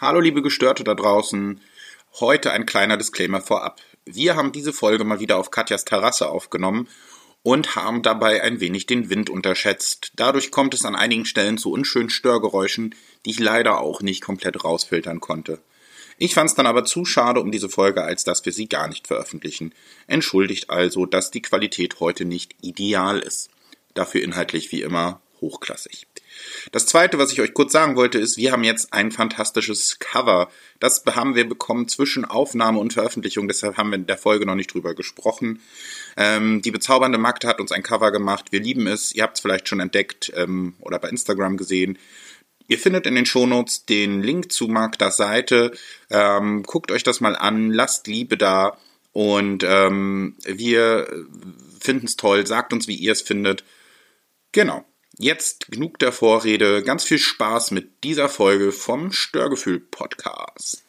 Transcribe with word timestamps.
Hallo 0.00 0.18
liebe 0.18 0.40
Gestörte 0.40 0.82
da 0.82 0.94
draußen. 0.94 1.60
Heute 2.20 2.52
ein 2.52 2.64
kleiner 2.64 2.96
Disclaimer 2.96 3.42
vorab. 3.42 3.82
Wir 4.06 4.34
haben 4.34 4.50
diese 4.50 4.72
Folge 4.72 5.04
mal 5.04 5.20
wieder 5.20 5.36
auf 5.36 5.50
Katjas 5.50 5.84
Terrasse 5.84 6.30
aufgenommen 6.30 6.88
und 7.42 7.76
haben 7.76 8.00
dabei 8.00 8.42
ein 8.42 8.60
wenig 8.60 8.86
den 8.86 9.10
Wind 9.10 9.28
unterschätzt. 9.28 10.12
Dadurch 10.16 10.50
kommt 10.50 10.72
es 10.72 10.86
an 10.86 10.96
einigen 10.96 11.26
Stellen 11.26 11.58
zu 11.58 11.70
unschönen 11.70 12.08
Störgeräuschen, 12.08 12.94
die 13.26 13.30
ich 13.32 13.40
leider 13.40 13.78
auch 13.82 14.00
nicht 14.00 14.22
komplett 14.22 14.64
rausfiltern 14.64 15.20
konnte. 15.20 15.60
Ich 16.16 16.32
fand 16.32 16.48
es 16.48 16.56
dann 16.56 16.66
aber 16.66 16.86
zu 16.86 17.04
schade 17.04 17.42
um 17.42 17.52
diese 17.52 17.68
Folge, 17.68 18.02
als 18.02 18.24
dass 18.24 18.42
wir 18.46 18.54
sie 18.54 18.70
gar 18.70 18.88
nicht 18.88 19.06
veröffentlichen. 19.06 19.74
Entschuldigt 20.06 20.70
also, 20.70 21.04
dass 21.04 21.30
die 21.30 21.42
Qualität 21.42 22.00
heute 22.00 22.24
nicht 22.24 22.56
ideal 22.62 23.18
ist. 23.18 23.50
Dafür 23.92 24.22
inhaltlich 24.22 24.72
wie 24.72 24.80
immer 24.80 25.20
hochklassig. 25.40 26.06
Das 26.72 26.86
zweite, 26.86 27.18
was 27.18 27.32
ich 27.32 27.40
euch 27.40 27.54
kurz 27.54 27.72
sagen 27.72 27.96
wollte, 27.96 28.18
ist, 28.18 28.36
wir 28.36 28.52
haben 28.52 28.64
jetzt 28.64 28.92
ein 28.92 29.10
fantastisches 29.10 29.98
Cover. 29.98 30.50
Das 30.78 31.02
haben 31.06 31.34
wir 31.34 31.48
bekommen 31.48 31.88
zwischen 31.88 32.24
Aufnahme 32.24 32.78
und 32.78 32.92
Veröffentlichung, 32.92 33.48
deshalb 33.48 33.76
haben 33.76 33.90
wir 33.90 33.96
in 33.96 34.06
der 34.06 34.18
Folge 34.18 34.46
noch 34.46 34.54
nicht 34.54 34.72
drüber 34.72 34.94
gesprochen. 34.94 35.60
Ähm, 36.16 36.62
die 36.62 36.70
bezaubernde 36.70 37.18
Magda 37.18 37.48
hat 37.48 37.60
uns 37.60 37.72
ein 37.72 37.82
Cover 37.82 38.12
gemacht. 38.12 38.46
Wir 38.50 38.60
lieben 38.60 38.86
es. 38.86 39.14
Ihr 39.14 39.22
habt 39.22 39.36
es 39.36 39.42
vielleicht 39.42 39.68
schon 39.68 39.80
entdeckt 39.80 40.32
ähm, 40.36 40.74
oder 40.80 40.98
bei 40.98 41.08
Instagram 41.08 41.56
gesehen. 41.56 41.98
Ihr 42.68 42.78
findet 42.78 43.06
in 43.06 43.16
den 43.16 43.26
Shownotes 43.26 43.84
den 43.86 44.22
Link 44.22 44.52
zu 44.52 44.68
Magdas 44.68 45.16
Seite. 45.16 45.72
Ähm, 46.08 46.62
guckt 46.62 46.92
euch 46.92 47.02
das 47.02 47.20
mal 47.20 47.34
an, 47.34 47.72
lasst 47.72 48.06
Liebe 48.06 48.36
da 48.36 48.78
und 49.12 49.64
ähm, 49.66 50.36
wir 50.46 51.26
finden 51.80 52.06
es 52.06 52.16
toll. 52.16 52.46
Sagt 52.46 52.72
uns, 52.72 52.86
wie 52.86 52.94
ihr 52.94 53.12
es 53.12 53.22
findet. 53.22 53.64
Genau. 54.52 54.84
Jetzt 55.18 55.70
genug 55.70 55.98
der 55.98 56.12
Vorrede. 56.12 56.82
Ganz 56.82 57.04
viel 57.04 57.18
Spaß 57.18 57.72
mit 57.72 58.04
dieser 58.04 58.28
Folge 58.28 58.72
vom 58.72 59.12
Störgefühl 59.12 59.80
Podcast. 59.80 60.84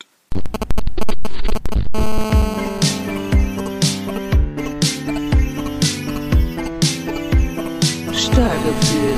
Störgefühl. 8.14 9.18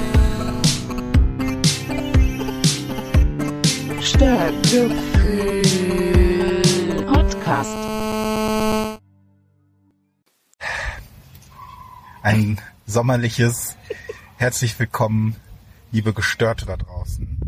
Störgefühl 4.02 5.61
Podcast. 7.05 7.77
Ein 12.22 12.59
sommerliches 12.86 13.75
Herzlich 14.44 14.77
willkommen, 14.77 15.38
liebe 15.94 16.11
Gestörte 16.11 16.66
da 16.66 16.75
draußen, 16.75 17.39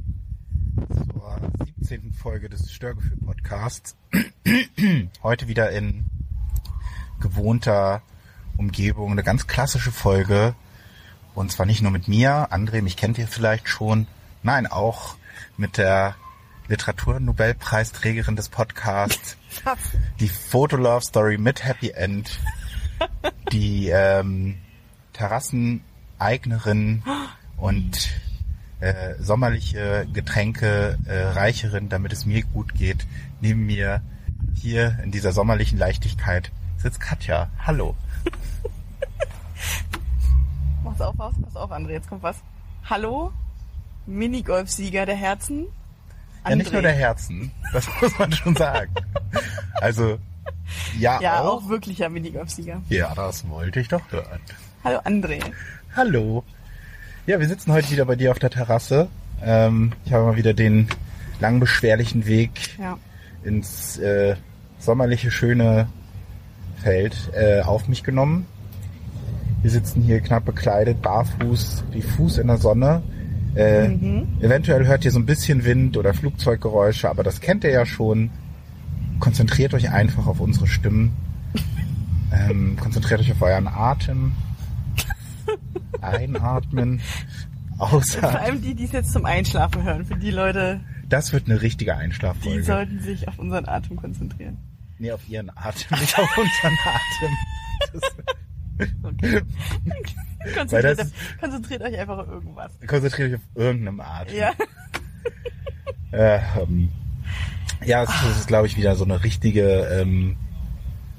zur 1.12 1.52
17. 1.82 2.14
Folge 2.14 2.48
des 2.48 2.72
Störgefühl-Podcasts. 2.72 3.98
Heute 5.22 5.50
wieder 5.50 5.72
in 5.72 6.06
gewohnter 7.20 8.02
Umgebung, 8.56 9.12
eine 9.12 9.24
ganz 9.24 9.46
klassische 9.46 9.92
Folge. 9.92 10.56
Und 11.34 11.52
zwar 11.52 11.66
nicht 11.66 11.82
nur 11.82 11.92
mit 11.92 12.08
mir, 12.08 12.54
André, 12.54 12.82
mich 12.82 12.96
kennt 12.96 13.18
ihr 13.18 13.28
vielleicht 13.28 13.68
schon, 13.68 14.08
nein, 14.42 14.66
auch 14.66 15.18
mit 15.58 15.78
der 15.78 16.16
Literaturnobelpreisträgerin 16.70 18.38
des 18.38 18.48
Podcasts, 18.48 19.36
die 20.22 20.30
Fotolove 20.30 21.04
Story 21.04 21.38
mit 21.38 21.62
Happy 21.62 21.90
End, 21.90 22.40
die 23.52 23.90
ähm, 23.90 24.60
Terrassen 25.12 25.84
Eignerin 26.20 27.04
und 27.58 28.10
äh, 28.80 29.16
sommerliche 29.20 30.08
Getränke 30.14 30.98
äh, 31.06 31.24
Reicherin, 31.30 31.90
damit 31.90 32.14
es 32.14 32.26
mir 32.26 32.44
gut 32.44 32.74
geht. 32.76 33.06
Neben 33.42 33.66
mir 33.66 34.02
hier 34.54 34.98
in 35.04 35.12
dieser 35.12 35.32
sommerlichen 35.32 35.78
Leichtigkeit 35.78 36.52
sitzt 36.78 37.00
Katja. 37.00 37.50
Hallo. 37.66 37.96
Pass 40.84 41.02
auf, 41.02 41.18
pass, 41.18 41.34
pass 41.44 41.56
auf, 41.56 41.72
André, 41.72 41.92
jetzt 41.92 42.08
kommt 42.10 42.24
was. 42.24 42.38
Hallo, 42.90 43.34
Minigolf-Sieger 44.06 45.06
der 45.06 45.16
Herzen. 45.16 45.66
André. 46.44 46.50
Ja, 46.50 46.56
nicht 46.58 46.72
nur 46.74 46.82
der 46.84 46.94
Herzen, 46.94 47.52
das 47.74 47.88
muss 48.02 48.18
man 48.20 48.32
schon 48.32 48.56
sagen. 48.56 48.94
Also, 49.82 50.20
ja, 51.00 51.20
Ja, 51.22 51.42
auch. 51.42 51.64
auch 51.64 51.70
wirklicher 51.70 52.08
Minigolf-Sieger. 52.10 52.82
Ja, 52.90 53.14
das 53.16 53.48
wollte 53.50 53.80
ich 53.80 53.88
doch 53.88 54.02
hören. 54.12 54.40
Hallo, 54.84 55.00
André. 55.00 55.44
Hallo. 55.96 56.44
Ja, 57.26 57.40
wir 57.40 57.48
sitzen 57.48 57.72
heute 57.72 57.90
wieder 57.92 58.06
bei 58.06 58.16
dir 58.16 58.32
auf 58.32 58.40
der 58.40 58.50
Terrasse. 58.50 59.08
Ähm, 59.44 59.94
ich 60.06 60.14
habe 60.14 60.26
mal 60.26 60.36
wieder 60.36 60.54
den 60.54 60.88
lang 61.40 61.60
beschwerlichen 61.60 62.26
Weg 62.26 62.52
Ja. 62.80 62.98
ins 63.44 63.98
äh, 63.98 64.36
sommerliche, 64.80 65.32
schöne 65.32 65.88
Feld 66.82 67.16
äh, 67.34 67.62
auf 67.62 67.88
mich 67.88 68.04
genommen. 68.04 68.46
Wir 69.62 69.72
sitzen 69.72 70.02
hier 70.04 70.20
knapp 70.22 70.46
bekleidet, 70.46 71.02
barfuß, 71.02 71.86
wie 71.92 72.02
Fuß 72.02 72.38
in 72.38 72.48
der 72.48 72.58
Sonne. 72.58 73.02
Äh, 73.56 73.86
Eventuell 74.42 74.86
hört 74.86 75.06
ihr 75.06 75.12
so 75.12 75.20
ein 75.20 75.26
bisschen 75.26 75.64
Wind 75.64 75.98
oder 75.98 76.14
Flugzeuggeräusche, 76.14 77.10
aber 77.10 77.24
das 77.24 77.40
kennt 77.42 77.64
ihr 77.64 77.72
ja 77.72 77.86
schon. 77.86 78.30
Konzentriert 79.20 79.74
euch 79.74 79.90
einfach 79.92 80.28
auf 80.28 80.42
unsere 80.42 80.68
Stimmen. 80.68 81.14
Ähm, 82.34 82.76
konzentriert 82.80 83.22
euch 83.22 83.32
auf 83.32 83.42
euren 83.42 83.68
Atem. 83.68 84.34
Einatmen. 86.02 87.02
Vor 87.78 87.92
Ausatmen. 87.94 88.36
allem 88.42 88.62
die, 88.62 88.74
die 88.74 88.86
es 88.86 88.94
jetzt 88.94 89.12
zum 89.12 89.26
Einschlafen 89.26 89.84
hören. 89.84 90.06
Für 90.06 90.16
die 90.16 90.32
Leute, 90.32 90.80
Das 91.10 91.34
wird 91.34 91.50
eine 91.50 91.62
richtige 91.62 91.92
die 91.92 91.98
Einschlaffolge. 91.98 92.64
sollten 92.64 93.02
sich 93.02 93.28
auf 93.28 93.38
unseren 93.38 93.68
Atem 93.68 93.98
konzentrieren. 93.98 94.58
Nee, 94.98 95.12
auf 95.12 95.28
ihren 95.28 95.50
Atem, 95.58 96.00
nicht 96.00 96.18
auf 96.18 96.38
unseren 96.38 96.78
Atem. 96.86 97.38
Okay. 99.04 99.42
Konzentriert, 100.56 101.00
das- 101.00 101.12
konzentriert 101.40 101.82
euch 101.82 101.98
einfach 101.98 102.18
auf 102.20 102.28
irgendwas. 102.28 102.72
Konzentriert 102.88 103.30
euch 103.30 103.36
auf 103.36 103.42
irgendeinem 103.56 104.00
Atem. 104.00 104.36
Ja. 104.38 104.52
Äh, 106.12 106.40
ähm, 106.62 106.90
ja, 107.86 108.04
es 108.04 108.10
ist, 108.10 108.40
ist 108.40 108.48
glaube 108.48 108.68
ich, 108.68 108.78
wieder 108.78 108.96
so 108.96 109.04
eine 109.04 109.24
richtige, 109.24 109.68
ähm, 109.92 110.38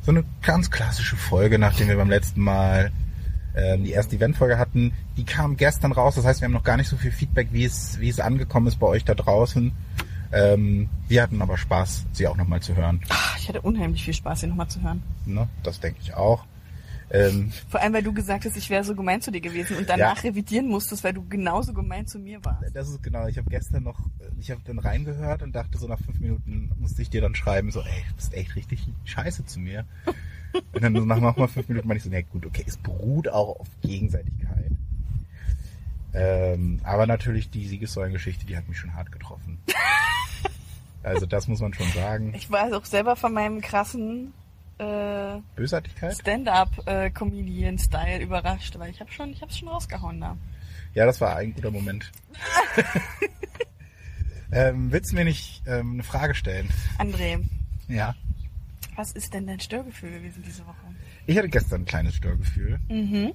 so 0.02 0.10
eine 0.10 0.24
ganz 0.42 0.70
klassische 0.70 1.16
Folge, 1.16 1.58
nachdem 1.58 1.88
wir 1.88 1.96
beim 1.96 2.08
letzten 2.10 2.40
Mal 2.40 2.92
ähm, 3.56 3.84
die 3.84 3.90
erste 3.92 4.16
Eventfolge 4.16 4.58
hatten. 4.58 4.92
Die 5.16 5.24
kam 5.24 5.56
gestern 5.56 5.92
raus, 5.92 6.14
das 6.14 6.24
heißt, 6.24 6.40
wir 6.40 6.46
haben 6.46 6.52
noch 6.52 6.64
gar 6.64 6.76
nicht 6.76 6.88
so 6.88 6.96
viel 6.96 7.10
Feedback, 7.10 7.48
wie 7.52 7.64
es, 7.64 7.98
wie 7.98 8.08
es 8.08 8.20
angekommen 8.20 8.66
ist 8.66 8.76
bei 8.76 8.86
euch 8.86 9.04
da 9.04 9.14
draußen. 9.14 9.72
Ähm, 10.32 10.88
wir 11.08 11.22
hatten 11.22 11.40
aber 11.40 11.56
Spaß, 11.56 12.04
sie 12.12 12.26
auch 12.26 12.36
nochmal 12.36 12.60
zu 12.60 12.76
hören. 12.76 13.00
Ach, 13.08 13.38
Ich 13.38 13.48
hatte 13.48 13.62
unheimlich 13.62 14.04
viel 14.04 14.14
Spaß, 14.14 14.40
hier 14.40 14.48
nochmal 14.48 14.68
zu 14.68 14.82
hören. 14.82 15.02
Ne? 15.24 15.48
Das 15.62 15.80
denke 15.80 16.00
ich 16.02 16.14
auch. 16.14 16.44
Ähm, 17.08 17.52
Vor 17.68 17.80
allem, 17.80 17.92
weil 17.92 18.02
du 18.02 18.12
gesagt 18.12 18.44
hast, 18.44 18.56
ich 18.56 18.68
wäre 18.68 18.82
so 18.82 18.96
gemein 18.96 19.22
zu 19.22 19.30
dir 19.30 19.40
gewesen 19.40 19.76
und 19.76 19.88
danach 19.88 20.24
revidieren 20.24 20.66
musstest, 20.66 21.04
weil 21.04 21.12
du 21.12 21.24
genauso 21.28 21.72
gemein 21.72 22.06
zu 22.06 22.18
mir 22.18 22.44
warst. 22.44 22.74
Das 22.74 22.88
ist 22.88 23.00
genau, 23.02 23.28
ich 23.28 23.38
habe 23.38 23.48
gestern 23.48 23.84
noch, 23.84 24.00
ich 24.40 24.50
habe 24.50 24.60
dann 24.64 24.80
reingehört 24.80 25.42
und 25.44 25.54
dachte 25.54 25.78
so 25.78 25.86
nach 25.86 26.00
fünf 26.00 26.18
Minuten 26.18 26.72
musste 26.78 27.02
ich 27.02 27.10
dir 27.10 27.20
dann 27.20 27.36
schreiben, 27.36 27.70
so, 27.70 27.80
ey, 27.80 28.04
du 28.08 28.16
bist 28.16 28.34
echt 28.34 28.56
richtig 28.56 28.88
scheiße 29.04 29.46
zu 29.46 29.60
mir. 29.60 29.84
Und 30.72 30.82
dann 30.82 30.94
so 30.94 31.04
nach 31.04 31.20
nochmal 31.20 31.48
fünf 31.48 31.68
Minuten 31.68 31.88
meine 31.88 31.98
ich 31.98 32.04
so, 32.04 32.10
na 32.10 32.20
gut, 32.20 32.46
okay, 32.46 32.64
es 32.66 32.76
beruht 32.76 33.28
auch 33.28 33.60
auf 33.60 33.68
Gegenseitigkeit. 33.82 34.70
Ähm, 36.14 36.80
aber 36.82 37.06
natürlich 37.06 37.50
die 37.50 37.66
Siegessäulengeschichte, 37.66 38.46
die 38.46 38.56
hat 38.56 38.68
mich 38.68 38.78
schon 38.78 38.94
hart 38.94 39.12
getroffen. 39.12 39.58
Also 41.02 41.26
das 41.26 41.46
muss 41.46 41.60
man 41.60 41.72
schon 41.72 41.88
sagen. 41.92 42.34
Ich 42.34 42.50
war 42.50 42.76
auch 42.76 42.84
selber 42.84 43.14
von 43.14 43.32
meinem 43.32 43.60
krassen 43.60 44.32
äh, 44.78 45.36
Bösartigkeit? 45.54 46.14
Stand-up-Comedian-Style 46.14 48.22
überrascht, 48.22 48.76
weil 48.78 48.90
ich 48.90 49.00
habe 49.00 49.12
schon, 49.12 49.30
ich 49.30 49.40
hab's 49.40 49.58
schon 49.58 49.68
rausgehauen 49.68 50.20
da. 50.20 50.36
Ja, 50.94 51.06
das 51.06 51.20
war 51.20 51.36
ein 51.36 51.54
guter 51.54 51.70
Moment. 51.70 52.10
ähm, 54.52 54.90
willst 54.90 55.12
du 55.12 55.16
mir 55.16 55.24
nicht 55.24 55.62
ähm, 55.66 55.92
eine 55.92 56.02
Frage 56.02 56.34
stellen? 56.34 56.68
André, 56.98 57.44
Ja. 57.88 58.14
Was 58.96 59.12
ist 59.12 59.32
denn 59.34 59.46
dein 59.46 59.60
Störgefühl 59.60 60.10
gewesen 60.10 60.42
diese 60.46 60.66
Woche? 60.66 60.76
Ich 61.26 61.36
hatte 61.36 61.48
gestern 61.48 61.82
ein 61.82 61.84
kleines 61.84 62.14
Störgefühl. 62.14 62.78
Mhm. 62.88 63.32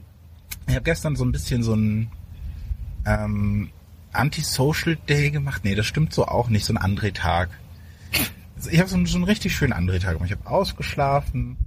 Ich 0.68 0.76
habe 0.76 0.84
gestern 0.84 1.16
so 1.16 1.24
ein 1.26 1.32
bisschen 1.32 1.64
so 1.64 1.74
ein 1.76 2.12
ähm, 3.06 3.70
Anti-Social 4.14 4.96
Day 5.08 5.32
gemacht. 5.32 5.64
Nee, 5.64 5.76
das 5.76 5.86
stimmt 5.86 6.14
so 6.14 6.28
auch 6.28 6.50
nicht, 6.50 6.66
so 6.66 6.74
ein 6.74 6.78
André-Tag. 6.78 7.50
Also 8.56 8.70
ich 8.70 8.80
habe 8.80 8.90
so, 8.90 8.96
einen- 8.96 9.06
so 9.06 9.16
einen 9.18 9.24
richtig 9.26 9.56
schönen 9.56 9.74
André-Tag 9.74 10.14
gemacht. 10.14 10.30
Ich 10.32 10.38
habe 10.38 10.50
ausgeschlafen. 10.50 11.58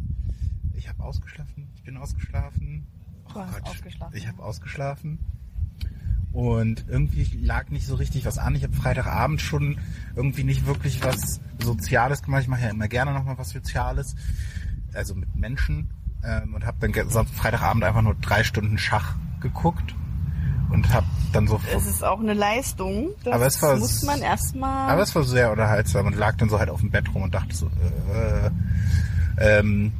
Ich 0.74 0.88
habe 0.88 1.02
ausgeschlafen. 1.02 1.68
Ich 1.76 1.82
bin 1.82 1.96
ausgeschlafen. 1.96 2.86
Du 3.32 3.40
hast 3.40 3.62
ausgeschlafen. 3.62 4.16
Ich 4.16 4.28
habe 4.28 4.42
ausgeschlafen. 4.42 5.18
Und 6.34 6.84
irgendwie 6.88 7.22
lag 7.42 7.70
nicht 7.70 7.86
so 7.86 7.94
richtig 7.94 8.26
was 8.26 8.38
an. 8.38 8.56
Ich 8.56 8.64
habe 8.64 8.74
Freitagabend 8.74 9.40
schon 9.40 9.78
irgendwie 10.16 10.42
nicht 10.42 10.66
wirklich 10.66 11.02
was 11.04 11.40
Soziales 11.62 12.22
gemacht. 12.22 12.42
Ich 12.42 12.48
mache 12.48 12.62
ja 12.62 12.70
immer 12.70 12.88
gerne 12.88 13.12
nochmal 13.12 13.38
was 13.38 13.50
Soziales. 13.50 14.16
Also 14.92 15.14
mit 15.14 15.34
Menschen. 15.36 15.90
Ähm, 16.24 16.54
und 16.54 16.66
habe 16.66 16.76
dann 16.80 17.26
Freitagabend 17.28 17.84
einfach 17.84 18.02
nur 18.02 18.16
drei 18.16 18.42
Stunden 18.42 18.78
Schach 18.78 19.14
geguckt. 19.40 19.94
und 20.70 20.92
habe 20.92 21.06
dann 21.32 21.46
so 21.46 21.60
Es 21.72 21.86
ist 21.86 22.02
auch 22.02 22.18
eine 22.18 22.34
Leistung. 22.34 23.10
Das 23.22 23.34
Aber 23.34 23.46
es 23.46 23.62
war- 23.62 23.76
muss 23.76 24.02
man 24.02 24.20
erstmal. 24.20 24.90
Aber 24.90 25.02
es 25.02 25.14
war 25.14 25.22
sehr 25.22 25.52
unterhaltsam 25.52 26.06
und 26.06 26.16
lag 26.16 26.36
dann 26.36 26.48
so 26.48 26.58
halt 26.58 26.68
auf 26.70 26.80
dem 26.80 26.90
Bett 26.90 27.14
rum 27.14 27.22
und 27.22 27.34
dachte 27.34 27.54
so, 27.54 27.66
äh, 28.12 28.50
ähm, 29.60 29.92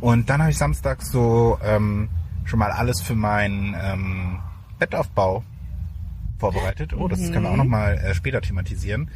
und 0.00 0.30
dann 0.30 0.40
habe 0.40 0.50
ich 0.52 0.58
samstags 0.58 1.10
so 1.10 1.58
ähm, 1.64 2.08
schon 2.44 2.58
mal 2.60 2.70
alles 2.70 3.00
für 3.00 3.14
meinen 3.16 3.74
ähm, 3.82 4.38
Bettaufbau 4.78 5.42
vorbereitet. 6.38 6.94
Oh, 6.94 7.08
das 7.08 7.20
können 7.32 7.42
wir 7.42 7.50
auch 7.50 7.56
nochmal 7.56 7.98
äh, 7.98 8.14
später 8.14 8.40
thematisieren. 8.40 9.10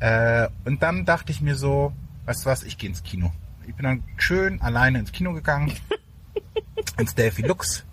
Äh, 0.00 0.48
und 0.64 0.82
dann 0.82 1.04
dachte 1.04 1.32
ich 1.32 1.40
mir 1.40 1.54
so, 1.54 1.92
weißt 2.26 2.44
du 2.44 2.50
was, 2.50 2.62
ich 2.62 2.78
gehe 2.78 2.90
ins 2.90 3.02
Kino. 3.02 3.32
Ich 3.66 3.74
bin 3.74 3.84
dann 3.84 4.02
schön 4.16 4.60
alleine 4.60 4.98
ins 4.98 5.12
Kino 5.12 5.32
gegangen, 5.32 5.72
ins 6.98 7.14
Delphi 7.14 7.42
Lux. 7.42 7.84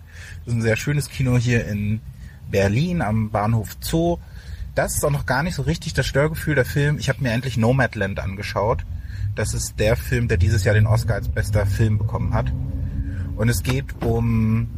Das 0.44 0.48
ist 0.52 0.58
ein 0.58 0.62
sehr 0.62 0.76
schönes 0.76 1.08
Kino 1.08 1.36
hier 1.36 1.66
in 1.66 2.00
Berlin 2.50 3.02
am 3.02 3.30
Bahnhof 3.30 3.76
Zoo. 3.80 4.18
Das 4.74 4.94
ist 4.96 5.04
auch 5.04 5.10
noch 5.10 5.26
gar 5.26 5.42
nicht 5.42 5.54
so 5.54 5.62
richtig 5.62 5.94
das 5.94 6.06
Störgefühl 6.06 6.54
der 6.54 6.64
Film. 6.64 6.98
Ich 6.98 7.08
habe 7.08 7.22
mir 7.22 7.30
endlich 7.30 7.56
Nomadland 7.56 8.20
angeschaut. 8.20 8.84
Das 9.34 9.54
ist 9.54 9.78
der 9.78 9.96
Film, 9.96 10.28
der 10.28 10.36
dieses 10.36 10.64
Jahr 10.64 10.74
den 10.74 10.86
Oscar 10.86 11.14
als 11.14 11.28
bester 11.28 11.66
Film 11.66 11.98
bekommen 11.98 12.34
hat. 12.34 12.52
Und 13.36 13.48
es 13.48 13.62
geht 13.62 14.02
um, 14.02 14.68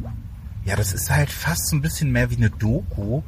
ja, 0.65 0.75
das 0.75 0.93
ist 0.93 1.11
halt 1.11 1.29
fast 1.29 1.67
so 1.67 1.75
ein 1.75 1.81
bisschen 1.81 2.11
mehr 2.11 2.31
wie 2.31 2.37
eine 2.37 2.49
Doku, 2.49 3.21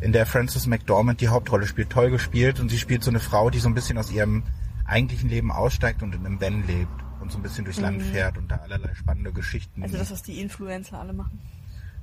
in 0.00 0.12
der 0.12 0.26
Frances 0.26 0.66
McDormand 0.66 1.20
die 1.20 1.28
Hauptrolle 1.28 1.66
spielt, 1.66 1.90
toll 1.90 2.10
gespielt. 2.10 2.60
Und 2.60 2.68
sie 2.68 2.78
spielt 2.78 3.02
so 3.02 3.10
eine 3.10 3.20
Frau, 3.20 3.50
die 3.50 3.58
so 3.58 3.68
ein 3.68 3.74
bisschen 3.74 3.98
aus 3.98 4.10
ihrem 4.10 4.42
eigentlichen 4.84 5.28
Leben 5.28 5.50
aussteigt 5.52 6.02
und 6.02 6.14
in 6.14 6.24
einem 6.24 6.40
Van 6.40 6.66
lebt 6.66 6.90
und 7.20 7.30
so 7.32 7.38
ein 7.38 7.42
bisschen 7.42 7.64
durchs 7.64 7.80
Land 7.80 8.02
fährt 8.02 8.38
und 8.38 8.48
da 8.48 8.56
allerlei 8.56 8.94
spannende 8.94 9.32
Geschichten. 9.32 9.82
also 9.82 9.96
das, 9.98 10.10
was 10.10 10.22
die 10.22 10.40
Influencer 10.40 10.98
alle 11.00 11.12
machen. 11.12 11.38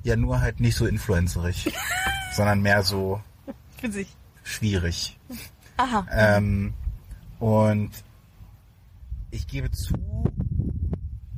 ja, 0.03 0.15
nur 0.15 0.41
halt 0.41 0.59
nicht 0.59 0.75
so 0.75 0.85
influencerig, 0.85 1.73
sondern 2.35 2.61
mehr 2.61 2.83
so 2.83 3.21
Für 3.79 3.91
sich. 3.91 4.15
schwierig. 4.43 5.17
Aha. 5.77 6.05
Ähm, 6.11 6.73
und 7.39 7.91
ich 9.31 9.47
gebe 9.47 9.71
zu, 9.71 9.95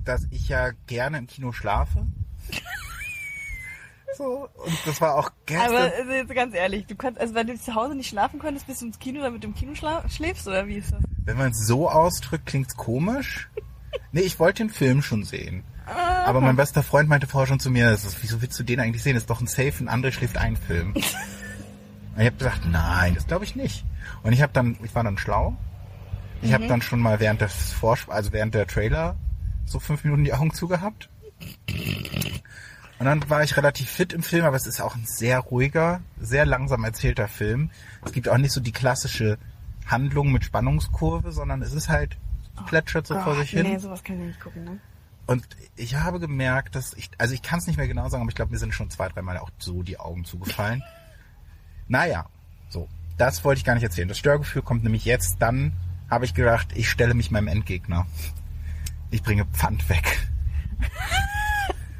dass 0.03 0.27
ich 0.31 0.49
ja 0.49 0.71
gerne 0.87 1.19
im 1.19 1.27
Kino 1.27 1.51
schlafe. 1.53 2.05
So, 4.15 4.49
und 4.55 4.77
das 4.85 5.01
war 5.01 5.15
auch 5.15 5.31
gestern. 5.45 5.69
Aber 5.69 5.79
also 5.79 6.11
jetzt 6.11 6.33
ganz 6.33 6.55
ehrlich, 6.55 6.85
du 6.85 6.95
kannst, 6.95 7.19
also 7.19 7.35
wenn 7.35 7.47
du 7.47 7.59
zu 7.59 7.75
Hause 7.75 7.95
nicht 7.95 8.07
schlafen 8.07 8.39
konntest, 8.39 8.67
bist 8.67 8.81
du 8.81 8.87
ins 8.87 8.99
Kino, 8.99 9.21
damit 9.21 9.43
du 9.43 9.47
im 9.47 9.55
Kino 9.55 9.73
schläfst 10.07 10.47
oder 10.47 10.67
wie 10.67 10.75
ist 10.75 10.93
das? 10.93 11.01
Wenn 11.25 11.37
man 11.37 11.51
es 11.51 11.67
so 11.67 11.89
ausdrückt, 11.89 12.45
klingt's 12.45 12.75
komisch. 12.75 13.49
Nee, 14.11 14.21
ich 14.21 14.39
wollte 14.39 14.63
den 14.63 14.69
Film 14.69 15.01
schon 15.01 15.23
sehen. 15.23 15.63
Aber 15.85 16.39
mein 16.39 16.55
bester 16.55 16.83
Freund 16.83 17.09
meinte 17.09 17.27
vorher 17.27 17.47
schon 17.47 17.59
zu 17.59 17.69
mir, 17.69 17.91
ist, 17.91 18.21
wieso 18.21 18.41
willst 18.41 18.57
du 18.59 18.63
den 18.63 18.79
eigentlich 18.79 19.03
sehen? 19.03 19.15
Das 19.15 19.23
ist 19.23 19.29
doch 19.29 19.41
ein 19.41 19.47
Safe, 19.47 19.73
ein 19.79 19.89
André 19.89 20.11
schläft 20.11 20.37
ein 20.37 20.55
Film. 20.55 20.93
Und 22.17 22.21
ich 22.21 22.25
habe 22.25 22.37
gesagt, 22.37 22.65
nein, 22.65 23.15
das 23.15 23.27
glaube 23.27 23.45
ich 23.45 23.55
nicht. 23.55 23.85
Und 24.23 24.33
ich 24.33 24.41
habe 24.41 24.53
dann, 24.53 24.77
ich 24.83 24.93
war 24.95 25.03
dann 25.03 25.17
schlau. 25.17 25.55
Ich 26.41 26.53
habe 26.53 26.67
dann 26.67 26.81
schon 26.81 26.99
mal 26.99 27.19
während 27.19 27.41
des 27.41 27.73
Vorsp 27.73 28.09
also 28.09 28.31
während 28.31 28.53
der 28.53 28.67
Trailer 28.67 29.15
so 29.65 29.79
fünf 29.79 30.03
Minuten 30.03 30.23
die 30.23 30.33
Augen 30.33 30.53
zugehabt. 30.53 31.09
Und 32.99 33.05
dann 33.05 33.29
war 33.29 33.43
ich 33.43 33.55
relativ 33.57 33.89
fit 33.89 34.11
im 34.11 34.23
Film, 34.23 34.45
aber 34.45 34.55
es 34.55 34.65
ist 34.65 34.81
auch 34.81 34.95
ein 34.95 35.05
sehr 35.05 35.39
ruhiger, 35.39 36.01
sehr 36.19 36.45
langsam 36.45 36.83
erzählter 36.83 37.27
Film. 37.27 37.69
Es 38.03 38.11
gibt 38.11 38.27
auch 38.27 38.37
nicht 38.37 38.51
so 38.51 38.59
die 38.59 38.71
klassische 38.71 39.37
Handlung 39.85 40.31
mit 40.31 40.45
Spannungskurve, 40.45 41.31
sondern 41.31 41.61
es 41.61 41.73
ist 41.73 41.89
halt 41.89 42.17
plätschert 42.65 43.05
so 43.05 43.13
vor 43.15 43.35
Gott, 43.35 43.41
sich 43.41 43.51
hin. 43.51 43.67
Nee, 43.67 43.77
sowas 43.77 44.03
kann 44.03 44.19
ich 44.19 44.27
nicht 44.27 44.39
gucken, 44.39 44.63
ne? 44.63 44.79
Und 45.27 45.45
ich 45.75 45.95
habe 45.95 46.19
gemerkt, 46.19 46.75
dass 46.75 46.93
ich, 46.93 47.09
also 47.17 47.33
ich 47.33 47.41
kann 47.41 47.59
es 47.59 47.67
nicht 47.67 47.77
mehr 47.77 47.87
genau 47.87 48.07
sagen, 48.09 48.21
aber 48.21 48.29
ich 48.29 48.35
glaube, 48.35 48.51
mir 48.51 48.57
sind 48.57 48.73
schon 48.73 48.89
zwei, 48.89 49.09
dreimal 49.09 49.37
auch 49.37 49.51
so 49.59 49.83
die 49.83 49.99
Augen 49.99 50.25
zugefallen. 50.25 50.81
naja, 51.87 52.27
so. 52.69 52.87
Das 53.17 53.43
wollte 53.43 53.59
ich 53.59 53.65
gar 53.65 53.73
nicht 53.73 53.83
erzählen. 53.83 54.07
Das 54.07 54.17
Störgefühl 54.17 54.61
kommt 54.61 54.83
nämlich 54.83 55.03
jetzt, 55.03 55.37
dann 55.39 55.73
habe 56.09 56.25
ich 56.25 56.33
gedacht, 56.33 56.69
ich 56.75 56.89
stelle 56.89 57.13
mich 57.13 57.29
meinem 57.29 57.47
Endgegner. 57.47 58.07
Ich 59.11 59.21
bringe 59.21 59.45
Pfand 59.45 59.87
weg. 59.89 60.29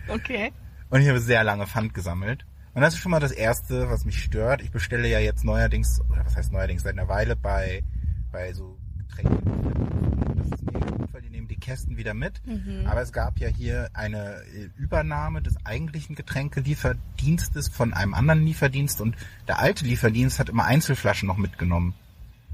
Okay. 0.10 0.54
Und 0.90 1.02
ich 1.02 1.08
habe 1.08 1.20
sehr 1.20 1.44
lange 1.44 1.68
Pfand 1.68 1.94
gesammelt. 1.94 2.46
Und 2.74 2.82
das 2.82 2.94
ist 2.94 3.00
schon 3.00 3.12
mal 3.12 3.20
das 3.20 3.32
Erste, 3.32 3.90
was 3.90 4.06
mich 4.06 4.24
stört. 4.24 4.62
Ich 4.62 4.72
bestelle 4.72 5.08
ja 5.10 5.20
jetzt 5.20 5.44
neuerdings, 5.44 6.02
oder 6.10 6.26
was 6.26 6.36
heißt 6.36 6.52
neuerdings, 6.52 6.84
seit 6.84 6.94
einer 6.94 7.08
Weile 7.08 7.36
bei, 7.36 7.84
bei 8.32 8.54
so 8.54 8.78
Getränken. 9.00 10.38
Das 10.38 10.60
ist 10.60 10.72
mega 10.72 10.86
gut, 10.92 11.14
weil 11.14 11.22
die 11.22 11.30
nehmen 11.30 11.48
die 11.48 11.58
Kästen 11.58 11.98
wieder 11.98 12.14
mit. 12.14 12.42
Aber 12.86 13.02
es 13.02 13.12
gab 13.12 13.40
ja 13.40 13.48
hier 13.48 13.90
eine 13.94 14.44
äh, 14.44 14.70
Übernahme 14.78 15.42
des 15.42 15.58
eigentlichen 15.66 16.16
Getränkelieferdienstes 16.16 17.70
von 17.70 17.94
einem 17.94 18.14
anderen 18.14 18.46
Lieferdienst 18.46 19.02
und 19.02 19.16
der 19.48 19.60
alte 19.60 19.84
Lieferdienst 19.86 20.40
hat 20.40 20.50
immer 20.50 20.66
Einzelflaschen 20.66 21.28
noch 21.28 21.38
mitgenommen. 21.38 21.96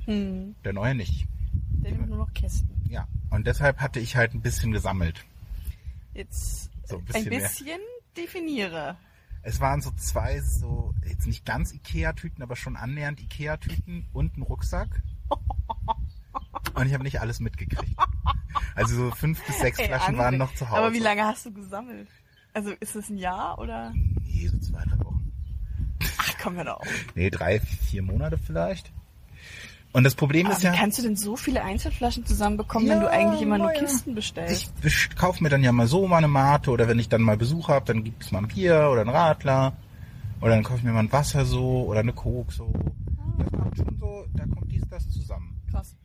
Hm. 0.05 0.55
Der 0.63 0.73
neue 0.73 0.95
nicht. 0.95 1.27
Der 1.83 1.91
nimmt 1.91 2.09
nur 2.09 2.19
noch 2.19 2.33
Kästen. 2.33 2.69
Ja. 2.89 3.07
Und 3.29 3.45
deshalb 3.45 3.79
hatte 3.79 3.99
ich 3.99 4.15
halt 4.15 4.33
ein 4.33 4.41
bisschen 4.41 4.71
gesammelt. 4.71 5.25
Jetzt 6.13 6.69
So 6.85 6.95
ein 6.95 7.01
ein 7.01 7.05
bisschen 7.05 7.29
mehr. 7.29 7.49
Definiere. 8.17 8.97
Es 9.41 9.59
waren 9.59 9.81
so 9.81 9.91
zwei, 9.91 10.39
so, 10.39 10.93
jetzt 11.05 11.27
nicht 11.27 11.45
ganz 11.45 11.73
Ikea-Tüten, 11.73 12.41
aber 12.41 12.55
schon 12.55 12.77
annähernd 12.77 13.21
Ikea-Tüten 13.21 14.07
und 14.13 14.37
ein 14.37 14.41
Rucksack. 14.41 15.01
Und 16.75 16.87
ich 16.87 16.93
habe 16.93 17.03
nicht 17.03 17.19
alles 17.21 17.39
mitgekriegt. 17.39 17.95
Also 18.75 18.95
so 18.95 19.11
fünf 19.11 19.43
bis 19.45 19.59
sechs 19.59 19.77
Ey, 19.77 19.87
Flaschen 19.87 20.15
André, 20.15 20.19
waren 20.19 20.37
noch 20.37 20.53
zu 20.55 20.67
Hause. 20.69 20.79
Aber 20.79 20.93
wie 20.93 20.99
lange 20.99 21.23
hast 21.23 21.45
du 21.45 21.53
gesammelt? 21.53 22.07
Also 22.53 22.71
ist 22.71 22.95
es 22.95 23.09
ein 23.09 23.17
Jahr 23.17 23.59
oder? 23.59 23.91
Nee, 23.93 24.47
so 24.47 24.57
zwei, 24.59 24.83
drei 24.83 24.97
Wochen. 24.99 25.31
Ach, 26.17 26.33
komm 26.41 26.55
mir 26.55 26.65
doch. 26.65 26.83
Nee, 27.15 27.29
drei, 27.29 27.59
vier 27.59 28.01
Monate 28.01 28.37
vielleicht. 28.37 28.91
Und 29.93 30.03
das 30.03 30.15
Problem 30.15 30.47
Aber 30.47 30.55
ist 30.55 30.61
wie 30.63 30.65
ja, 30.67 30.73
kannst 30.73 30.97
du 30.97 31.03
denn 31.03 31.15
so 31.15 31.35
viele 31.35 31.63
Einzelflaschen 31.63 32.25
zusammenbekommen, 32.25 32.89
wenn 32.89 32.97
Ja, 32.97 33.03
du 33.03 33.11
eigentlich 33.11 33.41
immer 33.43 33.59
nur 33.59 33.71
ja. 33.73 33.79
Kisten 33.79 34.15
bestellst? 34.15 34.73
ich 34.83 34.83
besch- 34.85 35.15
kauf 35.15 35.39
mir 35.39 35.49
dann 35.49 35.63
ja 35.63 35.71
mal 35.71 35.85
so 35.87 36.07
mal 36.07 36.17
eine 36.17 36.27
Mate 36.27 36.71
oder 36.71 36.87
wenn 36.87 36.97
ich 36.99 37.09
dann 37.09 37.21
mal 37.21 37.37
Besuch 37.37 37.67
habe, 37.69 37.85
dann 37.85 38.03
gibt 38.03 38.23
es 38.23 38.31
mal 38.31 38.39
ein 38.39 38.47
Bier 38.47 38.89
oder 38.91 39.01
ein 39.01 39.09
Radler. 39.09 39.73
Oder 40.41 40.51
dann 40.55 40.63
kaufe 40.63 40.79
ich 40.79 40.83
mir 40.83 40.91
mal 40.91 40.99
ein 40.99 41.11
Wasser 41.11 41.45
so 41.45 41.85
oder 41.85 41.99
eine 42.01 42.11
Coke 42.11 42.51
so. 42.51 42.73
Das 43.37 43.49
kommt 43.51 43.77
schon 43.77 43.97
so, 43.99 44.25
da 44.33 44.43
kommt 44.45 44.71
dies, 44.71 44.83
das 44.89 45.07
zusammen. 45.09 45.61
Krass. 45.71 45.95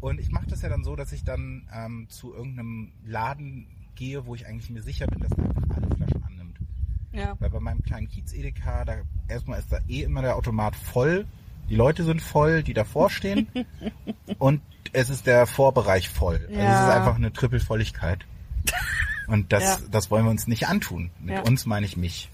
Und 0.00 0.20
ich 0.20 0.30
mache 0.32 0.46
das 0.48 0.60
ja 0.62 0.68
dann 0.68 0.82
so, 0.84 0.96
dass 0.96 1.12
ich 1.12 1.22
dann 1.24 1.68
ähm, 1.72 2.06
zu 2.10 2.34
irgendeinem 2.34 2.92
Laden 3.06 3.68
gehe, 3.94 4.26
wo 4.26 4.34
ich 4.34 4.46
eigentlich 4.46 4.68
mir 4.68 4.82
sicher 4.82 5.06
bin, 5.06 5.20
dass 5.20 5.30
der 5.30 5.44
einfach 5.44 5.76
alle 5.76 5.86
Flaschen 5.96 6.22
annimmt. 6.24 6.58
Ja. 7.12 7.36
Weil 7.38 7.50
bei 7.50 7.60
meinem 7.60 7.82
kleinen 7.82 8.08
Kiez-Edeka, 8.08 8.84
da 8.84 8.94
erstmal 9.28 9.60
ist 9.60 9.70
da 9.72 9.78
eh 9.88 10.02
immer 10.02 10.22
der 10.22 10.34
Automat 10.36 10.74
voll. 10.74 11.24
Die 11.72 11.76
Leute 11.78 12.04
sind 12.04 12.20
voll, 12.20 12.62
die 12.62 12.74
davor 12.74 13.08
stehen. 13.08 13.48
und 14.38 14.60
es 14.92 15.08
ist 15.08 15.26
der 15.26 15.46
Vorbereich 15.46 16.10
voll. 16.10 16.34
Also 16.36 16.50
es 16.50 16.58
Ja. 16.58 16.84
ist 16.90 16.94
einfach 16.96 17.14
eine 17.16 17.32
Trippelvolligkeit. 17.32 18.26
Und 19.26 19.54
das, 19.54 19.62
Ja. 19.62 19.78
das 19.90 20.10
wollen 20.10 20.26
wir 20.26 20.30
uns 20.30 20.46
nicht 20.46 20.68
antun. 20.68 21.10
Mit 21.18 21.34
Ja. 21.36 21.40
uns 21.40 21.64
meine 21.64 21.86
ich 21.86 21.96
mich. 21.96 22.28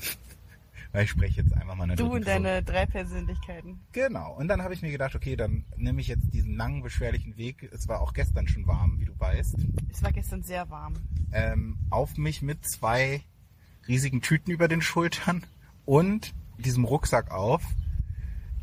Weil 0.91 1.05
ich 1.05 1.11
spreche 1.11 1.41
jetzt 1.43 1.53
einfach 1.55 1.77
mal 1.77 1.85
eine 1.85 1.95
Du 1.95 2.13
und 2.13 2.27
deine 2.27 2.65
drei 2.65 2.85
Persönlichkeiten. 2.87 3.79
Genau. 3.93 4.33
Und 4.33 4.49
dann 4.49 4.61
habe 4.63 4.75
ich 4.75 4.83
mir 4.83 4.91
gedacht, 4.91 5.15
okay, 5.15 5.37
dann 5.37 5.65
nehme 5.77 6.01
ich 6.01 6.09
jetzt 6.09 6.35
diesen 6.35 6.57
langen, 6.57 6.83
beschwerlichen 6.83 7.37
Weg. 7.37 7.71
Es 7.73 7.87
war 7.87 8.01
auch 8.01 8.15
gestern 8.15 8.49
schon 8.49 8.67
warm, 8.67 8.99
wie 8.99 9.05
du 9.05 9.13
weißt. 9.21 9.55
Es 9.93 10.03
war 10.03 10.11
gestern 10.11 10.43
sehr 10.43 10.69
warm. 10.69 10.95
Ähm, 11.31 11.79
auf 11.91 12.17
mich 12.17 12.43
mit 12.43 12.69
zwei 12.69 13.23
riesigen 13.87 14.21
Tüten 14.21 14.51
über 14.51 14.67
den 14.67 14.83
Schultern 14.83 15.45
und 15.85 16.35
diesem 16.59 16.85
Rucksack 16.85 17.31
auf. 17.31 17.63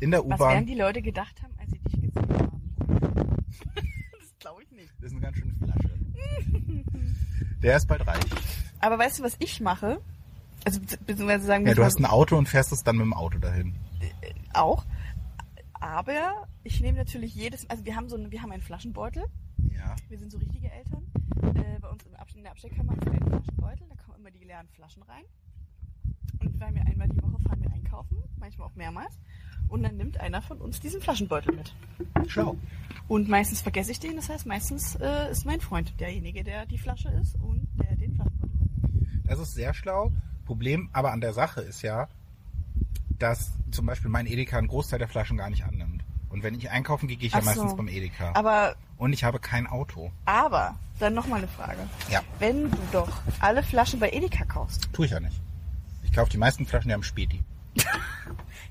In 0.00 0.10
der 0.10 0.20
Was 0.20 0.28
werden 0.28 0.40
U-Bahn. 0.40 0.66
die 0.66 0.74
Leute 0.74 1.02
gedacht 1.02 1.42
haben, 1.42 1.54
als 1.58 1.70
sie 1.70 1.78
dich 1.78 1.92
gesehen 1.92 2.12
haben? 2.38 2.62
das 4.20 4.38
glaube 4.38 4.62
ich 4.62 4.70
nicht. 4.72 4.90
Das 5.00 5.06
ist 5.06 5.12
eine 5.12 5.20
ganz 5.20 5.36
schöne 5.36 5.54
Flasche. 5.54 5.90
Der 7.62 7.76
ist 7.76 7.86
bald 7.86 8.06
reich. 8.06 8.20
Aber 8.80 8.98
weißt 8.98 9.18
du, 9.18 9.22
was 9.24 9.36
ich 9.38 9.60
mache? 9.60 10.00
Also 10.64 10.80
be- 10.80 10.98
beziehungsweise 11.06 11.46
sagen 11.46 11.64
wir 11.64 11.70
Ja, 11.70 11.74
du 11.74 11.80
mal 11.80 11.86
hast 11.86 11.98
ein 11.98 12.04
Auto 12.06 12.36
und 12.36 12.48
fährst 12.48 12.72
es 12.72 12.82
dann 12.82 12.96
mit 12.96 13.04
dem 13.06 13.14
Auto 13.14 13.38
dahin. 13.38 13.74
auch. 14.52 14.84
Aber 15.72 16.46
ich 16.64 16.80
nehme 16.80 16.98
natürlich 16.98 17.34
jedes, 17.34 17.68
also 17.70 17.84
wir 17.84 17.96
haben 17.96 18.08
so 18.08 18.16
eine, 18.16 18.30
wir 18.30 18.42
haben 18.42 18.50
einen 18.52 18.62
Flaschenbeutel. 18.62 19.24
Ja. 19.70 19.94
Wir 20.08 20.18
sind 20.18 20.30
so 20.32 20.38
richtige 20.38 20.70
Eltern. 20.70 21.06
Äh, 21.54 21.78
bei 21.80 21.88
uns 21.88 22.02
in 22.34 22.42
der 22.42 22.50
Abstellkammer 22.52 22.94
ist 22.98 23.08
ein 23.08 23.22
Flaschenbeutel, 23.26 23.86
da 23.88 23.94
kommen 24.02 24.18
immer 24.18 24.30
die 24.30 24.44
leeren 24.44 24.68
Flaschen 24.68 25.02
rein. 25.04 25.24
Und 26.40 26.58
weil 26.60 26.74
wir 26.74 26.82
einmal 26.86 27.08
die 27.08 27.22
Woche 27.22 27.38
fahren 27.42 27.60
wir 27.62 27.70
einkaufen, 27.72 28.18
manchmal 28.38 28.68
auch 28.68 28.74
mehrmals. 28.74 29.18
Und 29.68 29.82
dann 29.82 29.96
nimmt 29.96 30.18
einer 30.20 30.42
von 30.42 30.58
uns 30.58 30.80
diesen 30.80 31.00
Flaschenbeutel 31.00 31.54
mit. 31.54 31.74
Schlau. 32.30 32.56
Und 33.08 33.28
meistens 33.28 33.60
vergesse 33.60 33.90
ich 33.92 34.00
den, 34.00 34.16
das 34.16 34.28
heißt 34.28 34.46
meistens 34.46 34.96
äh, 34.96 35.30
ist 35.30 35.44
mein 35.44 35.60
Freund 35.60 35.92
derjenige, 36.00 36.42
der 36.44 36.66
die 36.66 36.78
Flasche 36.78 37.08
ist 37.10 37.34
und 37.36 37.66
der 37.82 37.96
den 37.96 38.14
Flaschenbeutel 38.14 38.58
mitnimmt. 38.62 39.26
Das 39.26 39.38
ist 39.38 39.54
sehr 39.54 39.74
schlau. 39.74 40.12
Problem 40.44 40.88
aber 40.92 41.12
an 41.12 41.20
der 41.20 41.32
Sache 41.32 41.60
ist 41.60 41.82
ja, 41.82 42.08
dass 43.18 43.52
zum 43.70 43.86
Beispiel 43.86 44.10
mein 44.10 44.26
Edeka 44.26 44.58
einen 44.58 44.68
Großteil 44.68 44.98
der 44.98 45.08
Flaschen 45.08 45.36
gar 45.36 45.50
nicht 45.50 45.64
annimmt. 45.64 46.04
Und 46.28 46.42
wenn 46.42 46.54
ich 46.54 46.70
einkaufen 46.70 47.08
gehe, 47.08 47.16
gehe 47.16 47.28
ich 47.28 47.32
ja 47.32 47.38
Ach 47.40 47.44
so. 47.44 47.48
meistens 47.62 47.76
beim 47.76 47.88
Edeka. 47.88 48.32
Aber, 48.34 48.76
Und 48.98 49.12
ich 49.12 49.24
habe 49.24 49.38
kein 49.38 49.66
Auto. 49.66 50.10
aber, 50.26 50.76
dann 50.98 51.14
nochmal 51.14 51.38
eine 51.38 51.48
Frage. 51.48 51.78
Ja. 52.10 52.22
Wenn 52.38 52.70
du 52.70 52.78
doch 52.92 53.20
alle 53.40 53.62
Flaschen 53.62 54.00
bei 54.00 54.10
Edeka 54.10 54.44
kaufst, 54.44 54.88
Tue 54.92 55.06
ich 55.06 55.12
ja 55.12 55.20
nicht. 55.20 55.40
Ich 56.02 56.12
kaufe 56.12 56.30
die 56.30 56.38
meisten 56.38 56.66
Flaschen 56.66 56.90
ja 56.90 56.94
am 56.96 57.02
Späti. 57.02 57.42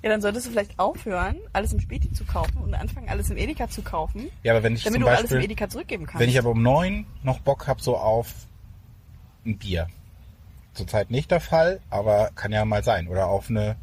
Ja, 0.06 0.12
dann 0.12 0.22
solltest 0.22 0.46
du 0.46 0.52
vielleicht 0.52 0.78
aufhören, 0.78 1.38
alles 1.52 1.74
im 1.74 1.80
Späti 1.80 2.12
zu 2.14 2.26
kaufen 2.26 2.60
und 2.60 2.76
anfangen, 2.76 3.10
alles 3.10 3.32
im 3.32 3.38
Edeka 3.38 3.68
zu 3.68 3.82
kaufen, 3.82 4.30
Ja, 4.44 4.54
aber 4.54 4.62
wenn 4.62 4.76
ich 4.76 4.84
damit 4.84 5.00
zum 5.00 5.06
du 5.06 5.10
alles 5.10 5.22
im 5.22 5.30
Beispiel, 5.30 5.46
Edeka 5.46 5.68
zurückgeben 5.68 6.06
kannst. 6.06 6.20
wenn 6.20 6.30
ich 6.30 6.38
aber 6.38 6.52
um 6.52 6.62
neun 6.62 7.08
noch 7.24 7.40
Bock 7.40 7.66
hab 7.66 7.82
so 7.82 7.98
auf 7.98 8.28
ein 9.48 9.58
Bier. 9.58 9.88
Zurzeit 10.76 11.10
nicht 11.10 11.32
der 11.32 11.40
Fall, 11.40 11.80
aber 11.90 12.30
kann 12.36 12.52
ja 12.52 12.66
mal 12.66 12.84
sein. 12.84 13.08
Oder 13.08 13.26
auf 13.26 13.50
eine, 13.50 13.78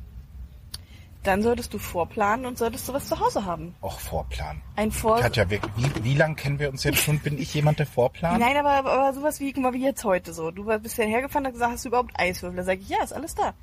dann 1.25 1.43
solltest 1.43 1.75
du 1.75 1.79
vorplanen 1.79 2.47
und 2.47 2.57
solltest 2.57 2.88
du 2.88 2.93
was 2.93 3.09
zu 3.09 3.19
Hause 3.19 3.45
haben. 3.45 3.75
auch 3.81 3.99
Vorplan. 3.99 4.62
Ein 4.76 4.93
Vor... 4.93 5.19
Katja, 5.19 5.50
wie, 5.50 5.59
wie, 5.75 6.05
wie 6.05 6.14
lang 6.14 6.37
kennen 6.37 6.61
wir 6.61 6.69
uns 6.71 6.85
jetzt 6.85 6.99
schon? 6.99 7.19
Bin 7.19 7.37
ich 7.37 7.52
jemand, 7.52 7.81
der 7.81 7.87
vorplant? 7.87 8.38
Nein, 8.38 8.57
aber, 8.57 8.75
aber 8.75 9.12
sowas 9.12 9.41
wie, 9.41 9.52
guck 9.52 9.64
mal, 9.64 9.73
wie 9.73 9.83
jetzt 9.83 10.05
heute 10.05 10.33
so. 10.33 10.52
Du 10.52 10.67
bist 10.79 10.99
ja 10.99 11.05
hergefahren 11.05 11.47
und 11.47 11.49
hast 11.49 11.55
gesagt, 11.55 11.73
hast 11.73 11.85
du 11.85 11.88
überhaupt 11.88 12.12
Eiswürfel? 12.14 12.59
Da 12.59 12.62
sage 12.62 12.81
ich, 12.81 12.88
ja, 12.88 13.02
ist 13.02 13.12
alles 13.12 13.35
da. 13.35 13.55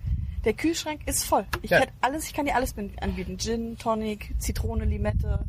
Der 0.46 0.54
Kühlschrank 0.54 1.02
ist 1.06 1.24
voll. 1.26 1.46
Ich 1.62 1.72
Ja. 1.72 1.80
hätte 1.80 1.92
alles, 2.02 2.26
ich 2.26 2.34
kann 2.34 2.46
dir 2.46 2.56
alles 2.56 2.74
anbieten. 3.02 3.38
Gin, 3.38 3.78
Tonic, 3.78 4.34
Zitrone, 4.40 4.86
Limette. 4.86 5.46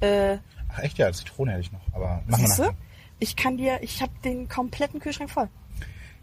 Äh, 0.00 0.38
Ach 0.68 0.78
echt, 0.78 0.98
ja, 0.98 1.12
Zitrone 1.12 1.50
hätte 1.52 1.62
ich 1.62 1.72
noch. 1.72 1.80
Aber 1.92 2.22
machen 2.26 2.42
wir 2.42 2.46
siehst 2.46 2.58
du? 2.58 2.62
nachher. 2.64 2.76
Ich 3.18 3.36
kann 3.36 3.56
dir, 3.56 3.82
ich 3.82 4.00
habe 4.00 4.12
den 4.24 4.48
kompletten 4.48 5.00
Kühlschrank 5.00 5.30
voll. 5.30 5.48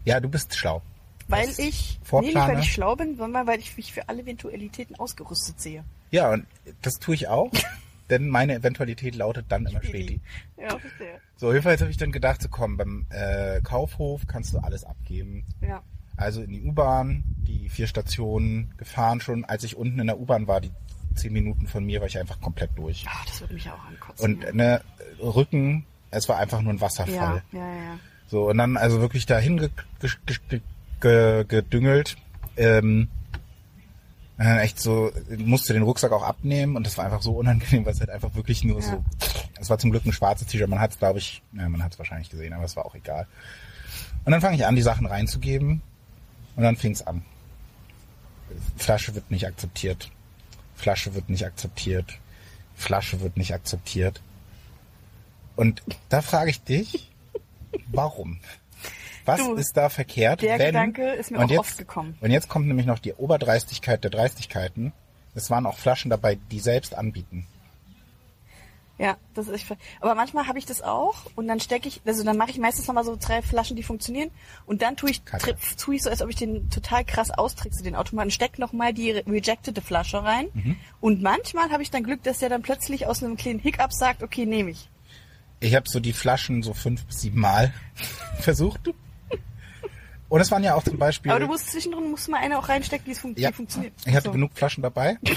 Ja, 0.04 0.20
du 0.20 0.28
bist 0.28 0.56
schlau. 0.56 0.82
Weil 1.28 1.46
Das 1.46 1.58
ich, 1.58 1.64
nee, 1.64 1.66
nicht 1.68 2.06
Vorplane. 2.08 2.52
weil 2.54 2.60
ich 2.60 2.72
schlau 2.72 2.96
bin, 2.96 3.16
sondern 3.16 3.46
weil 3.46 3.58
ich 3.60 3.76
mich 3.76 3.92
für 3.92 4.08
alle 4.08 4.22
Eventualitäten 4.22 4.96
ausgerüstet 4.96 5.60
sehe. 5.60 5.84
Ja, 6.10 6.30
und 6.32 6.46
das 6.80 6.98
tue 6.98 7.14
ich 7.14 7.28
auch. 7.28 7.50
denn 8.10 8.28
meine 8.30 8.54
Eventualität 8.54 9.14
lautet 9.14 9.44
dann 9.50 9.66
immer 9.66 9.82
Späti. 9.82 10.22
Ja, 10.56 10.70
verstehe. 10.78 11.20
So, 11.36 11.50
jedenfalls 11.52 11.82
habe 11.82 11.90
ich 11.90 11.98
dann 11.98 12.10
gedacht, 12.10 12.40
so 12.40 12.48
komm, 12.48 12.78
beim 12.78 13.06
äh, 13.10 13.60
Kaufhof 13.60 14.22
kannst 14.26 14.54
du 14.54 14.58
alles 14.60 14.84
abgeben. 14.84 15.44
Ja. 15.60 15.82
Also 16.18 16.42
in 16.42 16.50
die 16.50 16.62
U-Bahn, 16.62 17.22
die 17.38 17.68
vier 17.68 17.86
Stationen 17.86 18.74
gefahren 18.76 19.20
schon. 19.20 19.44
Als 19.44 19.62
ich 19.64 19.76
unten 19.76 20.00
in 20.00 20.08
der 20.08 20.18
U-Bahn 20.20 20.46
war, 20.48 20.60
die 20.60 20.72
zehn 21.14 21.32
Minuten 21.32 21.66
von 21.66 21.84
mir, 21.86 22.00
war 22.00 22.08
ich 22.08 22.18
einfach 22.18 22.40
komplett 22.40 22.70
durch. 22.76 23.06
Ah, 23.08 23.22
das 23.24 23.40
würde 23.40 23.54
mich 23.54 23.70
auch 23.70 23.84
ankotzen. 23.86 24.24
Und 24.42 24.54
ne, 24.54 24.80
Rücken, 25.22 25.86
es 26.10 26.28
war 26.28 26.38
einfach 26.38 26.60
nur 26.60 26.72
ein 26.72 26.80
Wasserfall. 26.80 27.42
ja, 27.52 27.58
ja, 27.58 27.74
ja. 27.74 27.98
So, 28.26 28.50
und 28.50 28.58
dann 28.58 28.76
also 28.76 29.00
wirklich 29.00 29.24
dahin 29.26 29.56
ge 29.56 29.70
ge 30.00 30.10
ge 30.48 30.60
ge 31.00 31.44
gedüngelt. 31.44 32.16
Ähm, 32.56 33.08
echt 34.36 34.78
so, 34.80 35.10
musste 35.38 35.72
den 35.72 35.82
Rucksack 35.82 36.12
auch 36.12 36.22
abnehmen 36.22 36.76
und 36.76 36.84
das 36.86 36.98
war 36.98 37.04
einfach 37.04 37.22
so 37.22 37.32
unangenehm, 37.32 37.84
weil 37.86 37.92
es 37.92 38.00
halt 38.00 38.10
einfach 38.10 38.34
wirklich 38.34 38.64
nur 38.64 38.80
Ja. 38.80 38.86
so. 38.86 39.04
Es 39.60 39.70
war 39.70 39.78
zum 39.78 39.90
Glück 39.90 40.04
ein 40.04 40.12
schwarzes 40.12 40.46
T-Shirt, 40.48 40.68
man 40.68 40.78
hat 40.80 40.90
es, 40.92 40.98
glaube 40.98 41.18
ich, 41.20 41.42
ja, 41.52 41.68
man 41.68 41.82
hat 41.82 41.92
es 41.92 41.98
wahrscheinlich 41.98 42.28
gesehen, 42.30 42.52
aber 42.52 42.64
es 42.64 42.76
war 42.76 42.84
auch 42.86 42.94
egal. 42.94 43.26
Und 44.24 44.32
dann 44.32 44.40
fange 44.40 44.56
ich 44.56 44.66
an, 44.66 44.76
die 44.76 44.82
Sachen 44.82 45.06
reinzugeben 45.06 45.82
und 46.58 46.64
dann 46.64 46.76
fing 46.76 46.90
es 46.90 47.06
an. 47.06 47.22
Flasche 48.76 49.14
wird 49.14 49.30
nicht 49.30 49.46
akzeptiert. 49.46 50.10
Flasche 50.74 51.14
wird 51.14 51.30
nicht 51.30 51.46
akzeptiert. 51.46 52.18
Flasche 52.74 53.20
wird 53.20 53.36
nicht 53.36 53.54
akzeptiert. 53.54 54.20
Und 55.54 55.82
da 56.08 56.20
frage 56.20 56.50
ich 56.50 56.60
dich, 56.60 57.12
warum? 57.86 58.40
Was 59.24 59.38
Du, 59.38 59.54
ist 59.54 59.76
da 59.76 59.88
verkehrt? 59.88 60.42
der 60.42 60.58
wenn, 60.58 60.66
Gedanke 60.66 61.12
ist 61.12 61.30
mir 61.30 61.38
auch 61.38 61.48
jetzt, 61.48 61.60
oft 61.60 61.78
gekommen. 61.78 62.18
Und 62.20 62.32
jetzt 62.32 62.48
kommt 62.48 62.66
nämlich 62.66 62.86
noch 62.86 62.98
die 62.98 63.14
Oberdreistigkeit 63.14 64.02
der 64.02 64.10
Dreistigkeiten. 64.10 64.92
Es 65.36 65.50
waren 65.50 65.64
auch 65.64 65.78
Flaschen 65.78 66.10
dabei, 66.10 66.38
die 66.50 66.58
selbst 66.58 66.92
anbieten. 66.92 67.46
Ja, 69.00 69.16
das 69.34 69.46
ist, 69.46 69.64
aber 70.00 70.16
manchmal 70.16 70.48
habe 70.48 70.58
ich 70.58 70.66
das 70.66 70.82
auch 70.82 71.26
und 71.36 71.46
dann 71.46 71.60
stecke 71.60 71.86
ich, 71.86 72.00
also 72.04 72.24
dann 72.24 72.36
mache 72.36 72.50
ich 72.50 72.58
meistens 72.58 72.88
nochmal 72.88 73.04
so 73.04 73.16
drei 73.16 73.42
Flaschen, 73.42 73.76
die 73.76 73.84
funktionieren 73.84 74.30
und 74.66 74.82
dann 74.82 74.96
tue 74.96 75.10
ich, 75.10 75.24
Kacke. 75.24 75.56
tue 75.76 75.94
ich 75.94 76.02
so, 76.02 76.10
als 76.10 76.20
ob 76.20 76.28
ich 76.30 76.34
den 76.34 76.68
total 76.68 77.04
krass 77.04 77.30
austrickse, 77.30 77.84
den 77.84 77.94
Automaten, 77.94 78.32
steck 78.32 78.58
nochmal 78.58 78.92
die 78.92 79.12
re- 79.12 79.24
rejectete 79.26 79.82
Flasche 79.82 80.24
rein 80.24 80.48
Mhm. 80.52 80.76
und 81.00 81.22
manchmal 81.22 81.70
habe 81.70 81.84
ich 81.84 81.92
dann 81.92 82.02
Glück, 82.02 82.24
dass 82.24 82.40
der 82.40 82.48
dann 82.48 82.62
plötzlich 82.62 83.06
aus 83.06 83.22
einem 83.22 83.36
kleinen 83.36 83.60
Hiccup 83.60 83.92
sagt, 83.92 84.24
okay, 84.24 84.46
nehme 84.46 84.70
ich. 84.72 84.90
Ich 85.60 85.76
habe 85.76 85.88
so 85.88 86.00
die 86.00 86.12
Flaschen 86.12 86.64
so 86.64 86.74
fünf 86.74 87.04
bis 87.06 87.20
sieben 87.20 87.38
Mal 87.40 87.72
versucht. 88.40 88.90
Und 90.28 90.40
es 90.40 90.50
waren 90.50 90.62
ja 90.64 90.74
auch 90.74 90.82
zum 90.82 90.98
Beispiel. 90.98 91.30
Aber 91.30 91.40
du 91.40 91.46
musst 91.46 91.70
zwischendrin 91.70 92.10
musst 92.10 92.26
du 92.26 92.32
mal 92.32 92.38
eine 92.40 92.58
auch 92.58 92.68
reinstecken, 92.68 93.04
die, 93.06 93.12
es 93.12 93.20
fun 93.20 93.34
ja, 93.38 93.50
funktioniert. 93.52 93.92
ich 94.04 94.12
hatte 94.14 94.24
So. 94.26 94.32
genug 94.32 94.50
Flaschen 94.54 94.82
dabei. 94.82 95.18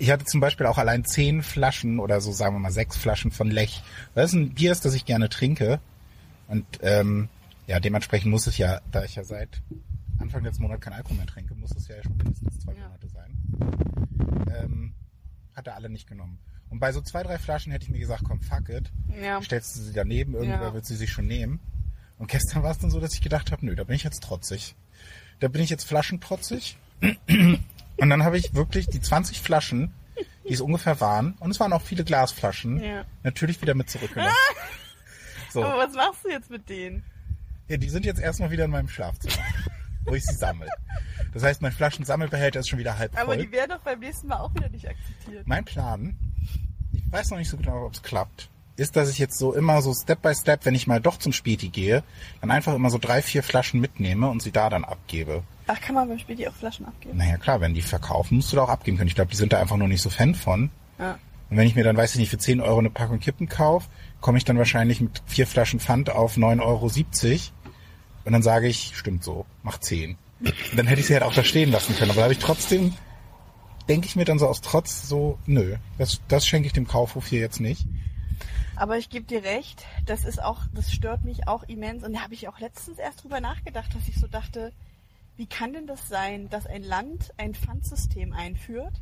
Ich 0.00 0.10
hatte 0.10 0.24
zum 0.24 0.40
Beispiel 0.40 0.64
auch 0.64 0.78
allein 0.78 1.04
zehn 1.04 1.42
Flaschen 1.42 2.00
oder 2.00 2.22
so 2.22 2.32
sagen 2.32 2.54
wir 2.54 2.58
mal 2.60 2.72
sechs 2.72 2.96
Flaschen 2.96 3.30
von 3.30 3.50
Lech. 3.50 3.82
Das 4.14 4.30
ist 4.30 4.34
ein 4.34 4.54
Bier, 4.54 4.74
das 4.74 4.94
ich 4.94 5.04
gerne 5.04 5.28
trinke. 5.28 5.78
Und 6.48 6.64
ähm, 6.80 7.28
ja, 7.66 7.80
dementsprechend 7.80 8.30
muss 8.30 8.46
es 8.46 8.56
ja, 8.56 8.80
da 8.90 9.04
ich 9.04 9.16
ja 9.16 9.24
seit 9.24 9.60
Anfang 10.18 10.42
letzten 10.42 10.62
Monat 10.62 10.80
kein 10.80 10.94
Alkohol 10.94 11.18
mehr 11.18 11.26
trinke, 11.26 11.54
muss 11.54 11.72
es 11.76 11.86
ja 11.86 12.02
schon 12.02 12.16
mindestens 12.16 12.58
zwei 12.60 12.72
Ja. 12.72 12.84
Monate 12.88 13.08
sein. 13.08 14.56
Ähm, 14.58 14.94
hat 15.54 15.66
er 15.66 15.74
alle 15.76 15.90
nicht 15.90 16.08
genommen. 16.08 16.38
Und 16.70 16.78
bei 16.80 16.92
so 16.92 17.02
zwei, 17.02 17.22
drei 17.22 17.36
Flaschen 17.38 17.70
hätte 17.70 17.84
ich 17.84 17.90
mir 17.90 17.98
gesagt, 17.98 18.22
komm, 18.24 18.40
fuck 18.40 18.70
it. 18.70 18.90
Ja. 19.22 19.42
Stellst 19.42 19.76
du 19.76 19.82
sie 19.82 19.92
daneben, 19.92 20.32
irgendwer 20.32 20.62
Ja. 20.68 20.72
wird 20.74 20.86
sie 20.86 20.96
sich 20.96 21.12
schon 21.12 21.26
nehmen. 21.26 21.60
Und 22.16 22.30
gestern 22.30 22.62
war 22.62 22.70
es 22.70 22.78
dann 22.78 22.90
so, 22.90 23.00
dass 23.00 23.12
ich 23.12 23.20
gedacht 23.20 23.52
habe, 23.52 23.66
nö, 23.66 23.74
da 23.74 23.84
bin 23.84 23.96
ich 23.96 24.04
jetzt 24.04 24.22
trotzig. 24.22 24.74
Da 25.40 25.48
bin 25.48 25.60
ich 25.62 25.68
jetzt 25.68 25.84
flaschentrotzig. 25.84 26.78
Und 28.00 28.10
dann 28.10 28.24
habe 28.24 28.38
ich 28.38 28.54
wirklich 28.54 28.86
die 28.88 29.00
20 29.00 29.40
Flaschen, 29.40 29.92
die 30.48 30.52
es 30.54 30.60
ungefähr 30.60 31.00
waren, 31.00 31.34
und 31.40 31.50
es 31.50 31.60
waren 31.60 31.72
auch 31.72 31.82
viele 31.82 32.04
Glasflaschen, 32.04 32.82
Ja. 32.82 33.04
natürlich 33.22 33.60
wieder 33.62 33.74
mit 33.74 33.90
zurückgenommen. 33.90 34.32
So, 35.52 35.64
Aber 35.64 35.78
was 35.84 35.92
machst 35.94 36.24
du 36.24 36.28
jetzt 36.30 36.48
mit 36.48 36.68
denen? 36.68 37.02
ja, 37.66 37.76
die 37.76 37.88
sind 37.88 38.04
jetzt 38.04 38.20
erstmal 38.20 38.52
wieder 38.52 38.66
in 38.66 38.70
meinem 38.70 38.88
Schlafzimmer, 38.88 39.34
wo 40.04 40.14
ich 40.14 40.24
sie 40.24 40.34
sammle. 40.36 40.68
Das 41.34 41.42
heißt, 41.42 41.60
mein 41.60 41.72
Flaschensammelbehälter 41.72 42.60
ist 42.60 42.68
schon 42.68 42.78
wieder 42.78 42.98
halb 42.98 43.16
Aber 43.16 43.34
voll. 43.34 43.44
die 43.44 43.50
werden 43.50 43.70
doch 43.70 43.80
beim 43.80 43.98
nächsten 43.98 44.28
Mal 44.28 44.38
auch 44.38 44.54
wieder 44.54 44.68
nicht 44.68 44.86
akzeptiert. 44.88 45.46
Mein 45.48 45.64
Plan, 45.64 46.16
ich 46.92 47.02
weiß 47.12 47.30
noch 47.30 47.38
nicht 47.38 47.48
so 47.50 47.56
genau, 47.56 47.84
ob 47.86 47.94
es 47.94 48.02
klappt, 48.02 48.48
ist, 48.76 48.94
dass 48.94 49.10
ich 49.10 49.18
jetzt 49.18 49.38
so 49.38 49.52
immer 49.52 49.82
so 49.82 49.92
Step 49.92 50.22
by 50.22 50.32
Step, 50.34 50.64
wenn 50.64 50.74
ich 50.76 50.86
mal 50.86 51.00
doch 51.00 51.16
zum 51.18 51.32
Späti 51.32 51.68
gehe, 51.68 52.04
dann 52.40 52.52
einfach 52.52 52.74
immer 52.74 52.90
so 52.90 52.98
drei, 52.98 53.20
vier 53.20 53.42
Flaschen 53.42 53.80
mitnehme 53.80 54.28
und 54.28 54.42
sie 54.42 54.52
da 54.52 54.70
dann 54.70 54.84
abgebe. 54.84 55.42
Ach, 55.72 55.80
kann 55.80 55.94
man 55.94 56.08
beim 56.08 56.18
Spiel 56.18 56.34
die 56.34 56.48
auch 56.48 56.52
Flaschen 56.52 56.84
abgeben? 56.84 57.16
Naja, 57.16 57.36
klar, 57.36 57.60
wenn 57.60 57.74
die 57.74 57.82
verkaufen, 57.82 58.36
musst 58.36 58.50
du 58.50 58.56
da 58.56 58.62
auch 58.62 58.68
abgeben 58.68 58.96
können. 58.96 59.06
Ich 59.06 59.14
glaube, 59.14 59.30
die 59.30 59.36
sind 59.36 59.52
da 59.52 59.60
einfach 59.60 59.76
nur 59.76 59.86
nicht 59.86 60.02
so 60.02 60.10
Fan 60.10 60.34
von. 60.34 60.70
Ja. 60.98 61.16
Und 61.48 61.56
wenn 61.56 61.66
ich 61.66 61.76
mir 61.76 61.84
dann, 61.84 61.96
weiß 61.96 62.14
ich 62.14 62.18
nicht, 62.18 62.30
für 62.30 62.38
10 62.38 62.60
Euro 62.60 62.80
eine 62.80 62.90
Packung 62.90 63.20
Kippen 63.20 63.48
kaufe, 63.48 63.88
komme 64.20 64.36
ich 64.36 64.44
dann 64.44 64.58
wahrscheinlich 64.58 65.00
mit 65.00 65.22
vier 65.26 65.46
Flaschen 65.46 65.78
Pfand 65.78 66.10
auf 66.10 66.36
9,70 66.36 66.60
Euro. 66.60 66.90
Und 68.24 68.32
dann 68.32 68.42
sage 68.42 68.66
ich, 68.66 68.96
stimmt 68.96 69.22
so, 69.22 69.46
mach 69.62 69.78
10. 69.78 70.16
Und 70.40 70.54
dann 70.76 70.88
hätte 70.88 71.00
ich 71.00 71.06
sie 71.06 71.14
halt 71.14 71.22
auch 71.22 71.34
da 71.34 71.44
stehen 71.44 71.70
lassen 71.70 71.94
können. 71.94 72.10
Aber 72.10 72.18
da 72.18 72.24
habe 72.24 72.32
ich 72.32 72.40
trotzdem, 72.40 72.92
denke 73.88 74.08
ich 74.08 74.16
mir 74.16 74.24
dann 74.24 74.40
so 74.40 74.48
aus 74.48 74.62
Trotz 74.62 75.08
so, 75.08 75.38
nö, 75.46 75.76
das, 75.98 76.20
das 76.26 76.48
schenke 76.48 76.66
ich 76.66 76.72
dem 76.72 76.88
Kaufhof 76.88 77.28
hier 77.28 77.40
jetzt 77.40 77.60
nicht. 77.60 77.86
Aber 78.74 78.98
ich 78.98 79.08
gebe 79.08 79.26
dir 79.26 79.44
recht, 79.44 79.84
das 80.04 80.24
ist 80.24 80.42
auch, 80.42 80.62
das 80.74 80.90
stört 80.90 81.22
mich 81.24 81.46
auch 81.46 81.62
immens. 81.64 82.02
Und 82.02 82.14
da 82.14 82.22
habe 82.22 82.34
ich 82.34 82.48
auch 82.48 82.58
letztens 82.58 82.98
erst 82.98 83.22
drüber 83.22 83.40
nachgedacht, 83.40 83.94
dass 83.94 84.08
ich 84.08 84.18
so 84.18 84.26
dachte, 84.26 84.72
wie 85.40 85.46
kann 85.46 85.72
denn 85.72 85.86
das 85.86 86.06
sein, 86.06 86.50
dass 86.50 86.66
ein 86.66 86.82
Land 86.82 87.32
ein 87.38 87.54
Pfandsystem 87.54 88.34
einführt, 88.34 89.00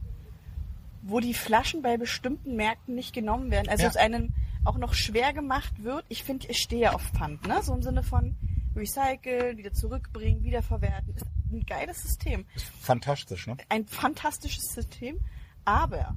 wo 1.03 1.19
die 1.19 1.35
Flaschen 1.35 1.83
bei 1.83 1.97
bestimmten 1.97 2.55
Märkten 2.55 2.95
nicht 2.95 3.13
genommen 3.13 3.51
werden? 3.51 3.69
Also 3.69 3.83
Ja. 3.83 3.89
es 3.91 3.97
einem 3.97 4.33
auch 4.65 4.79
noch 4.79 4.95
schwer 4.95 5.33
gemacht 5.33 5.83
wird. 5.83 6.05
Ich 6.09 6.23
finde, 6.23 6.47
ich 6.47 6.59
stehe 6.59 6.95
auf 6.95 7.03
Pfand, 7.03 7.45
ne? 7.49 7.61
So 7.65 7.75
im 7.75 7.83
Sinne 7.83 8.05
von 8.05 8.37
recyceln, 8.77 9.59
wieder 9.59 9.73
zurückbringen, 9.73 10.45
wiederverwerten. 10.45 11.13
Ist 11.17 11.27
ein 11.51 11.67
geiles 11.67 12.03
System 12.03 12.45
Fantastisch, 12.81 13.49
ne? 13.49 13.57
ein 13.69 13.85
fantastisches 13.89 14.73
System, 14.73 15.19
aber 15.65 16.15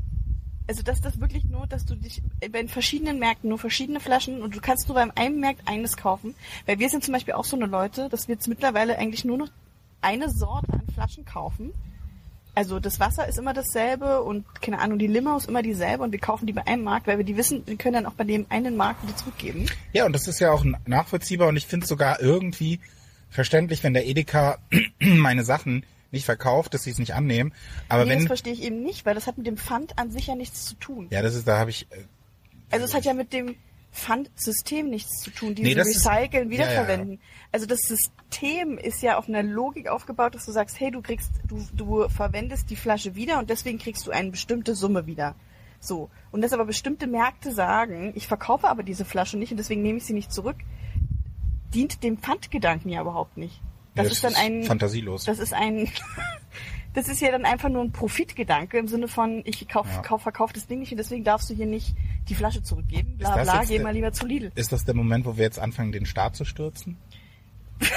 also 0.67 0.83
dass 0.83 1.01
das 1.01 1.19
wirklich 1.19 1.45
nur, 1.45 1.65
dass 1.65 1.83
du 1.85 1.95
dich 1.95 2.21
bei 2.51 2.67
verschiedenen 2.67 3.17
Märkten 3.17 3.49
nur 3.49 3.57
verschiedene 3.57 3.99
Flaschen 3.99 4.43
und 4.43 4.55
du 4.55 4.61
kannst 4.61 4.87
nur 4.87 4.95
beim 4.95 5.11
einen 5.15 5.39
Markt 5.39 5.67
eines 5.67 5.97
kaufen, 5.97 6.35
weil 6.67 6.77
wir 6.77 6.89
sind 6.89 7.03
zum 7.03 7.13
Beispiel 7.13 7.33
auch 7.33 7.43
so 7.45 7.55
eine 7.55 7.65
Leute, 7.65 8.07
dass 8.09 8.27
wir 8.27 8.35
jetzt 8.35 8.47
mittlerweile 8.47 8.99
eigentlich 8.99 9.25
nur 9.25 9.37
noch 9.39 9.49
eine 10.01 10.29
Sorte 10.29 10.73
an 10.73 10.83
Flaschen 10.93 11.25
kaufen. 11.25 11.73
Also 12.53 12.79
das 12.81 12.99
Wasser 12.99 13.27
ist 13.27 13.37
immer 13.37 13.53
dasselbe 13.53 14.21
und 14.23 14.45
keine 14.61 14.79
Ahnung, 14.79 14.99
die 14.99 15.07
Limo 15.07 15.37
ist 15.37 15.47
immer 15.47 15.61
dieselbe 15.61 16.03
und 16.03 16.11
wir 16.11 16.19
kaufen 16.19 16.47
die 16.47 16.53
bei 16.53 16.67
einem 16.67 16.83
Markt, 16.83 17.07
weil 17.07 17.17
wir 17.17 17.23
die 17.23 17.37
wissen, 17.37 17.65
wir 17.65 17.77
können 17.77 17.93
dann 17.93 18.05
auch 18.05 18.13
bei 18.13 18.25
dem 18.25 18.45
einen 18.49 18.75
Markt 18.75 19.03
wieder 19.03 19.15
zurückgeben. 19.15 19.67
Ja, 19.93 20.05
und 20.05 20.13
das 20.13 20.27
ist 20.27 20.39
ja 20.39 20.51
auch 20.51 20.65
nachvollziehbar 20.85 21.47
und 21.47 21.55
ich 21.55 21.65
finde 21.65 21.85
es 21.85 21.89
sogar 21.89 22.19
irgendwie 22.19 22.81
verständlich, 23.29 23.83
wenn 23.83 23.93
der 23.93 24.05
Edeka 24.05 24.57
meine 24.99 25.45
Sachen 25.45 25.85
nicht 26.11 26.25
verkauft, 26.25 26.73
dass 26.73 26.83
sie 26.83 26.91
es 26.91 26.99
nicht 26.99 27.13
annehmen. 27.13 27.53
Aber 27.87 28.03
nee, 28.03 28.11
das 28.11 28.19
wenn, 28.19 28.27
verstehe 28.27 28.51
ich 28.51 28.63
eben 28.63 28.83
nicht, 28.83 29.05
weil 29.05 29.15
das 29.15 29.27
hat 29.27 29.37
mit 29.37 29.47
dem 29.47 29.55
Pfand 29.55 29.97
an 29.97 30.11
sich 30.11 30.27
ja 30.27 30.35
nichts 30.35 30.65
zu 30.65 30.75
tun. 30.75 31.07
ja, 31.09 31.21
das 31.21 31.35
ist, 31.35 31.47
da 31.47 31.57
habe 31.57 31.69
ich, 31.69 31.87
äh, 31.91 32.03
Also 32.69 32.83
es 32.83 32.93
hat 32.93 33.05
ja 33.05 33.13
mit 33.13 33.31
dem 33.31 33.55
Pfandsystem 33.91 34.89
nichts 34.89 35.19
zu 35.21 35.31
tun, 35.31 35.49
Nee, 35.49 35.63
diese 35.63 35.75
das 35.75 35.87
ist- 35.89 36.07
Recyceln, 36.07 36.31
ja, 36.33 36.39
ja, 36.41 36.49
wiederverwenden. 36.69 37.19
Also 37.51 37.65
das 37.65 37.79
System 37.81 38.77
ist 38.77 39.01
ja 39.01 39.17
auf 39.17 39.27
einer 39.27 39.43
Logik 39.43 39.87
aufgebaut, 39.89 40.33
dass 40.35 40.45
du 40.45 40.51
sagst, 40.51 40.79
hey, 40.79 40.91
du 40.91 41.01
kriegst, 41.01 41.29
du, 41.47 41.65
du 41.73 42.07
verwendest 42.09 42.69
die 42.69 42.75
Flasche 42.77 43.15
wieder 43.15 43.39
und 43.39 43.49
deswegen 43.49 43.77
kriegst 43.79 44.07
du 44.07 44.11
eine 44.11 44.31
bestimmte 44.31 44.75
Summe 44.75 45.05
wieder. 45.07 45.35
So. 45.79 46.09
Und 46.31 46.41
dass 46.41 46.53
aber 46.53 46.65
bestimmte 46.65 47.07
Märkte 47.07 47.51
sagen, 47.51 48.13
ich 48.15 48.27
verkaufe 48.27 48.67
aber 48.69 48.83
diese 48.83 49.03
Flasche 49.03 49.37
nicht 49.37 49.51
und 49.51 49.57
deswegen 49.57 49.81
nehme 49.81 49.97
ich 49.97 50.05
sie 50.05 50.13
nicht 50.13 50.31
zurück, 50.31 50.57
dient 51.73 52.03
dem 52.03 52.17
Pfandgedanken 52.17 52.89
ja 52.91 53.01
überhaupt 53.01 53.37
nicht. 53.37 53.61
Das 53.95 54.05
Ja, 54.05 54.11
ist 54.13 54.23
dann 54.23 54.35
ein, 54.35 54.63
fantasielos. 54.63 55.25
das 55.25 55.39
ist 55.39 55.53
ein, 55.53 55.89
das 56.93 57.07
ist 57.07 57.21
ja 57.21 57.31
dann 57.31 57.45
einfach 57.45 57.69
nur 57.69 57.81
ein 57.83 57.91
Profitgedanke 57.91 58.77
im 58.77 58.87
Sinne 58.87 59.07
von, 59.07 59.41
ich 59.45 59.67
kauf, 59.67 59.87
Ja. 59.95 60.01
kauf, 60.01 60.21
verkauf 60.23 60.51
das 60.53 60.67
Ding 60.67 60.79
nicht 60.79 60.91
und 60.91 60.97
deswegen 60.97 61.23
darfst 61.23 61.49
du 61.49 61.53
hier 61.53 61.65
nicht 61.65 61.95
die 62.29 62.35
Flasche 62.35 62.63
zurückgeben. 62.63 63.17
Bla 63.17 63.37
bla, 63.43 63.63
geh 63.63 63.79
mal 63.79 63.93
lieber 63.93 64.11
zu 64.11 64.25
Lidl. 64.25 64.51
Ist 64.55 64.71
das 64.71 64.83
der 64.85 64.95
Moment, 64.95 65.25
wo 65.25 65.37
wir 65.37 65.43
jetzt 65.43 65.59
anfangen, 65.59 65.91
den 65.91 66.05
Staat 66.05 66.35
zu 66.35 66.45
stürzen? 66.45 66.97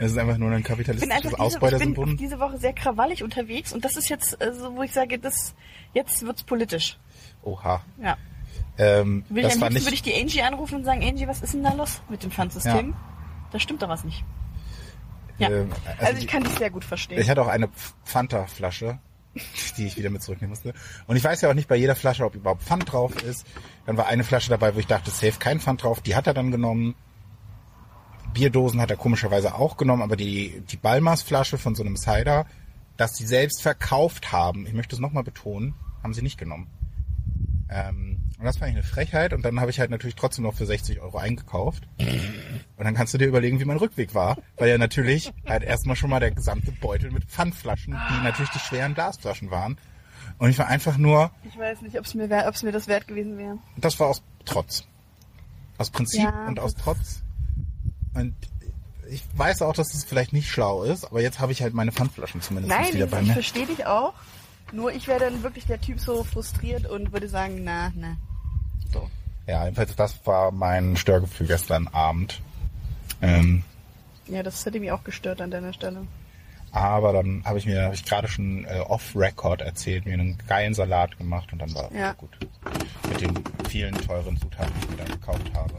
Das 0.00 0.10
ist 0.10 0.18
einfach 0.18 0.38
nur 0.38 0.50
ein 0.50 0.58
Ich 0.58 0.64
bin 0.64 0.72
kapitalistisches 0.76 1.16
diese, 1.22 1.28
ich 1.28 1.36
bin 1.36 1.40
Ausbeutersymbol. 1.40 2.16
diese 2.16 2.40
Woche 2.40 2.58
sehr 2.58 2.72
krawallig 2.72 3.22
unterwegs 3.22 3.72
und 3.72 3.84
das 3.84 3.96
ist 3.96 4.08
jetzt 4.08 4.40
äh, 4.42 4.52
so, 4.52 4.74
wo 4.74 4.82
ich 4.82 4.90
sage, 4.92 5.20
das 5.20 5.54
jetzt 5.92 6.26
wird's 6.26 6.42
politisch. 6.42 6.98
Oha. 7.44 7.80
Ja. 8.02 8.16
Ähm, 8.76 9.24
Würde 9.28 9.46
ich, 9.46 9.54
das 9.54 9.62
am 9.62 9.68
liebsten 9.68 9.86
würde 9.86 9.94
ich 9.94 10.02
die 10.02 10.14
Angie 10.20 10.42
anrufen 10.42 10.74
und 10.74 10.84
sagen, 10.84 11.00
Angie, 11.04 11.28
was 11.28 11.42
ist 11.42 11.54
denn 11.54 11.62
da 11.62 11.72
los 11.74 12.02
mit 12.08 12.24
dem 12.24 12.32
Pfandsystem? 12.32 12.90
Ja. 12.90 12.96
Da 13.52 13.60
stimmt 13.60 13.82
doch 13.82 13.88
was 13.88 14.02
nicht. 14.02 14.24
Ja. 15.38 15.50
ähm, 15.50 15.70
also, 15.98 16.12
die- 16.14 16.18
ich 16.20 16.26
kann 16.26 16.44
dich 16.44 16.52
sehr 16.54 16.70
gut 16.70 16.84
verstehen. 16.84 17.20
Ich 17.20 17.28
hatte 17.28 17.42
auch 17.42 17.48
eine 17.48 17.68
Fanta-Flasche, 18.04 18.98
die 19.76 19.86
ich 19.86 19.96
wieder 19.96 20.10
mit 20.10 20.22
zurücknehmen 20.22 20.50
musste. 20.50 20.74
Und 21.06 21.16
ich 21.16 21.24
weiß 21.24 21.40
ja 21.40 21.50
auch 21.50 21.54
nicht 21.54 21.68
bei 21.68 21.76
jeder 21.76 21.96
Flasche, 21.96 22.24
ob 22.24 22.34
überhaupt 22.34 22.62
Pfand 22.62 22.92
drauf 22.92 23.22
ist. 23.22 23.46
Dann 23.86 23.96
war 23.96 24.06
eine 24.06 24.24
Flasche 24.24 24.50
dabei, 24.50 24.74
wo 24.74 24.78
ich 24.78 24.86
dachte, 24.86 25.10
safe 25.10 25.38
kein 25.38 25.60
Pfand 25.60 25.82
drauf. 25.82 26.00
Die 26.00 26.14
hat 26.14 26.26
er 26.26 26.34
dann 26.34 26.50
genommen. 26.50 26.94
Bierdosen 28.32 28.80
hat 28.80 28.90
er 28.90 28.96
komischerweise 28.96 29.54
auch 29.54 29.76
genommen, 29.76 30.02
aber 30.02 30.16
die, 30.16 30.62
die 30.70 30.76
Balmers-Flasche 30.76 31.56
von 31.58 31.74
so 31.74 31.82
einem 31.84 31.96
Cider, 31.96 32.46
dass 32.96 33.14
sie 33.14 33.26
selbst 33.26 33.62
verkauft 33.62 34.32
haben, 34.32 34.66
ich 34.66 34.72
möchte 34.72 34.96
es 34.96 35.00
nochmal 35.00 35.22
betonen, 35.22 35.74
haben 36.02 36.14
sie 36.14 36.22
nicht 36.22 36.38
genommen. 36.38 36.66
Ähm, 37.70 38.20
und 38.38 38.44
das 38.44 38.58
fand 38.58 38.70
ich 38.70 38.76
eine 38.76 38.82
Frechheit. 38.84 39.32
Und 39.32 39.42
dann 39.44 39.60
habe 39.60 39.70
ich 39.70 39.80
halt 39.80 39.90
natürlich 39.90 40.16
trotzdem 40.16 40.44
noch 40.44 40.54
für 40.54 40.66
60 40.66 41.00
Euro 41.00 41.18
eingekauft. 41.18 41.88
Und 41.98 42.84
dann 42.84 42.94
kannst 42.94 43.14
du 43.14 43.18
dir 43.18 43.26
überlegen, 43.26 43.58
wie 43.60 43.64
mein 43.64 43.76
Rückweg 43.78 44.14
war. 44.14 44.36
Weil 44.56 44.68
ja 44.68 44.78
natürlich 44.78 45.32
halt 45.46 45.62
erstmal 45.62 45.96
schon 45.96 46.10
mal 46.10 46.20
der 46.20 46.30
gesamte 46.32 46.72
Beutel 46.72 47.10
mit 47.10 47.24
Pfandflaschen, 47.24 47.96
die 48.10 48.22
natürlich 48.24 48.50
die 48.50 48.58
schweren 48.58 48.94
Glasflaschen 48.94 49.50
waren. 49.50 49.78
Und 50.38 50.50
ich 50.50 50.58
war 50.58 50.66
einfach 50.66 50.96
nur, 50.98 51.30
Ich 51.44 51.56
weiß 51.58 51.82
nicht, 51.82 51.98
ob 51.98 52.04
es 52.06 52.14
mir, 52.14 52.28
wär- 52.28 52.52
mir 52.62 52.72
das 52.72 52.86
wert 52.88 53.06
gewesen 53.06 53.38
wäre. 53.38 53.58
das 53.76 53.98
war 54.00 54.08
aus 54.08 54.22
Trotz. 54.44 54.84
Aus 55.78 55.90
Prinzip 55.90 56.22
Ja, 56.24 56.46
und 56.46 56.56
das- 56.56 56.64
aus 56.64 56.74
Trotz. 56.74 57.22
Und 58.14 58.34
ich 59.10 59.22
weiß 59.36 59.62
auch, 59.62 59.74
dass 59.74 59.94
es 59.94 60.04
vielleicht 60.04 60.32
nicht 60.32 60.48
schlau 60.50 60.82
ist, 60.84 61.04
aber 61.04 61.20
jetzt 61.20 61.38
habe 61.40 61.52
ich 61.52 61.62
halt 61.62 61.74
meine 61.74 61.92
Pfandflaschen 61.92 62.40
zumindest 62.40 62.74
Nein, 62.76 62.92
wieder 62.94 63.04
ich, 63.06 63.10
bei 63.10 63.20
ich 63.20 63.26
mir. 63.28 63.32
verstehe 63.34 63.66
dich 63.66 63.86
auch. 63.86 64.14
Nur 64.72 64.92
ich 64.92 65.06
wäre 65.06 65.20
dann 65.20 65.42
wirklich 65.42 65.66
der 65.66 65.80
Typ 65.80 66.00
so 66.00 66.24
frustriert 66.24 66.86
und 66.86 67.12
würde 67.12 67.28
sagen, 67.28 67.62
na, 67.64 67.92
na. 67.94 68.16
So. 68.92 69.08
Ja, 69.46 69.64
jedenfalls 69.64 69.94
das 69.94 70.26
war 70.26 70.50
mein 70.52 70.96
Störgefühl 70.96 71.46
gestern 71.46 71.86
Abend. 71.88 72.40
Ähm, 73.22 73.62
Ja, 74.26 74.42
das 74.42 74.64
hätte 74.66 74.80
mich 74.80 74.90
auch 74.90 75.04
gestört 75.04 75.40
an 75.40 75.50
deiner 75.50 75.72
Stelle. 75.72 76.06
aber 76.72 77.12
dann 77.12 77.44
habe 77.44 77.58
ich 77.58 77.66
mir, 77.66 77.82
habe 77.84 77.94
ich 77.94 78.04
gerade 78.04 78.26
schon 78.26 78.64
äh, 78.64 78.80
off-Record 78.80 79.60
erzählt, 79.60 80.06
mir 80.06 80.14
einen 80.14 80.38
geilen 80.48 80.74
Salat 80.74 81.16
gemacht 81.18 81.52
und 81.52 81.60
dann 81.60 81.72
war 81.74 81.92
Ja. 81.92 82.12
gut. 82.14 82.36
Mit 83.08 83.20
den 83.20 83.44
vielen 83.68 83.94
teuren 83.94 84.36
Zutaten, 84.38 84.72
die 84.80 84.84
ich 84.86 84.90
mir 84.90 84.96
dann 84.96 85.08
gekauft 85.20 85.52
habe. 85.54 85.74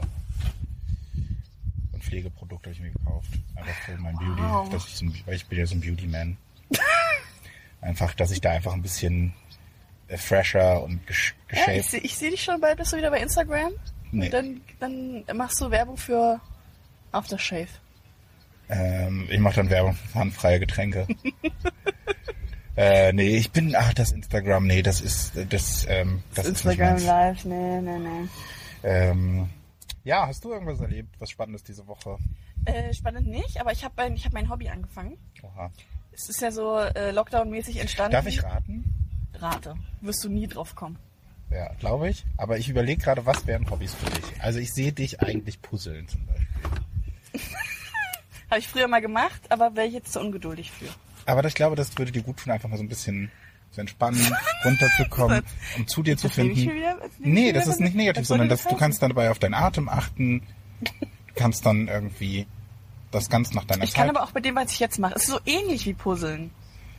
Und 1.92 2.02
Pflegeprodukte 2.04 2.70
habe 2.70 2.74
ich 2.74 2.80
mir 2.80 2.90
gekauft. 2.92 3.28
Einfach 3.56 3.74
für 3.84 3.96
mein 3.98 4.16
Beauty. 4.16 4.40
Wow. 4.42 4.68
Dass 4.70 4.86
ich 4.86 4.94
so, 4.96 5.04
ein- 5.06 5.14
weil 5.26 5.34
ich 5.34 5.46
bin 5.46 5.58
ja 5.58 5.66
so 5.66 5.74
ein 5.74 5.80
Beauty-Man. 5.80 6.36
einfach, 7.80 8.14
dass 8.14 8.30
ich 8.30 8.40
da 8.40 8.50
einfach 8.50 8.72
ein 8.72 8.82
bisschen 8.82 9.32
äh, 10.08 10.16
fresher 10.16 10.82
und 10.82 11.06
gesch 11.06 11.34
Ja, 11.50 11.58
ich 11.58 11.64
geshaped. 11.66 11.84
sehe 11.84 12.00
ich 12.00 12.16
seh 12.16 12.30
dich 12.30 12.42
schon 12.42 12.60
bald, 12.60 12.78
bist 12.78 12.92
du 12.92 12.96
wieder 12.96 13.10
bei 13.10 13.20
Instagram. 13.20 13.72
Nee. 14.12 14.26
Und 14.26 14.32
dann, 14.32 15.24
dann 15.26 15.36
machst 15.36 15.60
du 15.60 15.70
Werbung 15.70 15.96
für 15.96 16.40
Aftershave. 17.12 17.68
Ähm, 18.68 19.26
ich 19.30 19.38
mache 19.38 19.56
dann 19.56 19.70
Werbung 19.70 19.94
für 19.94 20.08
pfandfreie 20.08 20.60
Getränke. 20.60 21.06
äh, 22.76 23.12
nee, 23.12 23.36
ich 23.36 23.52
bin, 23.52 23.74
ach, 23.76 23.94
das 23.94 24.12
Instagram, 24.12 24.66
nee, 24.66 24.82
das 24.82 25.00
ist, 25.00 25.32
das, 25.48 25.86
ähm, 25.88 26.22
das, 26.34 26.46
ist 26.46 26.64
nicht 26.64 26.78
Instagram 26.78 26.94
meins. 26.94 27.04
Live, 27.04 27.44
nee, 27.44 27.80
nee, 27.80 27.98
nee. 27.98 28.28
Ähm, 28.82 29.48
ja, 30.04 30.26
hast 30.26 30.44
du 30.44 30.52
irgendwas 30.52 30.80
erlebt, 30.80 31.14
was 31.18 31.30
Spannendes 31.30 31.64
diese 31.64 31.86
Woche? 31.86 32.18
Äh, 32.64 32.92
spannend 32.92 33.28
nicht, 33.28 33.60
aber 33.60 33.72
ich 33.72 33.84
habe 33.84 33.94
mein, 33.96 34.14
ich 34.14 34.24
hab 34.24 34.32
mein 34.32 34.48
Hobby 34.48 34.68
angefangen. 34.68 35.18
Oha. 35.42 35.70
Es 36.16 36.28
ist 36.30 36.40
ja 36.40 36.50
so 36.50 36.78
äh, 36.78 37.10
Lockdown-mäßig 37.12 37.78
entstanden. 37.78 38.12
Darf 38.12 38.26
ich 38.26 38.42
raten? 38.42 38.84
Rate. 39.34 39.74
Wirst 40.00 40.24
du 40.24 40.28
nie 40.30 40.46
drauf 40.46 40.74
kommen. 40.74 40.98
Ja, 41.50 41.72
glaube 41.74 42.08
ich. 42.08 42.24
Aber 42.38 42.58
ich 42.58 42.68
überlege 42.68 43.02
gerade, 43.02 43.26
was 43.26 43.46
wären 43.46 43.70
Hobbys 43.70 43.94
für 43.94 44.10
dich? 44.10 44.24
Also 44.40 44.58
ich 44.58 44.72
sehe 44.72 44.92
dich 44.92 45.20
eigentlich 45.20 45.60
puzzeln 45.62 46.08
zum 46.08 46.26
Beispiel. 46.26 46.46
Habe 48.50 48.58
ich 48.60 48.68
früher 48.68 48.88
mal 48.88 49.00
gemacht, 49.00 49.40
aber 49.50 49.74
wäre 49.76 49.86
ich 49.88 49.92
jetzt 49.94 50.12
zu 50.12 50.20
ungeduldig 50.20 50.70
für. 50.72 50.86
Aber 51.26 51.44
ich 51.44 51.54
glaube, 51.54 51.76
das 51.76 51.96
würde 51.98 52.12
dir 52.12 52.22
gut 52.22 52.38
tun, 52.38 52.52
einfach 52.52 52.68
mal 52.68 52.76
so 52.76 52.82
ein 52.84 52.88
bisschen 52.88 53.30
zu 53.72 53.80
entspannen, 53.80 54.20
runterzukommen, 54.64 55.42
um 55.76 55.86
zu 55.88 56.02
dir 56.02 56.16
zu 56.16 56.28
Das 56.28 56.38
ich 56.38 56.44
finden. 56.54 56.74
wieder- 56.76 56.96
das 57.00 57.10
Nee, 57.18 57.52
das 57.52 57.66
ist 57.66 57.80
nicht 57.80 57.94
negativ, 57.96 58.26
sondern 58.26 58.48
das 58.48 58.62
du 58.62 58.76
kannst 58.76 59.02
dann 59.02 59.10
dabei 59.10 59.30
auf 59.30 59.38
deinen 59.40 59.54
Atem 59.54 59.88
achten. 59.88 60.42
Du 60.80 61.34
kannst 61.34 61.66
dann 61.66 61.88
irgendwie 61.88 62.46
das 63.16 63.28
ganz 63.28 63.52
nach 63.52 63.64
deiner 63.64 63.84
Ich 63.84 63.94
kann 63.94 64.06
Zeit. 64.08 64.16
aber 64.16 64.24
auch 64.24 64.30
bei 64.32 64.40
dem, 64.40 64.54
was 64.54 64.70
ich 64.72 64.78
jetzt 64.78 64.98
mache. 64.98 65.14
Es 65.16 65.24
ist 65.24 65.30
so 65.30 65.38
ähnlich 65.46 65.84
wie 65.86 65.94
Puzzeln. 65.94 66.50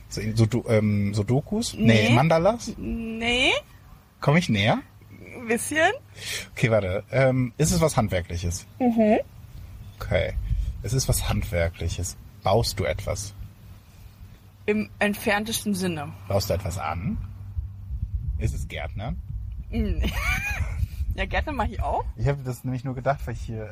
so, 0.08 0.20
so, 0.34 0.68
ähm, 0.68 1.14
so 1.14 1.22
Dokus? 1.22 1.74
Nee. 1.74 2.08
Nee, 2.08 2.14
Mandalas? 2.14 2.72
Nee, 2.76 3.52
Komme 4.20 4.38
ich 4.40 4.48
näher? 4.48 4.80
ein 5.36 5.46
bisschen. 5.46 5.92
Okay, 6.52 6.70
warte. 6.70 7.04
Ähm, 7.12 7.52
ist 7.58 7.70
es 7.70 7.80
was 7.80 7.96
Handwerkliches? 7.96 8.66
Mhm. 8.80 9.18
Okay. 10.00 10.34
Es 10.82 10.92
ist 10.92 11.08
was 11.08 11.28
Handwerkliches. 11.28 12.16
Baust 12.42 12.78
du 12.80 12.84
etwas? 12.84 13.34
Im 14.66 14.90
entferntesten 14.98 15.74
Sinne. 15.74 16.12
Baust 16.28 16.50
du 16.50 16.54
etwas 16.54 16.78
an? 16.78 17.16
Ist 18.38 18.54
es 18.54 18.66
Gärtner? 18.68 19.14
Mm. 19.70 20.02
Ja, 21.18 21.26
Gärtner 21.26 21.52
mache 21.52 21.68
ich 21.72 21.82
auch. 21.82 22.04
Ich 22.16 22.28
habe 22.28 22.38
das 22.44 22.62
nämlich 22.62 22.84
nur 22.84 22.94
gedacht, 22.94 23.18
weil 23.26 23.34
ich 23.34 23.40
hier 23.40 23.64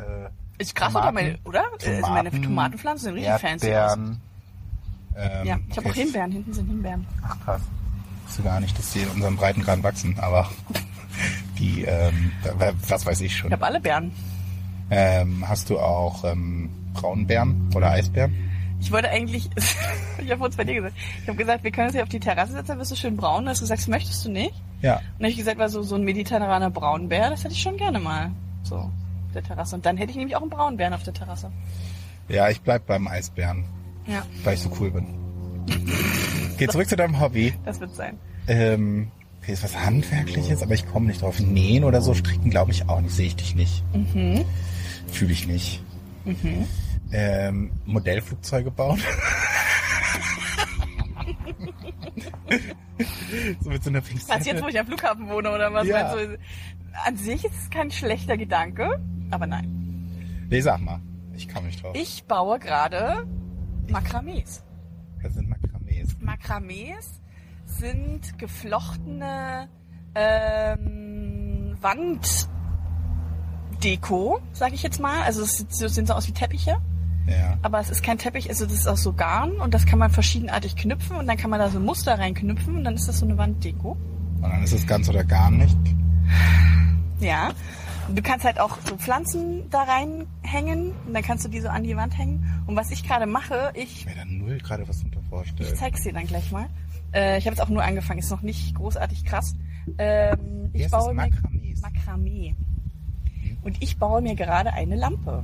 äh, 0.59 0.63
Ist 0.63 0.75
krass, 0.75 0.93
Tomaten, 0.93 1.07
oder? 1.09 1.13
Meine, 1.23 1.39
oder? 1.45 1.65
Also 1.73 1.91
meine 2.13 2.31
Tomaten, 2.31 2.43
Tomatenpflanzen 2.43 3.05
sehen 3.05 3.15
richtig 3.15 3.41
fancy. 3.51 3.67
Erdbeeren. 3.69 4.21
Ähm, 5.17 5.47
Ja, 5.47 5.59
ich 5.71 5.77
habe 5.77 5.89
auch. 5.91 5.95
Himbeeren. 5.95 6.33
Hinten 6.33 6.53
sind 6.53 6.67
Himbeeren. 6.67 7.07
Ach 7.23 7.39
krass. 7.45 7.63
Wusste 8.27 8.43
gar 8.43 8.59
nicht, 8.61 8.77
dass 8.77 8.91
die 8.93 9.01
in 9.01 9.09
unserem 9.11 9.37
Breitengrad 9.37 9.81
wachsen, 9.85 10.19
aber 10.19 10.51
die, 11.59 11.85
ähm, 11.85 12.33
wa- 12.59 12.73
was 12.89 13.07
weiß 13.07 13.21
ich 13.21 13.37
schon. 13.37 13.47
Ich 13.49 13.53
habe 13.53 13.65
alle 13.65 13.81
Beeren. 13.81 14.13
Ähm, 14.91 15.45
hast 15.49 15.71
du 15.71 15.79
auch 15.79 16.25
ähm, 16.25 16.69
Braunbären 16.95 17.71
oder 17.77 17.91
Eisbären? 17.93 18.35
Ich 18.81 18.91
wollte 18.93 19.09
eigentlich, 19.09 19.49
ich 20.19 20.31
habe 20.31 20.45
uns 20.45 20.57
bei 20.57 20.65
dir 20.65 20.75
gesagt, 20.75 20.97
ich 21.23 21.29
habe 21.29 21.39
gesagt, 21.39 21.65
wir 21.65 21.71
können 21.71 21.87
uns 21.87 21.95
hier 21.95 22.03
auf 22.03 22.09
die 22.09 22.21
Terrasse 22.21 22.53
setzen, 22.53 22.67
dann 22.69 22.79
wirst 22.79 22.91
du 22.91 22.97
schön 22.97 23.17
braun. 23.17 23.45
Du 23.45 23.51
hast 23.51 23.61
gesagt, 23.61 23.81
das 23.81 23.89
möchtest 23.89 24.25
du 24.25 24.31
nicht. 24.31 24.55
Ja. 24.87 24.99
Und 24.99 25.03
dann 25.19 25.25
habe 25.25 25.31
ich 25.31 25.37
gesagt, 25.37 25.59
war 25.59 25.69
so, 25.69 25.83
so 25.83 25.97
ein 25.97 26.05
mediterraner 26.05 26.71
Braunbär, 26.71 27.31
das 27.31 27.43
hätte 27.43 27.55
ich 27.55 27.61
schon 27.61 27.77
gerne 27.77 27.99
mal. 27.99 28.31
So, 28.63 28.77
auf 28.77 28.93
der 29.35 29.43
Terrasse. 29.43 29.75
Und 29.75 29.85
dann 29.85 29.97
hätte 29.97 30.13
ich 30.13 30.17
nämlich 30.17 30.37
auch 30.37 30.43
einen 30.43 30.51
Braunbären 30.51 30.95
auf 30.95 31.03
der 31.03 31.13
Terrasse. 31.13 31.51
Ja, 32.29 32.49
ich 32.51 32.61
bleib 32.61 32.87
beim 32.87 33.09
Eisbären, 33.09 33.65
Ja, 34.07 34.25
weil 34.45 34.55
ich 34.55 34.61
so 34.61 34.71
cool 34.79 34.93
bin. 34.93 35.07
Geh 36.57 36.69
zurück 36.69 36.89
zu 36.89 36.95
deinem 36.95 37.19
Hobby. 37.21 37.53
das 37.65 37.81
wird 37.81 37.97
sein. 37.97 38.17
Ähm, 38.47 39.11
okay, 39.43 39.55
ist 39.55 39.65
was 39.65 39.77
Handwerkliches, 39.77 40.63
aber 40.63 40.75
ich 40.75 40.89
komme 40.89 41.07
nicht 41.09 41.21
drauf. 41.23 41.41
Nähen 41.41 41.83
oder 41.83 42.01
so, 42.01 42.15
stricken 42.15 42.51
glaube 42.51 42.71
ich 42.71 42.89
auch 42.89 43.01
nicht. 43.01 43.17
Sehe 43.17 43.27
ich 43.27 43.35
dich 43.35 43.57
nicht. 43.57 43.83
Mhm. 43.93 44.45
Fühle 45.09 45.33
ich 45.33 45.49
nicht. 45.49 45.83
Ähm, 47.11 47.73
Modellflugzeuge 47.87 48.71
bauen. 48.71 49.03
so 53.61 53.71
mit 53.71 53.83
so 53.83 53.91
einer 53.91 54.01
Pinzette. 54.01 54.39
Was 54.41 54.47
jetzt, 54.47 54.63
wo 54.63 54.69
ich 54.69 54.79
am 54.79 54.87
Flughafen 54.87 55.29
wohne 55.29 55.51
oder 55.51 55.73
was? 55.73 55.87
Ja. 55.87 56.15
Du? 56.15 56.39
An 57.05 57.17
sich 57.17 57.45
ist 57.45 57.55
es 57.55 57.71
kein 57.71 57.91
schlechter 57.91 58.37
Gedanke, 58.37 59.01
aber 59.31 59.47
nein. 59.47 60.47
Nee, 60.49 60.61
sag 60.61 60.81
mal. 60.81 61.01
Ich 61.35 61.49
komme 61.49 61.67
nicht 61.67 61.83
drauf. 61.83 61.95
Ich 61.95 62.25
baue 62.25 62.59
gerade 62.59 63.27
Makramees. 63.89 64.63
Das 65.23 65.35
sind 65.35 65.49
Makramees. 65.49 66.17
Makramees 66.21 67.21
sind 67.65 68.39
geflochtene 68.39 69.69
ähm, 70.15 71.77
Wanddeko, 73.79 74.41
sage 74.53 74.75
ich 74.75 74.83
jetzt 74.83 75.01
mal. 75.01 75.23
Also 75.23 75.43
es 75.43 75.59
sehen 75.69 76.07
so 76.07 76.15
aus 76.15 76.27
wie 76.29 76.33
Teppiche, 76.33 76.81
Ja. 77.29 77.59
aber 77.63 77.81
es 77.81 77.91
ist 77.91 78.03
kein 78.03 78.19
Teppich, 78.19 78.49
also 78.51 78.65
das 78.67 78.75
ist 78.75 78.87
aus 78.87 79.03
so 79.03 79.13
Garn 79.13 79.53
und 79.53 79.75
das 79.75 79.85
kann 79.87 79.99
man 79.99 80.11
verschiedenartig 80.11 80.77
knüpfen 80.77 81.17
und 81.17 81.27
dann 81.27 81.37
kann 81.37 81.51
man 81.51 81.59
da 81.59 81.69
so 81.71 81.81
Muster 81.81 82.19
reinknüpfen 82.19 82.77
und 82.77 82.85
dann 82.85 82.95
ist 82.95 83.09
das 83.09 83.19
so 83.19 83.27
eine 83.27 83.37
Wanddeko. 83.37 83.97
Und 84.37 84.43
dann 84.43 84.63
ist 84.63 84.73
es 84.73 84.87
ganz 84.87 85.09
oder 85.09 85.25
gar 85.25 85.51
nicht. 85.51 85.77
Ja. 87.21 87.53
Und 88.09 88.17
du 88.17 88.23
kannst 88.23 88.45
halt 88.45 88.61
auch 88.61 88.79
so 88.89 88.97
Pflanzen 88.97 89.69
da 89.71 89.83
reinhängen 89.83 90.93
und 91.07 91.15
dann 91.15 91.23
kannst 91.25 91.45
du 91.45 91.49
die 91.49 91.61
so 91.61 91.69
an 91.69 91.83
die 91.83 91.97
Wand 91.97 92.17
hängen. 92.17 92.63
Und 92.67 92.77
was 92.77 92.91
ich 92.93 93.03
gerade 93.03 93.27
mache, 93.27 93.73
ich 93.75 94.01
Ich 94.01 94.07
mir 94.07 94.15
da 94.15 94.25
null 94.25 94.59
gerade 94.59 94.89
was 94.89 95.03
unter 95.03 95.19
Ich 95.21 95.29
vorstellen. 95.29 95.75
zeig's 95.77 96.03
dir 96.05 96.13
dann 96.13 96.27
gleich 96.27 96.53
mal. 96.53 96.67
Äh, 97.13 97.39
ich 97.39 97.47
habe 97.47 97.57
jetzt 97.57 97.61
auch 97.63 97.69
nur 97.69 97.83
angefangen, 97.83 98.21
ist 98.21 98.31
noch 98.31 98.43
nicht 98.43 98.75
großartig 98.77 99.25
krass. 99.25 99.55
Ähm, 99.99 100.71
ich 100.73 100.89
baue 100.91 101.15
das? 101.15 101.25
mir 101.25 101.31
Makramees? 101.31 101.81
Makramee. 101.81 102.55
Und 103.63 103.83
ich 103.83 103.97
baue 103.99 104.23
mir 104.23 104.37
gerade 104.37 104.73
eine 104.73 104.95
Lampe. 104.95 105.43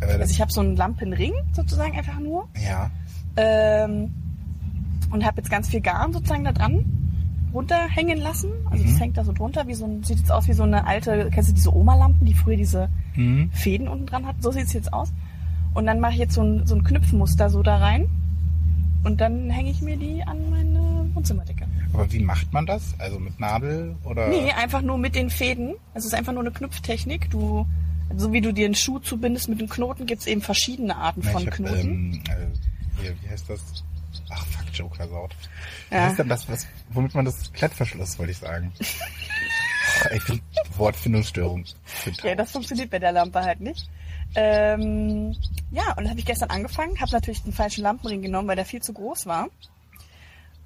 Äh, 0.00 0.06
Also 0.20 0.32
ich 0.32 0.40
habe 0.40 0.52
so 0.52 0.60
einen 0.60 0.76
Lampenring 0.76 1.32
sozusagen 1.52 1.96
einfach 1.96 2.18
nur. 2.20 2.48
ja. 2.62 2.90
Ähm, 3.36 4.14
und 5.10 5.24
habe 5.24 5.36
jetzt 5.38 5.50
ganz 5.50 5.68
viel 5.68 5.80
Garn 5.80 6.12
sozusagen 6.12 6.44
da 6.44 6.52
dran 6.52 6.84
runterhängen 7.52 8.18
lassen. 8.18 8.50
Also 8.70 8.82
das 8.84 8.98
hängt 8.98 9.16
da 9.16 9.24
so 9.24 9.32
drunter, 9.32 9.66
wie 9.68 9.74
so 9.74 9.84
ein, 9.84 10.02
sieht 10.02 10.18
jetzt 10.18 10.32
aus 10.32 10.48
wie 10.48 10.52
so 10.54 10.64
eine 10.64 10.86
alte, 10.86 11.28
kennst 11.32 11.50
du 11.50 11.54
diese 11.54 11.74
Oma-Lampen, 11.74 12.26
die 12.26 12.34
früher 12.34 12.56
diese 12.56 12.88
Mhm. 13.14 13.50
Fäden 13.52 13.86
unten 13.88 14.06
dran 14.06 14.26
hatten? 14.26 14.42
So 14.42 14.50
sieht 14.50 14.64
es 14.66 14.72
jetzt 14.72 14.92
aus. 14.92 15.12
Und 15.72 15.86
dann 15.86 16.00
mache 16.00 16.12
ich 16.14 16.18
jetzt 16.18 16.34
so 16.34 16.42
ein, 16.42 16.66
so 16.66 16.74
ein 16.74 16.82
Knüpfmuster 16.84 17.48
so 17.50 17.62
da 17.62 17.76
rein. 17.78 18.08
Und 19.04 19.20
dann 19.20 19.50
hänge 19.50 19.70
ich 19.70 19.82
mir 19.82 19.96
die 19.96 20.22
an 20.24 20.50
meine 20.50 21.08
Wohnzimmerdecke. 21.14 21.66
Aber 21.92 22.10
wie 22.12 22.20
macht 22.20 22.52
man 22.52 22.66
das? 22.66 22.94
Also 22.98 23.20
mit 23.20 23.38
Nadel 23.38 23.94
oder? 24.04 24.28
Nee, 24.28 24.50
einfach 24.52 24.82
nur 24.82 24.98
mit 24.98 25.14
den 25.14 25.30
Fäden. 25.30 25.74
Es 25.92 26.04
ist 26.04 26.14
einfach 26.14 26.32
nur 26.32 26.42
eine 26.42 26.50
Knüpftechnik. 26.52 27.30
Du, 27.30 27.66
so 28.16 28.32
wie 28.32 28.40
du 28.40 28.52
dir 28.52 28.66
einen 28.66 28.74
Schuh 28.74 28.98
zubindest 28.98 29.48
mit 29.48 29.58
einem 29.58 29.68
Knoten, 29.68 30.06
gibt's 30.06 30.26
eben 30.26 30.40
verschiedene 30.42 30.96
Arten 30.96 31.20
Na, 31.24 31.30
von 31.30 31.46
hab, 31.46 31.54
Knoten. 31.54 31.78
ähm, 31.80 32.22
äh, 33.04 33.12
wie 33.22 33.28
heißt 33.28 33.48
das? 33.50 33.60
Ach, 34.30 34.46
fuck, 34.46 34.64
Joker-Saut. 34.72 35.34
Wie 35.90 35.94
Ja. 35.96 36.02
heißt 36.04 36.18
denn 36.18 36.28
das, 36.28 36.48
was, 36.48 36.66
womit 36.90 37.14
man 37.14 37.24
das 37.24 37.52
Klettverschluss, 37.52 38.18
wollte 38.18 38.32
ich 38.32 38.38
sagen. 38.38 38.72
Ach, 38.80 40.10
ich 40.12 40.24
bin 40.24 40.40
Wortfindungsstörung. 40.76 41.64
Ja, 42.22 42.34
das 42.34 42.52
funktioniert 42.52 42.90
bei 42.90 42.98
der 42.98 43.12
Lampe 43.12 43.40
halt 43.42 43.60
nicht. 43.60 43.88
Ähm, 44.34 45.36
ja, 45.70 45.92
und 45.96 46.04
das 46.04 46.10
habe 46.10 46.18
ich 46.20 46.26
gestern 46.26 46.50
angefangen, 46.50 47.00
habe 47.00 47.12
natürlich 47.12 47.42
den 47.42 47.52
falschen 47.52 47.82
Lampenring 47.82 48.22
genommen, 48.22 48.48
weil 48.48 48.56
der 48.56 48.64
viel 48.64 48.82
zu 48.82 48.92
groß 48.92 49.26
war. 49.26 49.48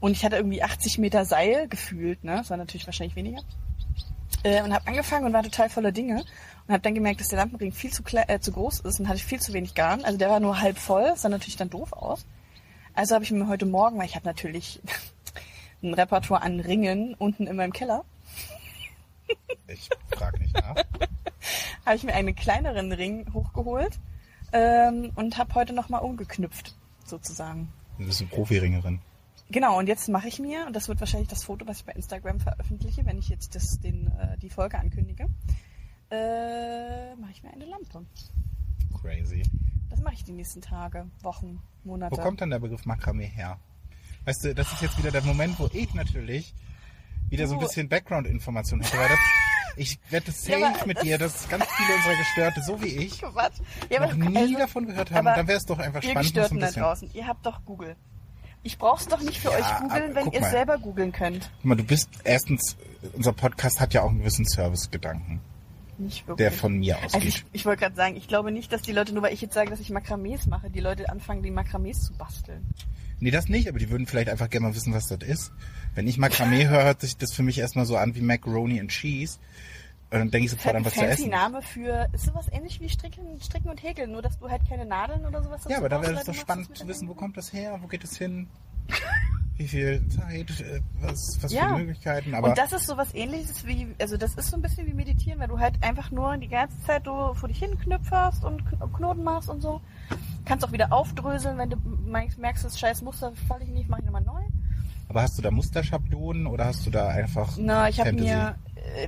Und 0.01 0.13
ich 0.13 0.25
hatte 0.25 0.37
irgendwie 0.37 0.63
80 0.63 0.99
Meter 0.99 1.25
Seil 1.25 1.67
gefühlt, 1.69 2.23
ne? 2.25 2.37
Das 2.37 2.51
war 2.51 2.57
natürlich 2.57 2.87
wahrscheinlich 2.87 3.17
weniger. 3.17 3.41
Äh, 4.43 4.63
und 4.63 4.73
habe 4.73 4.87
angefangen 4.87 5.27
und 5.27 5.33
war 5.33 5.43
total 5.43 5.69
voller 5.69 5.93
Dinge. 5.93 6.25
Und 6.67 6.73
habe 6.73 6.83
dann 6.83 6.95
gemerkt, 6.95 7.21
dass 7.21 7.29
der 7.29 7.39
Lampenring 7.39 7.73
viel 7.73 7.93
zu, 7.93 8.03
äh, 8.13 8.41
zu 8.41 8.53
groß 8.53 8.81
ist 8.81 9.01
und 9.01 9.09
hatte 9.09 9.21
viel 9.21 9.41
zu 9.41 9.53
wenig 9.53 9.75
Garn. 9.75 10.05
Also 10.05 10.19
der 10.19 10.31
war 10.31 10.41
nur 10.41 10.61
halb 10.61 10.79
voll, 10.79 11.13
sah 11.17 11.29
natürlich 11.29 11.57
dann 11.57 11.71
doof 11.71 11.93
aus. 11.93 12.27
Also 12.95 13.15
habe 13.15 13.25
ich 13.25 13.31
mir 13.31 13.49
heute 13.49 13.67
Morgen, 13.67 13.99
weil 13.99 14.07
ich 14.07 14.17
habe 14.17 14.27
natürlich 14.27 14.81
ein 15.83 15.95
Repertoire 15.95 16.43
an 16.43 16.61
Ringen 16.61 17.15
unten 17.15 17.47
in 17.47 17.57
meinem 17.57 17.73
Keller, 17.73 18.05
Ich 19.69 19.89
frage 20.11 20.39
nicht 20.39 20.55
nach. 20.55 20.77
habe 21.87 21.97
ich 21.97 22.03
mir 22.03 22.15
einen 22.15 22.35
kleineren 22.35 22.93
Ring 22.93 23.27
hochgeholt 23.33 23.99
ähm, 24.53 25.13
und 25.15 25.39
habe 25.39 25.55
heute 25.55 25.73
nochmal 25.73 26.03
umgeknüpft, 26.03 26.75
sozusagen. 27.05 27.73
Du 27.99 28.07
bist 28.07 28.21
eine 28.21 28.31
Profiringerin. 28.31 29.01
Genau, 29.51 29.79
und 29.79 29.87
jetzt 29.87 30.09
mache 30.09 30.29
ich 30.29 30.39
mir, 30.39 30.67
und 30.67 30.77
das 30.77 30.89
wird 30.89 31.01
wahrscheinlich 31.01 31.29
das 31.29 31.45
Foto, 31.45 31.67
was 31.67 31.79
ich 31.79 31.85
bei 31.85 31.93
Instagram 31.93 32.39
veröffentliche, 32.39 33.07
wenn 33.07 33.19
ich 33.19 33.29
jetzt 33.31 33.55
das, 33.55 33.81
den, 33.81 34.09
äh, 34.19 34.37
die 34.39 34.51
Folge 34.51 34.79
ankündige, 34.79 35.25
äh, 36.11 37.15
mache 37.17 37.31
ich 37.33 37.43
mir 37.43 37.51
eine 37.53 37.65
Lampe. 37.65 38.05
Crazy. 39.01 39.43
Das 39.89 40.01
mache 40.01 40.15
ich 40.15 40.25
die 40.25 40.33
nächsten 40.33 40.61
Tage, 40.61 41.07
Wochen, 41.23 41.63
Monate. 41.85 42.15
Wo 42.17 42.21
kommt 42.21 42.41
dann 42.43 42.51
der 42.51 42.59
Begriff 42.59 42.85
Makramee 42.85 43.27
her? 43.27 43.59
Weißt 44.27 44.45
du, 44.45 44.55
das 44.55 44.71
ist 44.73 44.83
jetzt 44.83 44.99
wieder 44.99 45.11
der 45.11 45.23
Moment, 45.23 45.59
wo 45.59 45.69
ich 45.73 45.95
natürlich 45.95 46.55
wieder 47.31 47.47
so 47.47 47.55
ein 47.55 47.61
bisschen 47.61 47.89
Background-Information 47.89 48.83
hätte, 48.83 48.99
weil 48.99 49.09
das, 49.09 49.19
ich 49.77 49.99
wette 50.11 50.31
safe 50.31 50.61
Ja, 50.61 50.75
mit 50.85 50.99
das- 50.99 51.05
dir, 51.05 51.19
dass 51.19 51.49
ganz 51.49 51.65
viele 51.65 51.95
unserer 51.97 52.17
Gestörte, 52.17 52.63
so 52.63 52.83
wie 52.83 52.89
ich. 52.89 53.21
Ja, 53.91 54.07
noch 54.07 54.15
nie 54.15 54.37
also, 54.37 54.59
davon 54.59 54.87
gehört 54.87 55.11
haben. 55.11 55.27
aber 55.27 55.37
Dann 55.37 55.49
wäre 55.49 55.59
es 55.59 55.65
doch 55.65 55.79
einfach 55.79 56.03
ihr 56.03 56.11
spannend, 56.11 56.35
so 56.35 56.41
Gestörten 56.41 56.61
da 56.61 56.71
draußen, 56.71 57.11
ihr 57.15 57.27
habt 57.27 57.47
doch 57.47 57.65
Google. 57.65 57.97
Ich 58.69 58.77
brauch's 58.77 59.09
doch 59.09 59.23
nicht 59.23 59.39
für 59.41 59.49
Ja, 59.51 59.57
euch 59.57 59.81
googeln, 59.81 60.15
wenn 60.15 60.31
ihr 60.31 60.41
mal. 60.43 60.51
selber 60.51 60.77
googeln 60.77 61.11
könnt. 61.11 61.51
Guck 61.57 61.65
mal, 61.65 61.75
du 61.75 61.85
bist 61.85 62.11
erstens, 62.23 62.77
unser 63.15 63.33
Podcast 63.33 63.81
hat 63.81 63.95
ja 63.95 64.03
auch 64.03 64.11
einen 64.11 64.19
gewissen 64.19 64.45
Servicegedanken, 64.45 65.41
Nicht 65.97 66.29
wirklich. 66.29 66.37
der 66.37 66.53
von 66.53 66.75
mir 66.79 66.97
ausgeht. 66.99 67.15
Also 67.15 67.27
ich, 67.29 67.45
ich 67.55 67.65
wollte 67.65 67.81
gerade 67.81 67.97
sagen, 67.97 68.15
ich 68.17 68.29
glaube 68.29 68.53
nicht, 68.53 68.71
dass 68.71 68.83
die 68.83 68.93
Leute, 68.93 69.15
nur 69.15 69.23
weil 69.23 69.33
ich 69.33 69.41
jetzt 69.41 69.55
sage, 69.55 69.71
dass 69.71 69.81
ich 69.81 69.89
Makramees 69.89 70.45
mache, 70.49 70.69
die 70.69 70.81
Leute 70.81 71.09
anfangen, 71.09 71.43
die 71.43 71.51
Makramees 71.51 71.99
zu 72.03 72.13
basteln. 72.13 72.63
Nee, 73.21 73.31
das 73.31 73.49
nicht, 73.49 73.71
aber 73.71 73.79
die 73.79 73.89
würden 73.89 74.07
vielleicht 74.07 74.29
einfach 74.29 74.51
gerne 74.51 74.69
mal 74.69 74.75
wissen, 74.77 74.93
was 74.93 75.07
das 75.07 75.27
ist. 75.27 75.51
Wenn 75.95 76.07
ich 76.07 76.19
Makramee 76.19 76.69
höre, 76.69 76.85
hört 76.85 77.01
sich 77.01 77.17
das 77.17 77.33
für 77.33 77.43
mich 77.43 77.59
erstmal 77.59 77.87
so 77.87 77.97
an 77.97 78.15
wie 78.17 78.21
Macaroni 78.21 78.79
and 78.81 78.91
Cheese. 78.91 79.39
Und 80.11 80.19
dann 80.21 80.31
denke 80.31 80.47
ich 80.47 80.51
Das 80.53 80.59
ist 80.59 80.63
sofort 80.63 80.75
halt 80.75 80.77
an 80.77 80.85
was 80.87 80.93
zu 80.95 81.01
fancy 81.01 81.13
essen. 81.23 81.31
Name 81.31 81.63
für, 81.63 82.09
ist 82.13 82.25
sowas 82.25 82.47
ähnlich 82.51 82.81
wie 82.81 82.89
Stricken, 82.89 83.41
Stricken 83.43 83.69
und 83.69 83.83
Häkeln, 83.83 84.11
nur 84.13 84.23
dass 84.23 84.39
du 84.39 84.49
halt 84.49 84.63
keine 84.69 84.87
Nadeln 84.87 85.27
oder 85.27 85.43
sowas 85.43 85.59
dazu 85.63 85.71
Ja, 85.71 85.79
aber 85.79 85.89
da 85.91 86.01
wäre 86.01 86.15
es 86.15 86.25
doch 86.25 86.35
spannend 86.35 86.71
das 86.71 86.79
zu 86.79 86.89
wissen, 86.89 87.09
wo 87.09 87.15
kommt 87.15 87.37
das 87.37 87.53
her, 87.53 87.79
wo 87.83 87.89
geht 87.89 88.05
es 88.05 88.17
hin, 88.17 88.49
wie 89.57 89.69
viel 89.69 90.09
Zeit, 90.09 90.49
äh, 90.61 90.81
was, 91.01 91.37
was 91.43 91.53
Ja. 91.53 91.69
für 91.69 91.79
Möglichkeiten. 91.79 92.35
Aber 92.35 92.49
und 92.49 92.57
das 92.59 92.73
ist 92.73 92.87
sowas 92.87 93.13
ähnliches 93.15 93.67
wie, 93.67 93.95
also 94.01 94.17
das 94.17 94.35
ist 94.37 94.49
so 94.51 94.57
ein 94.57 94.63
bisschen 94.63 94.87
wie 94.87 94.95
Meditieren, 94.95 95.41
weil 95.41 95.49
du 95.49 95.59
halt 95.59 95.75
einfach 95.83 96.11
nur 96.11 96.39
die 96.39 96.49
ganze 96.49 96.81
Zeit 96.85 97.07
du 97.07 97.35
vor 97.35 97.49
dich 97.49 97.59
hin 97.59 97.79
knüpferst 97.79 98.45
und 98.45 98.63
Kn- 98.63 98.93
Knoten 98.97 99.23
machst 99.25 99.51
und 99.51 99.61
so. 99.61 99.81
Kannst 100.47 100.65
auch 100.65 100.73
wieder 100.73 100.91
aufdröseln, 100.91 101.59
wenn 101.59 101.69
du 101.69 101.77
merkst, 102.07 102.65
das 102.65 102.79
scheiß 102.79 103.03
Muster 103.03 103.33
falle 103.47 103.65
ich 103.65 103.71
nicht, 103.71 103.91
mach 103.91 103.99
ich 103.99 104.05
nochmal 104.07 104.23
neu. 104.23 104.41
Aber 105.11 105.23
hast 105.23 105.37
du 105.39 105.43
da 105.43 105.51
Musterschablonen 105.51 106.47
oder 106.47 106.67
hast 106.67 106.87
du 106.87 106.91
da 106.91 107.09
einfach 107.09 107.57
Na, 107.59 107.89
ich 107.89 107.99
habe 107.99 108.13
mir, 108.13 108.55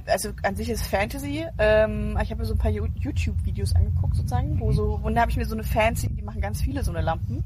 also 0.07 0.31
an 0.43 0.57
sich 0.57 0.69
ist 0.71 0.87
Fantasy, 0.87 1.47
ähm, 1.59 2.19
ich 2.23 2.31
habe 2.31 2.41
mir 2.41 2.47
so 2.47 2.55
ein 2.55 2.59
paar 2.59 2.71
Yo- 2.71 2.89
YouTube-Videos 2.95 3.75
angeguckt 3.75 4.17
sozusagen, 4.17 4.59
wo 4.61 4.73
so, 4.73 5.01
und 5.03 5.15
da 5.15 5.23
habe 5.23 5.31
ich 5.31 5.37
mir 5.37 5.45
so 5.47 5.55
eine 5.55 5.65
Fancy, 5.65 6.09
die 6.09 6.23
machen 6.23 6.41
ganz 6.41 6.61
viele 6.61 6.83
so 6.85 6.91
eine 6.91 7.01
Lampen. 7.01 7.45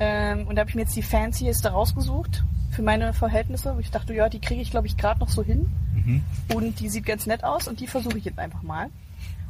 Ähm, 0.00 0.46
und 0.46 0.56
da 0.56 0.60
habe 0.60 0.70
ich 0.70 0.74
mir 0.74 0.82
jetzt 0.82 0.96
die 0.96 1.02
Fancieste 1.02 1.68
rausgesucht 1.68 2.44
für 2.70 2.82
meine 2.82 3.12
Verhältnisse, 3.12 3.74
wo 3.76 3.78
ich 3.78 3.90
dachte, 3.90 4.12
ja, 4.14 4.28
die 4.28 4.40
kriege 4.40 4.60
ich 4.60 4.70
glaube 4.70 4.86
ich 4.86 4.96
gerade 4.96 5.20
noch 5.20 5.28
so 5.28 5.42
hin. 5.42 5.70
Mhm. 5.94 6.22
Und 6.54 6.80
die 6.80 6.88
sieht 6.88 7.06
ganz 7.06 7.26
nett 7.26 7.44
aus 7.44 7.68
und 7.68 7.80
die 7.80 7.86
versuche 7.86 8.18
ich 8.18 8.24
jetzt 8.24 8.38
einfach 8.38 8.62
mal. 8.62 8.88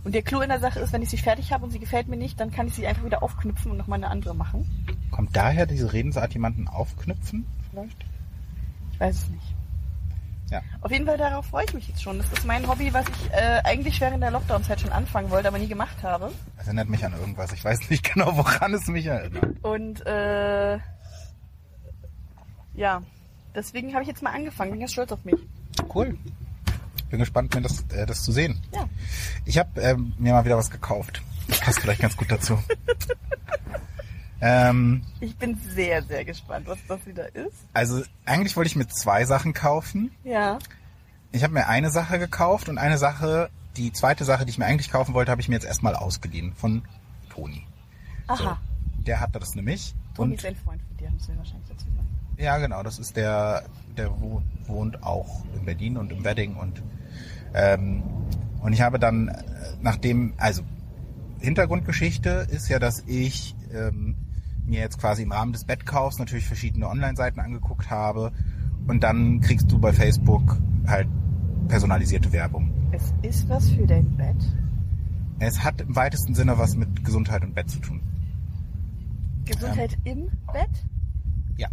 Und 0.05 0.15
der 0.15 0.21
Clou 0.21 0.43
in 0.43 0.51
der 0.51 0.61
Sache 0.61 0.81
ist, 0.81 0.93
wenn 0.93 1.01
ich 1.01 1.09
sie 1.09 1.17
fertig 1.17 1.51
habe 1.51 1.65
und 1.65 1.71
sie 1.71 1.79
gefällt 1.79 2.09
mir 2.09 2.19
nicht, 2.19 2.39
dann 2.39 2.51
kann 2.51 2.67
ich 2.67 2.75
sie 2.75 2.87
einfach 2.87 3.05
wieder 3.07 3.23
aufknüpfen 3.23 3.71
und 3.71 3.79
nochmal 3.79 3.99
eine 3.99 4.11
andere 4.11 4.35
machen. 4.35 4.69
Kommt 5.11 5.35
daher 5.35 5.65
diese 5.65 5.95
Redensart 5.95 6.35
jemanden 6.35 6.69
aufknüpfen 6.69 7.47
vielleicht? 7.71 7.97
Ich 8.93 9.01
weiß 9.01 9.17
es 9.17 9.31
nicht. 9.31 9.55
Ja. 10.51 10.61
Auf 10.83 10.91
jeden 10.91 11.07
Fall 11.07 11.17
darauf 11.17 11.47
freue 11.47 11.65
ich 11.65 11.75
mich 11.75 11.89
jetzt 11.89 12.03
schon. 12.03 12.19
Das 12.19 12.31
ist 12.33 12.45
mein 12.45 12.69
Hobby, 12.69 12.93
was 12.93 13.07
ich 13.09 13.33
äh, 13.33 13.61
eigentlich 13.65 14.01
während 14.01 14.23
der 14.23 14.31
Lockdown-Zeit 14.31 14.81
schon 14.81 14.93
anfangen 14.93 15.31
wollte, 15.31 15.49
aber 15.49 15.59
nie 15.59 15.67
gemacht 15.67 16.03
habe. 16.03 16.31
Das 16.57 16.67
erinnert 16.67 16.89
mich 16.89 17.05
an 17.05 17.13
irgendwas. 17.15 17.53
Ich 17.53 17.65
weiß 17.65 17.91
nicht 17.91 18.05
genau, 18.15 18.37
woran 18.37 18.75
es 18.75 18.87
mich 18.89 19.07
erinnert. 19.07 19.47
Und 19.63 20.07
äh, 20.07 20.79
ja, 22.75 23.03
deswegen 23.55 23.93
habe 23.95 24.03
ich 24.03 24.09
jetzt 24.09 24.23
mal 24.23 24.33
angefangen. 24.33 24.73
Bin 24.73 24.81
ganz 24.81 24.93
stolz 24.93 25.13
auf 25.13 25.25
mich. 25.25 25.37
Cool. 25.95 26.17
Bin 27.11 27.19
gespannt, 27.19 27.55
mir 27.55 27.63
das, 27.63 27.85
äh, 27.91 28.07
das 28.07 28.23
zu 28.25 28.33
sehen. 28.33 28.61
Ja. 28.73 28.89
Ich 29.45 29.59
habe 29.59 29.81
ähm, 29.81 30.15
mir 30.19 30.33
mal 30.33 30.45
wieder 30.45 30.57
was 30.57 30.71
gekauft. 30.71 31.23
Das 31.49 31.61
passt 31.61 31.81
vielleicht 31.81 32.01
ganz 32.01 32.17
gut 32.17 32.31
dazu. 32.31 32.59
ähm, 34.41 35.03
Ich 35.21 35.37
bin 35.37 35.57
sehr, 35.75 36.03
sehr 36.03 36.25
gespannt, 36.25 36.67
was 36.67 36.79
das 36.89 37.07
wieder 37.07 37.35
ist. 37.35 37.57
also 37.73 38.03
eigentlich 38.27 38.57
wollte 38.57 38.69
ich 38.69 38.77
mir 38.77 38.87
zwei 38.89 39.25
Sachen 39.25 39.53
kaufen. 39.55 40.11
Ja. 40.25 40.59
Ich 41.33 41.43
habe 41.43 41.53
mir 41.55 41.67
eine 41.69 41.91
Sache 41.91 42.19
gekauft 42.19 42.69
und 42.69 42.79
eine 42.79 42.99
Sache, 42.99 43.51
die 43.77 43.93
zweite 43.93 44.25
Sache, 44.25 44.45
die 44.45 44.51
ich 44.51 44.59
mir 44.59 44.67
eigentlich 44.67 44.91
kaufen 44.91 45.15
wollte, 45.15 45.31
habe 45.33 45.41
ich 45.41 45.49
mir 45.49 45.55
jetzt 45.57 45.67
erstmal 45.67 45.97
ausgeliehen 45.97 46.53
von 46.55 46.83
Toni. 47.31 47.67
Aha. 48.29 48.59
Der 48.99 49.21
hatte 49.21 49.39
das 49.41 49.55
nämlich. 49.55 49.95
Toni 50.15 50.33
Und 50.33 50.39
ist 50.39 50.47
ein 50.47 50.57
Freund 50.57 50.81
von 50.87 50.97
dir, 50.97 51.11
müssen 51.11 51.29
wir 51.33 51.39
wahrscheinlich 51.39 51.69
dazu 51.69 51.87
sagen. 51.87 52.07
ja, 52.39 52.59
genau, 52.59 52.83
das 52.83 52.99
ist 52.99 53.17
der, 53.17 53.65
der 53.97 54.11
wo- 54.21 54.43
wohnt 54.67 55.03
auch 55.03 55.45
in 55.57 55.65
Berlin 55.65 55.97
und 55.97 56.13
im 56.13 56.25
Wedding 56.25 56.55
und 56.55 56.83
ähm, 57.55 58.03
und 58.63 58.73
ich 58.73 58.81
habe 58.81 58.99
dann 58.99 59.29
äh, 59.29 59.43
nachdem, 59.83 60.35
also 60.39 60.63
Hintergrundgeschichte 61.41 62.47
ist 62.51 62.69
ja, 62.69 62.79
dass 62.79 63.01
ich 63.07 63.55
ähm, 63.75 64.17
mir 64.67 64.81
jetzt 64.81 64.99
quasi 64.99 65.23
im 65.23 65.33
Rahmen 65.33 65.53
des 65.53 65.65
Bettkaufs 65.65 66.19
natürlich 66.19 66.47
verschiedene 66.47 66.89
Online-Seiten 66.89 67.41
angeguckt 67.41 67.91
habe 67.91 68.33
und 68.87 69.03
dann 69.03 69.41
kriegst 69.41 69.71
du 69.71 69.79
bei 69.79 69.93
Facebook 69.93 70.59
halt 70.87 71.09
personalisierte 71.69 72.33
Werbung. 72.33 72.73
Es 72.93 73.13
ist 73.23 73.49
was 73.49 73.71
für 73.71 73.87
dein 73.87 74.17
Bett. 74.17 74.37
Es 75.39 75.63
hat 75.63 75.81
im 75.81 75.97
weitesten 75.97 76.35
Sinne 76.35 76.59
was 76.59 76.77
mit 76.77 77.05
Gesundheit 77.05 77.43
und 77.43 77.55
Bett 77.55 77.69
zu 77.71 77.81
tun. 77.81 78.01
Gesundheit 79.45 79.99
im 80.05 80.29
Bett? 80.53 80.71
Ja. 81.57 81.69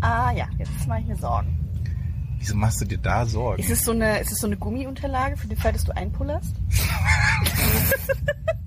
Ah 0.00 0.32
ja, 0.32 0.46
jetzt 0.58 0.86
mache 0.86 1.00
ich 1.00 1.06
mir 1.06 1.16
Sorgen. 1.16 1.54
Wieso 2.38 2.56
machst 2.56 2.80
du 2.80 2.84
dir 2.84 2.98
da 2.98 3.26
Sorgen? 3.26 3.60
Ist 3.60 3.70
es 3.70 3.84
so 3.84 3.92
eine, 3.92 4.18
ist 4.18 4.32
es 4.32 4.40
so 4.40 4.46
eine 4.46 4.56
Gummiunterlage 4.56 5.36
für 5.36 5.48
den 5.48 5.58
Fall, 5.58 5.72
dass 5.72 5.84
du 5.84 5.96
einpullerst? 5.96 6.54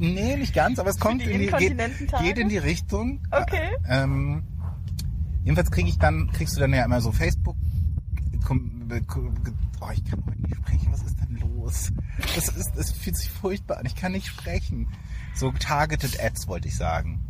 Nee, 0.00 0.36
nicht 0.36 0.54
ganz, 0.54 0.78
aber 0.78 0.88
es 0.90 0.98
kommt 0.98 1.22
in 1.22 1.40
die, 1.40 1.46
geht, 1.48 1.76
geht 2.20 2.38
in 2.38 2.48
die 2.48 2.58
Richtung. 2.58 3.20
Okay. 3.30 3.68
Ähm, 3.86 4.42
jedenfalls 5.44 5.70
kriege 5.70 5.88
ich 5.90 5.98
dann, 5.98 6.30
kriegst 6.32 6.56
du 6.56 6.60
dann 6.60 6.72
ja 6.72 6.84
immer 6.84 7.00
so 7.02 7.12
Facebook. 7.12 7.56
Oh, 8.48 9.88
ich 9.92 10.04
kann 10.04 10.22
heute 10.26 10.40
nicht 10.42 10.56
sprechen. 10.56 10.92
Was 10.92 11.02
ist 11.02 11.16
denn 11.20 11.38
los? 11.38 11.92
Das 12.34 12.48
ist, 12.48 12.76
es 12.76 12.92
fühlt 12.92 13.16
sich 13.16 13.30
furchtbar 13.30 13.78
an. 13.78 13.86
Ich 13.86 13.94
kann 13.94 14.12
nicht 14.12 14.26
sprechen. 14.26 14.88
So 15.34 15.52
targeted 15.52 16.18
Ads 16.18 16.48
wollte 16.48 16.68
ich 16.68 16.76
sagen. 16.76 17.20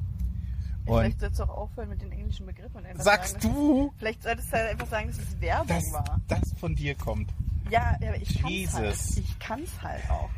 Und 0.87 0.98
vielleicht 1.00 1.20
solltest 1.20 1.40
du 1.40 1.44
auch 1.44 1.56
aufhören 1.56 1.88
mit 1.90 2.00
den 2.02 2.12
englischen 2.12 2.46
Begriffen. 2.46 2.83
Sagst 2.96 3.42
sagen, 3.42 3.54
du, 3.54 3.90
Es, 3.92 3.98
vielleicht 3.98 4.22
solltest 4.22 4.48
du 4.48 4.56
halt 4.56 4.70
einfach 4.70 4.88
sagen, 4.88 5.06
dass 5.09 5.18
es 5.18 5.40
Werbung 5.40 5.66
dass 5.68 5.92
war. 5.92 6.20
das 6.28 6.52
von 6.59 6.74
dir 6.74 6.94
kommt? 6.94 7.30
Ja, 7.70 7.96
aber 8.00 8.16
ich 8.16 8.40
kann's 8.40 8.50
Jesus. 8.52 8.74
halt. 8.74 8.96
Ich 9.18 9.38
kann's 9.38 9.70
halt 9.83 10.11
auch. 10.11 10.30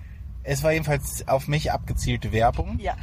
Es 0.44 0.62
war 0.62 0.72
jedenfalls 0.72 1.26
auf 1.28 1.48
mich 1.48 1.72
abgezielte 1.72 2.32
Werbung. 2.32 2.78
Ja. 2.80 2.96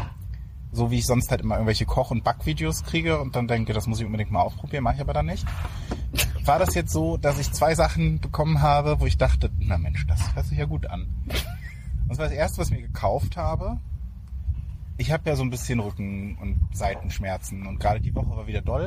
so 0.71 0.91
wie 0.91 0.99
ich 0.99 1.06
sonst 1.06 1.32
halt 1.32 1.41
immer 1.41 1.56
irgendwelche 1.56 1.86
Koch- 1.86 2.12
und 2.12 2.23
Backvideos 2.23 2.84
kriege 2.84 3.19
und 3.19 3.36
dann 3.36 3.47
denke, 3.47 3.73
das 3.73 3.88
muss 3.88 3.99
ich 3.99 4.06
unbedingt 4.06 4.30
mal 4.32 4.41
ausprobieren, 4.41 4.84
mache 4.84 4.95
ich 4.95 5.02
aber 5.02 5.13
dann 5.13 5.25
nicht. 5.25 5.45
War 6.45 6.60
das 6.60 6.75
jetzt 6.75 6.91
so, 6.91 7.17
dass 7.17 7.39
ich 7.39 7.52
zwei 7.52 7.73
Sachen 7.75 8.19
bekommen 8.19 8.62
habe, 8.62 8.99
wo 8.99 9.06
ich 9.06 9.17
dachte, 9.17 9.49
na 9.60 9.78
Mensch, 9.78 10.06
das 10.08 10.36
hört 10.36 10.45
sich 10.45 10.58
ja 10.58 10.65
gut 10.65 10.86
an. 10.88 11.08
Und 11.28 12.10
das 12.10 12.17
war 12.17 12.25
das 12.25 12.34
erste, 12.34 12.60
was 12.60 12.69
ich 12.69 12.75
mir 12.75 12.82
gekauft 12.88 13.36
habe. 13.38 13.80
Ich 14.97 15.12
habe 15.12 15.30
ja 15.30 15.36
so 15.36 15.43
ein 15.43 15.49
bisschen 15.49 15.80
Rücken- 15.80 16.38
und 16.39 16.67
Seitenschmerzen 16.73 17.65
und 17.67 17.80
gerade 17.80 18.02
die 18.02 18.13
Woche 18.13 18.36
war 18.36 18.47
wieder 18.47 18.62
doll. 18.62 18.86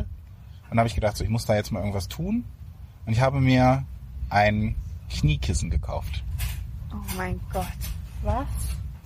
Und 0.64 0.70
dann 0.70 0.78
habe 0.78 0.88
ich 0.88 0.94
gedacht, 0.94 1.16
so, 1.16 1.24
ich 1.24 1.30
muss 1.30 1.46
da 1.46 1.54
jetzt 1.54 1.72
mal 1.72 1.80
irgendwas 1.80 2.08
tun. 2.08 2.44
Und 3.06 3.12
ich 3.12 3.20
habe 3.20 3.40
mir 3.40 3.84
ein 4.28 4.74
Kniekissen 5.10 5.70
gekauft. 5.70 6.22
Oh 6.92 6.96
mein 7.16 7.40
Gott. 7.52 7.66
Was? 8.22 8.46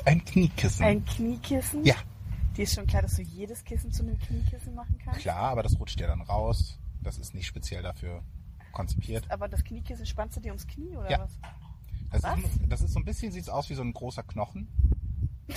Ein 0.04 0.24
Kniekissen. 0.24 0.84
Ein 0.84 1.04
Kniekissen? 1.04 1.84
ja, 1.84 1.94
Die 2.56 2.62
ist 2.62 2.74
schon 2.74 2.86
klar, 2.86 3.02
dass 3.02 3.16
du 3.16 3.22
jedes 3.22 3.64
Kissen 3.64 3.90
zu 3.92 4.02
einem 4.02 4.18
Kniekissen 4.18 4.74
machen 4.74 4.96
kannst. 5.04 5.20
klar, 5.20 5.50
aber 5.50 5.62
das 5.62 5.78
rutscht 5.78 6.00
ja 6.00 6.06
dann 6.06 6.20
raus. 6.22 6.78
Das 7.02 7.18
ist 7.18 7.34
nicht 7.34 7.46
speziell 7.46 7.82
dafür 7.82 8.22
konzipiert. 8.72 9.30
Aber 9.30 9.48
das 9.48 9.64
Kniekissen 9.64 10.06
spannst 10.06 10.36
du 10.36 10.40
dir 10.40 10.48
ums 10.50 10.66
Knie 10.66 10.96
oder 10.96 11.10
Ja. 11.10 11.20
was? 11.20 11.38
Das 12.10 12.22
Was? 12.22 12.38
ist, 12.38 12.60
das 12.68 12.80
ist 12.82 12.92
so 12.92 13.00
ein 13.00 13.04
bisschen, 13.04 13.32
sieht 13.32 13.48
aus 13.50 13.68
wie 13.70 13.74
so 13.74 13.82
ein 13.82 13.92
großer 13.92 14.22
Knochen. 14.22 14.68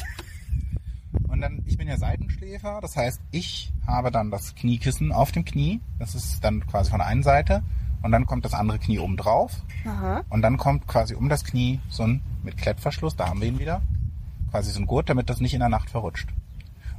Und 1.27 1.41
dann, 1.41 1.63
ich 1.65 1.77
bin 1.77 1.87
ja 1.87 1.97
Seitenschläfer, 1.97 2.79
das 2.81 2.95
heißt, 2.95 3.21
ich 3.31 3.71
habe 3.85 4.09
dann 4.11 4.31
das 4.31 4.55
Kniekissen 4.55 5.11
auf 5.11 5.31
dem 5.31 5.45
Knie. 5.45 5.79
Das 5.99 6.15
ist 6.15 6.43
dann 6.43 6.65
quasi 6.65 6.89
von 6.89 6.99
der 6.99 7.07
einen 7.07 7.23
Seite. 7.23 7.63
Und 8.01 8.11
dann 8.11 8.25
kommt 8.25 8.45
das 8.45 8.53
andere 8.53 8.79
Knie 8.79 8.99
oben 8.99 9.17
drauf. 9.17 9.51
Aha. 9.85 10.23
Und 10.29 10.41
dann 10.41 10.57
kommt 10.57 10.87
quasi 10.87 11.15
um 11.15 11.27
das 11.29 11.43
Knie 11.43 11.79
so 11.89 12.03
ein, 12.03 12.21
mit 12.43 12.57
Klettverschluss, 12.57 13.15
da 13.15 13.27
haben 13.27 13.41
wir 13.41 13.47
ihn 13.49 13.59
wieder, 13.59 13.81
quasi 14.51 14.71
so 14.71 14.79
ein 14.79 14.85
Gurt, 14.87 15.09
damit 15.09 15.29
das 15.29 15.41
nicht 15.41 15.53
in 15.53 15.59
der 15.59 15.69
Nacht 15.69 15.89
verrutscht. 15.89 16.29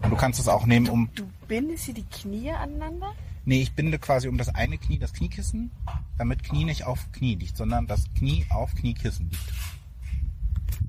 Und 0.02 0.10
du 0.10 0.16
kannst 0.16 0.38
es 0.40 0.48
auch 0.48 0.66
nehmen, 0.66 0.88
um, 0.88 1.08
Du 1.14 1.24
bindest 1.48 1.84
hier 1.84 1.94
die 1.94 2.04
Knie 2.04 2.50
aneinander? 2.50 3.12
nee, 3.46 3.62
ich 3.62 3.72
binde 3.74 3.98
quasi 3.98 4.28
um 4.28 4.36
das 4.38 4.54
eine 4.54 4.76
Knie 4.78 4.98
das 4.98 5.12
Kniekissen, 5.14 5.70
damit 6.18 6.42
Knie 6.44 6.64
nicht 6.64 6.84
auf 6.84 7.10
Knie 7.12 7.34
liegt, 7.34 7.56
sondern 7.56 7.86
das 7.86 8.04
Knie 8.16 8.44
auf 8.50 8.74
Kniekissen 8.74 9.30
liegt. 9.30 9.48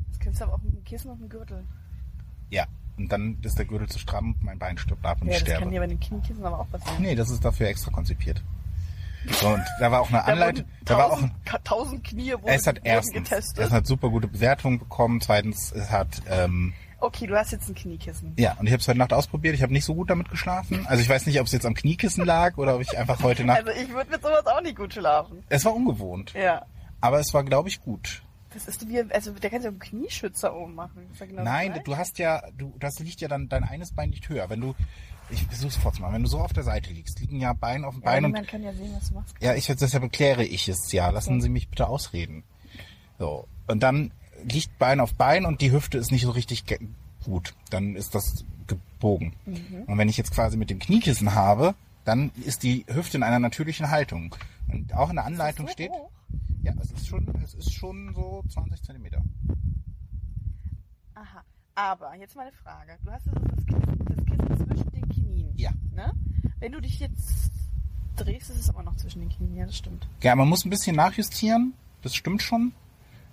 Das 0.10 0.20
könntest 0.20 0.42
du 0.42 0.46
aber 0.46 0.54
auch 0.56 0.62
mit 0.62 0.74
dem 0.76 0.84
Kissen 0.84 1.10
und 1.10 1.20
dem 1.22 1.30
Gürtel. 1.30 1.64
Ja. 2.50 2.66
Und 2.98 3.12
dann 3.12 3.38
ist 3.42 3.58
der 3.58 3.66
Gürtel 3.66 3.88
zu 3.90 3.98
stramm, 4.00 4.36
mein 4.42 4.60
Bein 4.60 4.78
stirbt 4.78 5.06
ab 5.06 5.22
und 5.22 5.28
Ja, 5.28 5.34
ich 5.34 5.40
das 5.40 5.48
sterbe. 5.48 5.64
kann 5.64 5.72
dir 5.72 5.80
bei 5.80 5.88
dem 5.88 6.00
Kniekissen 6.00 6.46
aber 6.46 6.60
auch 6.60 6.70
passieren. 6.70 7.02
Nee, 7.02 7.16
das 7.16 7.30
ist 7.30 7.44
dafür 7.44 7.68
extra 7.68 7.90
konzipiert. 7.90 8.44
So, 9.30 9.48
und 9.50 9.64
da 9.80 9.92
war 9.92 10.02
auch 10.02 10.10
eine 10.10 10.18
Da 10.20 10.24
Anleitung. 10.26 10.66
wurden 10.66 10.86
Da 10.86 10.98
war 10.98 11.12
auch 11.12 11.20
tausend, 11.64 12.04
Knie 12.04 12.34
wurden, 12.34 12.48
es 12.48 12.66
hat 12.66 12.82
erstens, 12.84 13.30
getestet. 13.30 13.66
es 13.66 13.72
hat 13.72 13.86
super 13.86 14.10
gute 14.10 14.28
Bewertungen 14.28 14.80
bekommen. 14.80 15.22
Zweitens, 15.22 15.72
es 15.72 15.92
hat, 15.92 16.08
ähm, 16.30 16.74
okay, 17.00 17.28
du 17.28 17.36
hast 17.38 17.52
jetzt 17.52 17.70
ein 17.70 17.76
Kniekissen. 17.76 18.34
ja, 18.38 18.56
und 18.60 18.66
ich 18.66 18.74
habe 18.74 18.82
es 18.82 18.88
heute 18.88 18.98
Nacht 18.98 19.14
ausprobiert. 19.14 19.54
Ich 19.56 19.62
habe 19.62 19.74
nicht 19.74 19.86
so 19.86 19.94
gut 19.96 20.10
damit 20.10 20.30
geschlafen. 20.30 20.86
Also 20.88 21.02
ich 21.04 21.10
weiß 21.10 21.26
nicht, 21.28 21.40
ob 21.40 21.46
es 21.46 21.52
jetzt 21.54 21.66
am 21.66 21.74
Kniekissen 21.76 22.26
lag 22.26 22.58
oder 22.58 22.76
ob 22.76 22.82
ich 22.82 22.98
einfach 22.98 23.22
heute 23.24 23.44
Nacht. 23.46 23.60
Also 23.68 23.80
ich 23.80 23.90
würde 23.94 24.10
mit 24.12 24.22
sowas 24.22 24.46
auch 24.48 24.62
nicht 24.62 24.76
gut 24.78 24.94
schlafen. 24.94 25.44
Es 25.50 25.66
war 25.66 25.74
ungewohnt, 25.76 26.34
Ja. 26.34 26.64
aber 27.00 27.20
es 27.20 27.34
war, 27.34 27.44
glaube 27.44 27.70
ich, 27.70 27.82
gut. 27.82 28.24
Das 28.54 28.68
ist 28.68 28.88
wie, 28.90 29.00
also 29.00 29.32
der 29.32 29.50
kann 29.50 29.62
sich 29.62 29.70
auch 29.70 29.74
einen 29.74 29.80
Knieschützer 29.80 30.56
oben 30.56 30.76
machen. 30.76 31.08
Ja 31.20 31.26
genau 31.26 31.44
Nein, 31.44 31.80
du 31.84 31.98
hast 31.98 32.20
ja, 32.20 32.44
du, 32.58 32.74
das 32.80 33.00
liegt 33.00 33.22
ja 33.22 33.28
dann, 33.28 33.48
dein 33.48 33.64
eines 33.64 33.94
Bein 33.94 34.12
liegt 34.12 34.28
höher. 34.28 34.50
Wenn 34.50 34.62
du, 34.62 34.76
ich 35.30 35.46
versuch's 35.46 35.78
vorzumachen, 35.78 36.16
wenn 36.16 36.24
du 36.24 36.30
so 36.30 36.40
auf 36.40 36.52
der 36.52 36.64
Seite 36.64 36.92
liegst, 36.92 37.20
liegen 37.20 37.40
ja 37.40 37.54
Bein 37.54 37.86
auf 37.86 37.96
dem 37.96 38.04
ja, 38.04 38.12
Bein 38.12 38.26
und 38.26 38.32
niemand 38.32 38.48
kann 38.50 38.64
ja 38.64 38.74
sehen, 38.74 38.94
was 38.96 39.10
du 39.10 39.16
machst. 39.16 39.36
Ja, 39.40 39.56
ich 39.56 39.68
deshalb 39.68 40.04
erkläre 40.04 40.44
ich 40.44 40.68
es 40.68 40.92
ja. 40.92 41.10
Lassen 41.10 41.42
Sie 41.42 41.50
mich 41.50 41.70
bitte 41.70 41.88
ausreden. 41.88 42.44
So. 43.20 43.48
Und 43.68 43.82
dann 43.84 44.12
liegt 44.44 44.78
Bein 44.78 45.00
auf 45.00 45.14
Bein 45.14 45.46
und 45.46 45.62
die 45.62 45.72
Hüfte 45.72 45.98
ist 45.98 46.12
nicht 46.12 46.24
so 46.24 46.32
richtig 46.32 46.66
gut. 47.24 47.54
Dann 47.70 47.96
ist 47.96 48.16
das 48.16 48.46
gebogen. 48.68 49.34
Mhm. 49.46 49.84
Und 49.88 49.98
wenn 49.98 50.10
ich 50.10 50.18
jetzt 50.18 50.34
quasi 50.34 50.58
mit 50.58 50.70
dem 50.70 50.80
Kniekissen 50.80 51.36
habe, 51.36 51.76
dann 52.04 52.32
ist 52.46 52.64
die 52.64 52.86
Hüfte 52.88 53.18
in 53.18 53.24
einer 53.24 53.40
natürlichen 53.40 53.92
Haltung. 53.92 54.36
Und 54.68 54.94
auch 54.94 55.10
in 55.10 55.16
der 55.16 55.26
Anleitung 55.26 55.68
so 55.68 55.74
steht, 55.74 55.92
hoch? 55.92 56.10
Ja, 56.62 56.74
es 56.80 56.92
ist 56.92 57.08
schon, 57.08 57.28
es 57.44 57.54
ist 57.54 57.74
schon 57.74 58.14
so 58.14 58.44
20 58.50 58.84
Zentimeter. 58.84 59.24
Aha. 61.16 61.44
Aber, 61.76 62.16
jetzt 62.16 62.36
mal 62.36 62.44
eine 62.44 62.52
Frage. 62.52 62.98
Du 63.04 63.12
hast 63.12 63.28
also 63.28 63.40
das 63.46 63.66
Kissen, 63.66 64.06
das 64.06 64.26
Kissen 64.26 64.68
zwischen 64.68 64.92
den 64.92 65.10
Knien. 65.10 65.54
Ja. 65.58 65.72
Ne? 65.94 66.14
Wenn 66.60 66.72
du 66.72 66.82
dich 66.82 67.00
jetzt 67.00 67.52
drehst, 68.16 68.50
ist 68.50 68.60
es 68.60 68.70
immer 68.70 68.84
noch 68.84 68.96
zwischen 68.98 69.20
den 69.20 69.30
Knien. 69.30 69.56
Ja, 69.56 69.66
das 69.66 69.78
stimmt. 69.78 70.08
Ja, 70.22 70.36
man 70.36 70.48
muss 70.48 70.66
ein 70.66 70.70
bisschen 70.70 70.96
nachjustieren. 70.96 71.74
Das 72.02 72.16
stimmt 72.16 72.42
schon. 72.42 72.74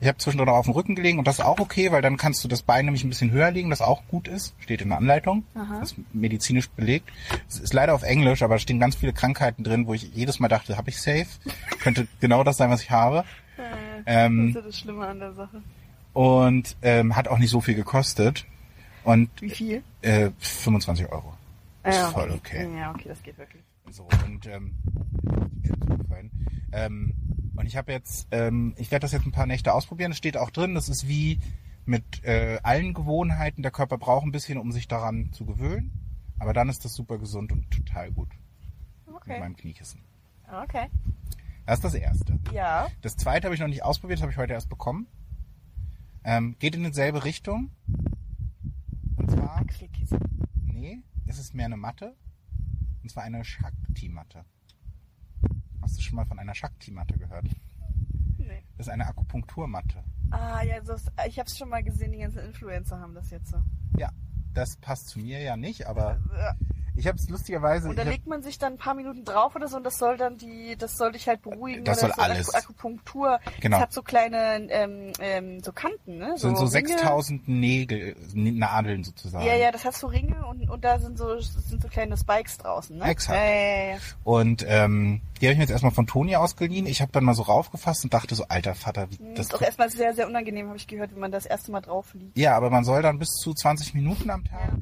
Ich 0.01 0.07
habe 0.07 0.19
zwischendurch 0.19 0.49
auch 0.49 0.57
auf 0.59 0.67
dem 0.67 0.75
Rücken 0.75 0.95
gelegen 0.95 1.19
und 1.19 1.27
das 1.27 1.39
ist 1.41 1.45
auch 1.45 1.59
okay, 1.59 1.91
weil 1.91 2.03
dann 2.03 2.17
kannst 2.17 2.45
du 2.45 2.49
das 2.49 2.63
Bein 2.63 2.85
nämlich 2.85 3.03
ein 3.05 3.09
bisschen 3.09 3.31
höher 3.33 3.51
legen, 3.51 3.69
das 3.71 3.81
auch 3.83 4.03
gut 4.09 4.29
ist. 4.29 4.55
Steht 4.61 4.81
in 4.81 4.91
der 4.91 4.99
Anleitung. 4.99 5.45
Aha. 5.55 5.81
Das 5.81 5.93
ist 5.93 5.99
medizinisch 6.15 6.69
belegt. 6.71 7.11
Es 7.49 7.59
ist 7.59 7.75
leider 7.75 7.95
auf 7.95 8.05
Englisch, 8.05 8.43
aber 8.43 8.55
da 8.55 8.59
stehen 8.61 8.79
ganz 8.79 8.95
viele 8.95 9.13
Krankheiten 9.13 9.65
drin, 9.65 9.87
wo 9.89 9.95
ich 9.95 10.15
jedes 10.15 10.39
Mal 10.39 10.49
dachte, 10.49 10.77
habe 10.77 10.91
ich 10.91 11.01
safe. 11.01 11.27
Könnte 11.81 12.07
genau 12.21 12.45
das 12.45 12.57
sein, 12.57 12.71
was 12.71 12.83
ich 12.83 12.91
habe. 12.91 13.25
Ähm, 14.07 14.55
das 14.55 14.63
ist 14.63 14.69
das 14.69 14.79
Schlimme 14.79 15.07
an 15.07 15.19
der 15.19 15.33
Sache. 15.33 15.63
und 16.13 16.77
ähm, 16.83 17.17
hat 17.17 17.27
auch 17.27 17.39
nicht 17.39 17.51
so 17.51 17.61
viel 17.61 17.75
gekostet. 17.75 18.47
Und 19.03 19.31
Wie 19.41 19.51
viel? 19.51 19.83
äh, 20.03 20.31
25 20.39 21.11
Euro. 21.11 21.33
Ist 21.83 21.97
Ja, 21.97 22.09
voll 22.11 22.31
okay. 22.31 22.69
Ja, 22.79 22.91
okay, 22.93 23.09
das 23.09 23.23
geht 23.23 23.37
wirklich. 23.39 23.63
So, 23.91 24.07
und 24.27 24.47
ähm, 24.47 24.75
ähm, 26.73 27.15
und 27.59 27.66
ich 27.66 27.77
habe 27.77 27.92
jetzt, 27.92 28.29
ähm, 28.31 28.75
ich 28.77 28.90
werde 28.90 29.03
das 29.03 29.12
jetzt 29.12 29.27
ein 29.27 29.33
paar 29.33 29.47
Nächte 29.47 29.73
ausprobieren. 29.75 30.12
Es 30.12 30.18
steht 30.18 30.37
auch 30.37 30.51
drin, 30.51 30.75
das 30.75 30.88
ist 30.88 31.09
wie 31.09 31.40
mit 31.85 32.23
äh, 32.25 32.59
allen 32.62 32.94
Gewohnheiten. 32.94 33.62
Der 33.62 33.73
Körper 33.73 33.99
braucht 33.99 34.25
ein 34.25 34.33
bisschen, 34.33 34.59
um 34.59 34.71
sich 34.73 34.88
daran 34.88 35.33
zu 35.33 35.44
gewöhnen. 35.44 35.90
Aber 36.38 36.53
dann 36.53 36.68
ist 36.68 36.85
das 36.85 36.94
super 36.94 37.18
gesund 37.18 37.51
und 37.51 37.71
total 37.71 38.12
gut 38.12 38.29
mit 39.07 39.16
Okay. 39.16 39.40
meinem 39.40 39.57
Kniekissen. 39.57 40.03
Okay. 40.62 40.87
Das 41.66 41.79
ist 41.79 41.85
das 41.85 41.94
Erste. 41.94 42.38
Ja. 42.53 42.87
Das 43.03 43.16
Zweite 43.16 43.47
habe 43.47 43.55
ich 43.55 43.61
noch 43.61 43.68
nicht 43.68 43.83
ausprobiert, 43.83 44.18
das 44.18 44.23
habe 44.23 44.33
ich 44.33 44.38
heute 44.38 44.53
erst 44.53 44.68
bekommen. 44.68 45.07
Ähm, 46.25 46.57
geht 46.59 46.77
in 46.77 46.85
dieselbe 46.85 47.25
Richtung. 47.25 47.71
Und 49.16 49.31
zwar, 49.31 49.64
Klickkissen. 49.64 50.18
nee, 50.64 50.99
es 51.27 51.38
ist 51.38 51.55
mehr 51.55 51.66
eine 51.66 51.77
Matte. 51.77 52.14
Und 53.03 53.11
zwar 53.11 53.25
eine 53.25 53.44
Shakti-Matte. 53.44 54.44
Hast 55.88 55.96
du 55.96 56.03
schon 56.03 56.16
mal 56.16 56.27
von 56.27 56.38
einer 56.38 56.55
Shakti-Matte 56.55 57.16
gehört? 57.16 57.46
Nee. 58.37 58.62
Das 58.77 58.88
ist 58.88 58.92
eine 58.92 59.07
Akupunkturmatte. 59.07 60.05
Ah, 60.31 60.62
ja, 60.62 60.83
das, 60.83 61.07
ich 61.27 61.38
habe 61.38 61.48
es 61.48 61.57
schon 61.57 61.70
mal 61.70 61.83
gesehen, 61.83 62.12
die 62.12 62.18
ganzen 62.18 62.40
Influencer 62.40 63.01
haben 63.01 63.14
das 63.14 63.31
jetzt 63.31 63.48
so. 63.48 63.57
Ja, 63.96 64.11
das 64.53 64.77
passt 64.77 65.09
zu 65.09 65.18
mir 65.18 65.40
ja 65.40 65.57
nicht, 65.57 65.87
aber. 65.87 66.20
Ich 66.99 67.07
habe 67.07 67.17
es 67.19 67.29
lustigerweise. 67.29 67.89
Und 67.89 67.97
da 67.99 68.03
legt 68.03 68.27
man 68.27 68.43
sich 68.43 68.59
dann 68.59 68.75
ein 68.75 68.79
paar 68.79 68.95
Minuten 68.95 69.25
drauf 69.25 69.55
oder 69.57 69.69
so 69.69 69.77
und 69.77 69.85
das 69.85 69.99
soll 69.99 70.17
dann 70.17 70.37
die, 70.37 70.77
das 70.77 70.97
soll 70.97 71.13
dich 71.13 71.29
halt 71.29 71.43
beruhigen. 71.43 71.85
Das 71.85 71.99
oder 72.03 72.09
soll 72.09 72.17
so 72.17 72.23
alles. 72.23 72.55
Aku- 72.55 72.59
Akupunktur. 72.59 73.41
Genau. 73.61 73.77
Das 73.77 73.83
hat 73.85 73.93
so 73.93 74.03
kleine, 74.03 74.67
ähm, 74.71 75.13
ähm, 75.21 75.61
so 75.63 75.73
Kanten, 75.73 76.19
ne? 76.19 76.37
sind 76.37 76.57
so 76.57 76.65
Ringe. 76.65 76.89
6000 76.89 77.49
Nägel, 77.49 78.17
Nadeln 78.35 79.05
sozusagen. 79.05 79.47
Ja, 79.47 79.55
ja, 79.55 79.71
das 79.73 79.85
hat 79.85 79.95
so 79.95 80.07
Ringe 80.09 80.45
und, 80.47 80.69
und 80.69 80.85
da 80.85 80.99
sind 80.99 81.17
so, 81.19 81.39
sind 81.41 81.81
so 81.83 81.89
kleine 81.89 82.17
Spikes 82.17 82.59
draußen, 82.59 82.97
ne? 82.99 83.05
Exakt. 83.05 83.39
Ja, 83.39 83.45
ja, 83.45 83.91
ja. 83.93 83.97
Und 84.25 84.65
ähm, 84.69 85.21
die 85.41 85.47
habe 85.47 85.53
ich 85.53 85.59
mir 85.59 85.65
jetzt 85.65 85.71
erstmal 85.71 85.93
von 85.93 86.07
Toni 86.07 86.35
ausgeliehen. 86.37 86.87
Ich 86.87 87.01
habe 87.01 87.13
dann 87.13 87.25
mal 87.25 87.35
so 87.35 87.43
raufgefasst 87.43 88.05
und 88.05 88.13
dachte 88.13 88.35
so, 88.35 88.45
alter 88.49 88.75
Vater, 88.75 89.09
wie 89.11 89.17
Das 89.19 89.35
das 89.35 89.47
ist 89.47 89.55
auch 89.55 89.63
erstmal 89.63 89.91
sehr, 89.91 90.15
sehr 90.15 90.27
unangenehm, 90.27 90.67
habe 90.69 90.77
ich 90.77 90.87
gehört, 90.87 91.13
wenn 91.13 91.21
man 91.21 91.31
das 91.33 91.47
erste 91.47 91.71
Mal 91.71 91.81
drauf 91.81 92.13
liegt. 92.15 92.37
Ja, 92.37 92.57
aber 92.57 92.71
man 92.71 92.85
soll 92.85 93.03
dann 93.03 93.19
bis 93.19 93.29
zu 93.31 93.55
20 93.55 93.95
Minuten 93.95 94.31
am 94.31 94.45
Tag 94.45 94.59
Ja. 94.59 94.77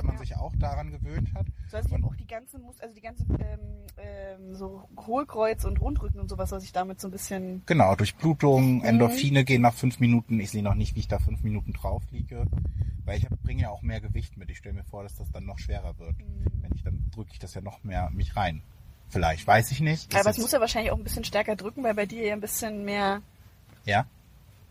Wenn 0.00 0.06
man 0.06 0.16
Ja. 0.16 0.20
sich 0.20 0.36
auch 0.36 0.52
daran 0.58 0.90
gewöhnt 0.90 1.32
hat. 1.34 1.46
So, 1.68 1.76
also 1.76 1.88
ich 1.88 1.94
habe 1.94 2.04
auch 2.06 2.16
die 2.16 2.26
ganzen 2.26 2.62
Mus 2.62 2.80
also 2.80 2.94
die 2.94 3.00
ganzen 3.00 3.26
ähm, 3.40 3.58
ähm, 3.98 4.54
so 4.54 4.88
Hohlkreuz 5.06 5.64
und 5.64 5.80
Rundrücken 5.80 6.20
und 6.20 6.28
sowas 6.28 6.50
soll 6.50 6.60
sich 6.60 6.72
damit 6.72 7.00
so 7.00 7.08
ein 7.08 7.10
bisschen 7.12 7.62
Genau, 7.66 7.92
Mhm. 7.92 7.96
Durchblutung, 7.98 8.82
Endorphine 8.82 9.44
gehen 9.44 9.62
nach 9.62 9.74
fünf 9.74 10.00
Minuten. 10.00 10.40
Ich 10.40 10.50
sehe 10.50 10.62
noch 10.62 10.74
nicht, 10.74 10.94
wie 10.96 11.00
ich 11.00 11.08
da 11.08 11.18
fünf 11.18 11.42
Minuten 11.42 11.72
drauf 11.72 12.02
liege, 12.10 12.44
weil 13.04 13.18
ich 13.18 13.28
bringe 13.44 13.62
ja 13.62 13.70
auch 13.70 13.82
mehr 13.82 14.00
Gewicht 14.00 14.36
mit. 14.36 14.50
Ich 14.50 14.58
stelle 14.58 14.74
mir 14.74 14.84
vor, 14.84 15.02
dass 15.02 15.14
das 15.16 15.30
dann 15.30 15.44
noch 15.46 15.58
schwerer 15.58 15.98
wird. 15.98 16.18
Mhm. 16.18 16.46
Wenn 16.62 16.72
ich 16.74 16.82
dann 16.82 17.10
drücke 17.14 17.30
ich 17.32 17.38
das 17.38 17.54
ja 17.54 17.60
noch 17.60 17.84
mehr 17.84 18.10
mich 18.10 18.36
rein. 18.36 18.62
Vielleicht, 19.08 19.46
weiß 19.46 19.72
ich 19.72 19.80
nicht. 19.80 20.14
Aber 20.14 20.30
Ist 20.30 20.36
es 20.36 20.42
muss 20.42 20.52
ja 20.52 20.60
wahrscheinlich 20.60 20.92
auch 20.92 20.96
ein 20.96 21.02
bisschen 21.04 21.24
stärker 21.24 21.56
drücken, 21.56 21.82
weil 21.82 21.94
bei 21.94 22.06
dir 22.06 22.24
ja 22.26 22.32
ein 22.32 22.40
bisschen 22.40 22.84
mehr 22.84 23.22
ja. 23.84 24.06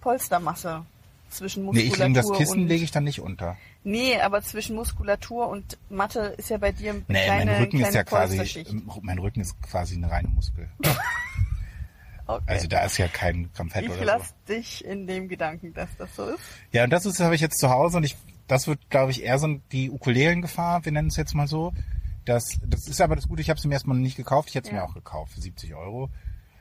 Polstermasse 0.02 0.86
zwischen 1.30 1.62
Nee, 1.64 1.66
Muskulatur 1.68 1.94
ich 1.94 2.00
lege 2.00 2.14
das 2.14 2.32
Kissen 2.38 2.68
lege 2.68 2.84
ich 2.84 2.92
dann 2.92 3.04
nicht 3.04 3.20
unter. 3.22 3.58
Nee, 3.84 4.20
aber 4.20 4.42
zwischen 4.42 4.76
Muskulatur 4.76 5.48
und 5.48 5.78
Matte 5.90 6.20
ist 6.38 6.50
ja 6.50 6.58
bei 6.58 6.72
dir 6.72 6.92
eine 6.92 7.04
Nee, 7.08 7.24
kleine, 7.26 7.52
mein 7.52 7.62
Rücken 7.64 7.80
ist 7.82 7.94
ja 7.96 8.04
quasi 8.04 8.66
mein 9.02 9.20
Rücken 9.20 9.42
ist 9.42 9.62
quasi 9.62 9.96
eine 9.96 10.10
reine 10.12 10.28
Muskel. 10.30 10.70
Okay. 12.28 12.44
Also 12.46 12.68
da 12.68 12.82
ist 12.86 12.96
ja 13.00 13.08
kein 13.08 13.50
Gramm 13.54 13.72
Fett 13.72 13.86
ich 13.86 13.90
oder 13.90 13.98
so. 13.98 14.06
lass 14.06 14.36
dich 14.48 14.86
in 14.86 15.08
dem 15.08 15.28
Gedanken, 15.30 15.74
dass 15.74 15.90
das 15.98 16.16
so 16.16 16.26
ist. 16.28 16.40
Ja, 16.72 16.84
und 16.84 16.92
das 16.92 17.08
ist 17.08 17.20
habe 17.20 17.34
ich 17.34 17.42
jetzt 17.42 17.58
zu 17.58 17.72
Hause 17.72 17.98
und 17.98 18.04
ich 18.04 18.16
das 18.48 18.68
wird 18.68 18.88
glaube 18.92 19.10
ich 19.10 19.24
eher 19.24 19.40
so 19.40 19.48
die 19.72 19.90
Ukulelengefahr, 19.90 20.86
wir 20.86 20.92
nennen 20.92 21.08
es 21.08 21.16
jetzt 21.16 21.34
mal 21.34 21.48
so. 21.48 21.74
Das 22.26 22.60
das 22.68 22.88
ist 22.88 23.02
aber 23.02 23.16
das 23.16 23.28
Gute, 23.28 23.42
ich 23.42 23.50
habe 23.50 23.58
es 23.58 23.66
mir 23.66 23.74
erstmal 23.74 23.98
nicht 23.98 24.16
gekauft, 24.16 24.50
ich 24.50 24.54
hätte 24.56 24.68
es 24.70 24.76
Ja. 24.76 24.82
mir 24.82 24.88
auch 24.88 24.94
gekauft 24.94 25.34
für 25.34 25.42
70 25.42 25.74
Euro. 25.74 26.12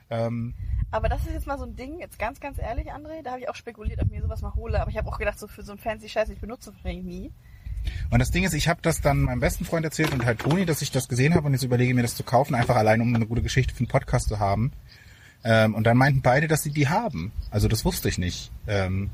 Ähm, 0.09 0.53
Aber 0.91 1.07
das 1.09 1.21
ist 1.25 1.33
jetzt 1.33 1.47
mal 1.47 1.57
so 1.57 1.65
ein 1.65 1.75
Ding, 1.75 1.99
jetzt 1.99 2.17
ganz, 2.19 2.39
ganz 2.39 2.57
ehrlich, 2.57 2.91
André, 2.91 3.21
da 3.23 3.31
habe 3.31 3.41
ich 3.41 3.49
auch 3.49 3.55
spekuliert, 3.55 3.99
ob 4.01 4.07
ich 4.07 4.11
mir 4.13 4.21
sowas 4.21 4.41
mal 4.41 4.53
hole. 4.55 4.79
Aber 4.81 4.89
ich 4.89 4.97
habe 4.97 5.07
auch 5.07 5.17
gedacht, 5.19 5.37
so 5.39 5.47
für 5.47 5.63
so 5.63 5.71
einen 5.71 5.79
fancy 5.79 6.09
Scheiß, 6.09 6.29
ich 6.29 6.39
benutze 6.39 6.71
das 6.71 6.75
wahrscheinlich 6.83 7.05
nie. 7.05 7.31
Und 8.11 8.19
das 8.19 8.31
Ding 8.31 8.43
ist, 8.43 8.53
ich 8.53 8.67
habe 8.67 8.81
das 8.81 8.99
dann 9.01 9.21
meinem 9.21 9.39
besten 9.39 9.63
Freund 9.65 9.85
erzählt 9.85 10.11
und 10.11 10.25
halt 10.25 10.39
Toni, 10.39 10.65
dass 10.65 10.81
ich 10.81 10.91
das 10.91 11.07
gesehen 11.07 11.33
habe 11.35 11.47
und 11.47 11.53
jetzt 11.53 11.63
überlege 11.63 11.93
mir 11.93 12.01
das 12.01 12.15
zu 12.15 12.23
kaufen, 12.23 12.53
einfach 12.55 12.75
allein 12.75 12.99
um 13.01 13.13
eine 13.15 13.25
gute 13.25 13.41
Geschichte 13.41 13.73
für 13.73 13.79
einen 13.79 13.87
Podcast 13.87 14.27
zu 14.27 14.39
haben. 14.39 14.73
Ähm, 15.45 15.73
und 15.75 15.85
dann 15.85 15.95
meinten 15.95 16.21
beide, 16.21 16.47
dass 16.49 16.63
sie 16.63 16.71
die 16.71 16.89
haben. 16.89 17.31
Also 17.51 17.67
das 17.69 17.85
wusste 17.85 18.09
ich 18.09 18.17
nicht. 18.17 18.51
Ähm, 18.67 19.11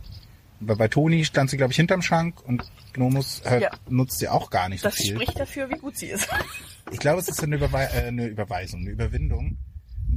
aber 0.61 0.77
bei 0.77 0.87
Toni 0.87 1.25
stand 1.25 1.49
sie, 1.51 1.57
glaube 1.57 1.73
ich, 1.73 1.77
hinterm 1.77 2.01
Schrank 2.01 2.41
und 2.43 2.63
Gnomus 2.93 3.43
halt 3.45 3.61
Ja. 3.63 3.69
nutzt 3.89 4.17
sie 4.17 4.29
auch 4.29 4.49
gar 4.49 4.67
nicht 4.69 4.81
so 4.81 4.87
Das 4.89 4.95
viel. 4.97 5.13
spricht 5.13 5.39
dafür, 5.39 5.69
wie 5.69 5.77
gut 5.77 5.97
sie 5.97 6.07
ist. 6.07 6.27
Ich 6.91 6.97
glaube, 6.99 7.19
es 7.19 7.27
ist 7.27 7.43
eine, 7.43 7.57
Überwei 7.57 7.83
äh, 7.85 8.07
eine 8.07 8.25
Überweisung, 8.25 8.79
eine 8.81 8.89
Überwindung. 8.91 9.57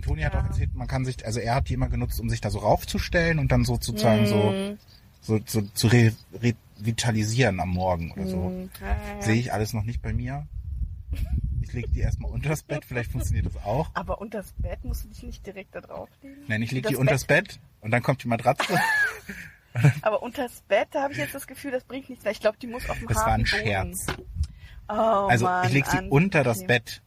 Toni 0.03 0.23
hat 0.23 0.35
Ja. 0.35 0.41
auch 0.41 0.45
erzählt, 0.47 0.75
man 0.75 0.87
kann 0.89 1.05
sich, 1.05 1.25
also 1.27 1.41
er 1.41 1.55
hat 1.57 1.69
die 1.69 1.75
immer 1.75 1.89
genutzt, 1.89 2.21
um 2.21 2.29
sich 2.29 2.41
da 2.41 2.51
so 2.51 2.59
raufzustellen 2.59 3.39
und 3.39 3.51
dann 3.53 3.65
so 3.65 3.75
sozusagen 3.75 4.23
Mhm. 4.23 4.79
so, 5.21 5.39
so, 5.39 5.41
so 5.47 5.63
zu 5.63 5.87
re 5.89 6.13
revitalisieren 6.81 7.61
am 7.61 7.71
Morgen 7.71 8.13
oder 8.13 8.27
so. 8.27 8.37
Mhm. 8.51 8.71
Ja. 8.81 9.23
Sehe 9.23 9.35
ich 9.37 9.53
alles 9.53 9.73
noch 9.73 9.83
nicht 9.85 10.01
bei 10.03 10.13
mir. 10.13 10.47
Ich 11.63 11.73
lege 11.73 11.89
die 11.89 12.01
erstmal 12.01 12.31
unter 12.31 12.49
das 12.51 12.63
Bett, 12.63 12.85
vielleicht 12.85 13.11
funktioniert 13.13 13.47
das 13.47 13.57
auch. 13.65 13.91
Aber 13.95 14.21
unter 14.21 14.39
das 14.39 14.53
Bett 14.59 14.85
musst 14.85 15.05
du 15.05 15.09
dich 15.09 15.23
nicht 15.23 15.47
direkt 15.47 15.75
da 15.75 15.81
drauflegen. 15.81 16.45
Nein, 16.49 16.63
ich 16.63 16.71
lege 16.73 16.89
die 16.89 16.97
unter 16.97 17.13
das 17.13 17.25
Bett 17.25 17.61
und 17.81 17.91
dann 17.91 18.03
kommt 18.03 18.23
die 18.23 18.29
Matratze. 18.29 18.75
Aber 20.03 20.23
unter 20.23 20.43
das 20.45 20.63
Bett, 20.63 20.89
da 20.93 21.03
habe 21.03 21.13
ich 21.13 21.19
jetzt 21.19 21.35
das 21.35 21.47
Gefühl, 21.47 21.71
das 21.71 21.85
bringt 21.85 22.09
nichts, 22.09 22.25
weil 22.25 22.33
ich 22.33 22.41
glaube, 22.41 22.57
die 22.61 22.67
muss 22.67 22.89
auf 22.89 22.99
dem 22.99 23.07
Das 23.09 23.19
war 23.19 23.27
ein 23.29 23.45
Boden. 23.45 23.47
Scherz. 23.47 24.07
Oh, 24.89 24.93
Also 24.95 25.45
Mann, 25.45 25.67
ich 25.67 25.73
lege 25.75 25.91
sie 25.91 26.09
unter 26.09 26.43
das. 26.43 26.65
Bett, 26.67 27.03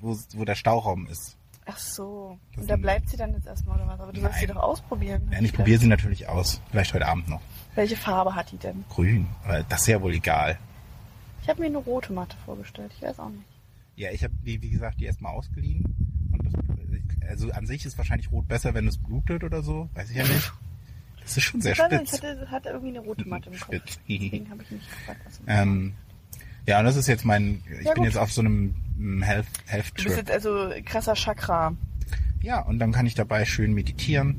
wo, 0.00 0.16
wo 0.34 0.44
der 0.44 0.54
Stauraum 0.54 1.06
ist. 1.08 1.36
Ach 1.66 1.78
so. 1.78 2.38
Das 2.54 2.62
Und 2.62 2.70
da 2.70 2.76
bleibt 2.76 3.08
sie 3.10 3.16
dann 3.16 3.32
jetzt 3.32 3.46
erstmal 3.46 3.76
oder 3.76 3.86
was? 3.88 4.00
Aber 4.00 4.12
du 4.12 4.20
sollst 4.20 4.38
sie 4.40 4.46
Nein. 4.46 4.54
doch 4.56 4.62
ausprobieren. 4.62 5.28
Ja, 5.32 5.40
ich 5.40 5.52
probiere 5.52 5.78
sie 5.78 5.86
natürlich 5.86 6.28
aus. 6.28 6.60
Vielleicht 6.70 6.92
heute 6.94 7.06
Abend 7.06 7.28
noch. 7.28 7.40
Welche 7.74 7.96
Farbe 7.96 8.34
hat 8.34 8.50
die 8.50 8.56
denn? 8.56 8.84
Grün. 8.88 9.26
Aber 9.44 9.62
das 9.64 9.82
ist 9.82 9.86
ja 9.88 10.00
wohl 10.02 10.14
egal. 10.14 10.58
Ich 11.42 11.48
habe 11.48 11.60
mir 11.60 11.66
eine 11.66 11.78
rote 11.78 12.12
Matte 12.12 12.36
vorgestellt. 12.44 12.92
Ich 12.96 13.02
weiß 13.02 13.18
auch 13.20 13.28
nicht. 13.30 13.44
Ja, 13.96 14.10
ich 14.10 14.24
habe 14.24 14.34
die, 14.44 14.60
wie 14.62 14.70
gesagt, 14.70 14.98
die 15.00 15.04
erstmal 15.04 15.32
ausgeliehen. 15.34 15.84
Und 16.32 16.44
das, 16.44 16.54
also 17.28 17.50
an 17.52 17.66
sich 17.66 17.84
ist 17.84 17.96
wahrscheinlich 17.98 18.30
rot 18.32 18.48
besser, 18.48 18.74
wenn 18.74 18.88
es 18.88 18.98
blutet 18.98 19.44
oder 19.44 19.62
so. 19.62 19.88
Weiß 19.94 20.10
ich 20.10 20.16
ja 20.16 20.24
nicht. 20.24 20.52
Das 21.22 21.36
ist 21.36 21.44
schon 21.44 21.60
sehr 21.60 21.72
ich 21.72 21.78
spitz. 21.78 22.12
ich 22.14 22.22
hatte, 22.22 22.50
hatte 22.50 22.68
irgendwie 22.70 22.88
eine 22.96 23.00
rote 23.06 23.28
Matte 23.28 23.50
im 23.50 23.56
Kopf. 23.58 23.66
Spitz. 23.76 24.00
Deswegen 24.08 24.50
habe 24.50 24.62
ich 24.62 24.70
mich 24.70 24.88
gefragt, 24.88 25.20
was 25.24 25.40
Ähm, 25.46 25.94
ja, 26.66 26.78
und 26.80 26.84
das 26.86 26.96
ist 26.96 27.06
jetzt 27.06 27.24
mein, 27.24 27.62
ich 27.78 27.86
Ja, 27.86 27.92
bin 27.92 28.02
gut. 28.02 28.04
jetzt 28.06 28.16
auf 28.16 28.32
so 28.32 28.40
einem 28.40 28.74
Health, 29.22 29.46
Health 29.66 29.92
Du 29.96 30.04
bist 30.04 30.16
Trip. 30.16 30.18
jetzt 30.18 30.30
also 30.30 30.70
krasser 30.84 31.14
Chakra. 31.14 31.74
Ja, 32.42 32.60
und 32.62 32.78
dann 32.78 32.92
kann 32.92 33.06
ich 33.06 33.14
dabei 33.14 33.44
schön 33.44 33.72
meditieren. 33.74 34.38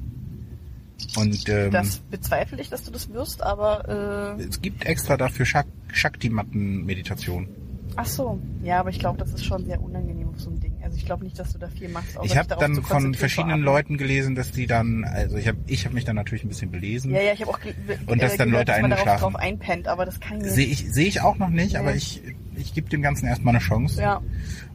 Und 1.15 1.49
ähm, 1.49 1.71
Das 1.71 1.97
bezweifle 1.97 2.61
ich, 2.61 2.69
dass 2.69 2.83
du 2.83 2.91
das 2.91 3.09
wirst, 3.11 3.41
aber 3.41 4.37
äh, 4.39 4.43
es 4.43 4.61
gibt 4.61 4.85
extra 4.85 5.17
dafür 5.17 5.45
Shak 5.45 5.65
Shakti-Matten-Meditation. 5.91 7.47
ach 7.95 8.05
so. 8.05 8.39
Ja, 8.63 8.79
aber 8.79 8.89
ich 8.91 8.99
glaube, 8.99 9.17
das 9.17 9.33
ist 9.33 9.43
schon 9.45 9.65
sehr 9.65 9.81
unangenehm 9.81 10.29
auf 10.29 10.39
so 10.39 10.49
ein 10.51 10.59
Ding. 10.59 10.73
Also 10.83 10.97
ich 10.97 11.05
glaube 11.05 11.23
nicht, 11.23 11.37
dass 11.39 11.53
du 11.53 11.57
da 11.59 11.67
viel 11.69 11.89
machst. 11.89 12.17
Ich 12.23 12.37
habe 12.37 12.47
darauf 12.47 12.61
dann 12.63 12.81
von 12.83 13.13
verschiedenen 13.15 13.61
Leuten 13.61 13.97
gelesen, 13.97 14.35
dass 14.35 14.51
die 14.51 14.67
dann, 14.67 15.03
also 15.03 15.37
ich 15.37 15.47
habe 15.47 15.57
ich 15.67 15.85
hab 15.85 15.93
mich 15.93 16.05
dann 16.05 16.15
natürlich 16.15 16.43
ein 16.43 16.49
bisschen 16.49 16.71
belesen. 16.71 17.11
Ja, 17.13 17.21
ja, 17.21 17.33
ich 17.33 17.41
habe 17.41 17.51
auch 17.51 17.59
Und 18.07 18.21
dass 18.21 18.33
äh, 18.33 18.37
dann 18.37 18.51
gehört, 18.51 18.67
Leute 18.67 18.71
dass 18.73 18.81
man 18.81 18.91
darauf 18.91 19.07
eingeschlafen. 19.07 19.21
drauf 19.33 19.35
einpennt, 19.35 19.87
aber 19.87 20.05
das 20.05 20.19
kann 20.19 20.41
ich 20.41 20.51
Sehe 20.51 20.67
nicht. 20.67 20.83
ich, 20.85 20.93
sehe 20.93 21.07
ich 21.07 21.21
auch 21.21 21.37
noch 21.37 21.49
nicht, 21.49 21.73
Nee. 21.73 21.77
aber 21.79 21.95
ich, 21.95 22.21
ich 22.55 22.73
gebe 22.73 22.89
dem 22.89 23.01
Ganzen 23.01 23.27
erstmal 23.27 23.55
eine 23.55 23.63
Chance 23.63 24.01
Ja, 24.01 24.21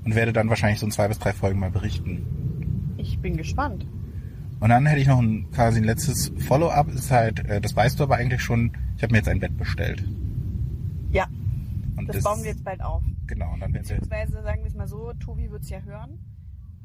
und 0.05 0.15
werde 0.15 0.33
dann 0.33 0.49
wahrscheinlich 0.49 0.79
so 0.81 0.87
in 0.87 0.93
zwei 0.93 1.09
bis 1.09 1.19
drei 1.19 1.33
Folgen 1.33 1.59
mal 1.61 1.71
berichten. 1.71 2.95
ich 2.97 3.19
bin 3.21 3.37
gespannt. 3.37 3.87
Und 4.59 4.71
dann 4.71 4.87
hätte 4.87 5.01
ich 5.03 5.07
noch 5.07 5.21
ein 5.21 5.51
quasi 5.53 5.81
ein 5.81 5.85
letztes 5.85 6.33
Follow-up, 6.47 6.89
ist 6.89 7.11
halt, 7.11 7.45
äh, 7.47 7.61
das 7.61 7.77
weißt 7.77 7.99
du 8.01 8.05
aber 8.05 8.17
eigentlich 8.17 8.41
schon, 8.41 8.73
ich 8.97 9.03
habe 9.03 9.13
mir 9.13 9.19
jetzt 9.19 9.29
ein 9.29 9.39
Bett 9.41 9.57
bestellt. 9.59 10.03
Ja, 11.11 11.27
Und 11.97 12.09
das, 12.09 12.25
bauen 12.25 12.43
wir 12.43 12.51
jetzt 12.51 12.65
bald 12.65 12.81
auf. 12.83 13.03
Genau, 13.27 13.53
und 13.53 13.61
dann 13.61 13.75
werden 13.75 13.87
wir, 13.89 13.97
Beziehungsweise 13.97 14.43
sagen 14.43 14.63
wir 14.63 14.69
es 14.69 14.75
mal 14.75 14.87
so, 14.89 15.13
Tobi 15.21 15.51
wird 15.51 15.63
es 15.63 15.69
ja 15.71 15.81
hören. 15.81 16.19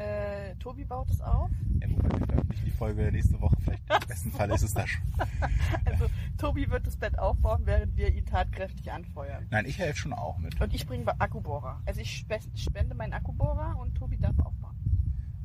Äh, 0.02 0.56
Tobi 0.56 0.84
baut 0.86 1.10
es 1.10 1.22
auf. 1.22 1.50
ja, 1.82 1.88
wobei 1.90 2.20
wir 2.20 2.26
veröffentlichen 2.28 2.66
die 2.66 2.72
Folge 2.72 3.12
nächste 3.12 3.40
Woche, 3.42 3.56
vielleicht 3.64 3.84
im 3.90 4.08
besten 4.08 4.32
Fall 4.32 4.50
ist 4.52 4.64
es 4.64 4.74
da 4.74 4.88
schon. 4.88 5.04
Also 5.86 6.06
Tobi 6.38 6.70
wird 6.70 6.86
das 6.88 6.96
Bett 6.96 7.18
aufbauen, 7.20 7.62
während 7.66 7.96
wir 7.98 8.14
ihn 8.14 8.26
tatkräftig 8.26 8.92
anfeuern. 8.92 9.46
Nein, 9.52 9.66
ich 9.66 9.78
helfe 9.80 9.98
schon 10.00 10.14
auch 10.14 10.38
mit. 10.38 10.60
Und 10.60 10.74
ich 10.74 10.86
bringe 10.86 11.06
Akkubohrer. 11.20 11.82
Also 11.86 12.02
ich 12.02 12.18
spe- 12.18 12.40
spende 12.56 12.96
meinen 12.96 13.14
Akkubohrer 13.14 13.78
und 13.80 13.96
Tobi 13.96 14.18
darf 14.18 14.38
aufbauen. 14.40 14.76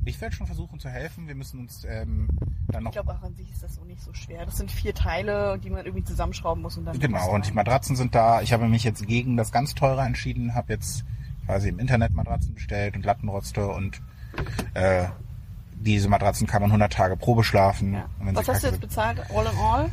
Ich 0.04 0.20
werde 0.20 0.34
schon 0.36 0.46
versuchen 0.46 0.78
zu 0.78 0.88
helfen, 0.88 1.26
wir 1.26 1.34
müssen 1.34 1.58
uns 1.60 1.84
ähm, 1.84 2.28
dann 2.68 2.84
noch 2.84 2.90
Ich 2.90 2.94
glaube 2.94 3.12
auch 3.12 3.22
an 3.22 3.34
sich 3.34 3.50
ist 3.50 3.62
das 3.62 3.74
so 3.74 3.84
nicht 3.84 4.00
so 4.00 4.12
schwer. 4.14 4.46
Das 4.46 4.56
sind 4.56 4.70
vier 4.70 4.94
Teile, 4.94 5.58
die 5.58 5.68
man 5.70 5.84
irgendwie 5.84 6.04
zusammenschrauben 6.04 6.62
muss 6.62 6.78
und 6.78 6.84
dann. 6.84 6.98
Genau, 6.98 7.34
und 7.34 7.46
die 7.46 7.52
Matratzen 7.52 7.96
sind 7.96 8.14
da. 8.14 8.40
Ich 8.40 8.52
habe 8.52 8.68
mich 8.68 8.84
jetzt 8.84 9.04
gegen 9.06 9.36
das 9.36 9.50
ganz 9.50 9.74
teure 9.74 10.02
entschieden, 10.02 10.54
habe 10.54 10.72
jetzt 10.74 11.04
quasi 11.46 11.68
im 11.68 11.78
Internet 11.80 12.12
Matratzen 12.14 12.54
bestellt 12.54 12.94
und 12.94 13.04
Lattenroste 13.04 13.66
und 13.68 14.00
äh, 14.74 15.06
diese 15.74 16.08
Matratzen 16.08 16.46
kann 16.46 16.62
man 16.62 16.70
100 16.70 16.92
Tage 16.92 17.16
Probe 17.16 17.44
schlafen. 17.44 17.94
Ja. 17.94 18.06
Was 18.32 18.48
hast 18.48 18.62
du 18.64 18.68
jetzt 18.68 18.80
bezahlt? 18.80 19.18
All 19.34 19.46
in 19.46 19.58
all? 19.58 19.82
wird- 19.84 19.90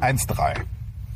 1,3, 0.00 0.54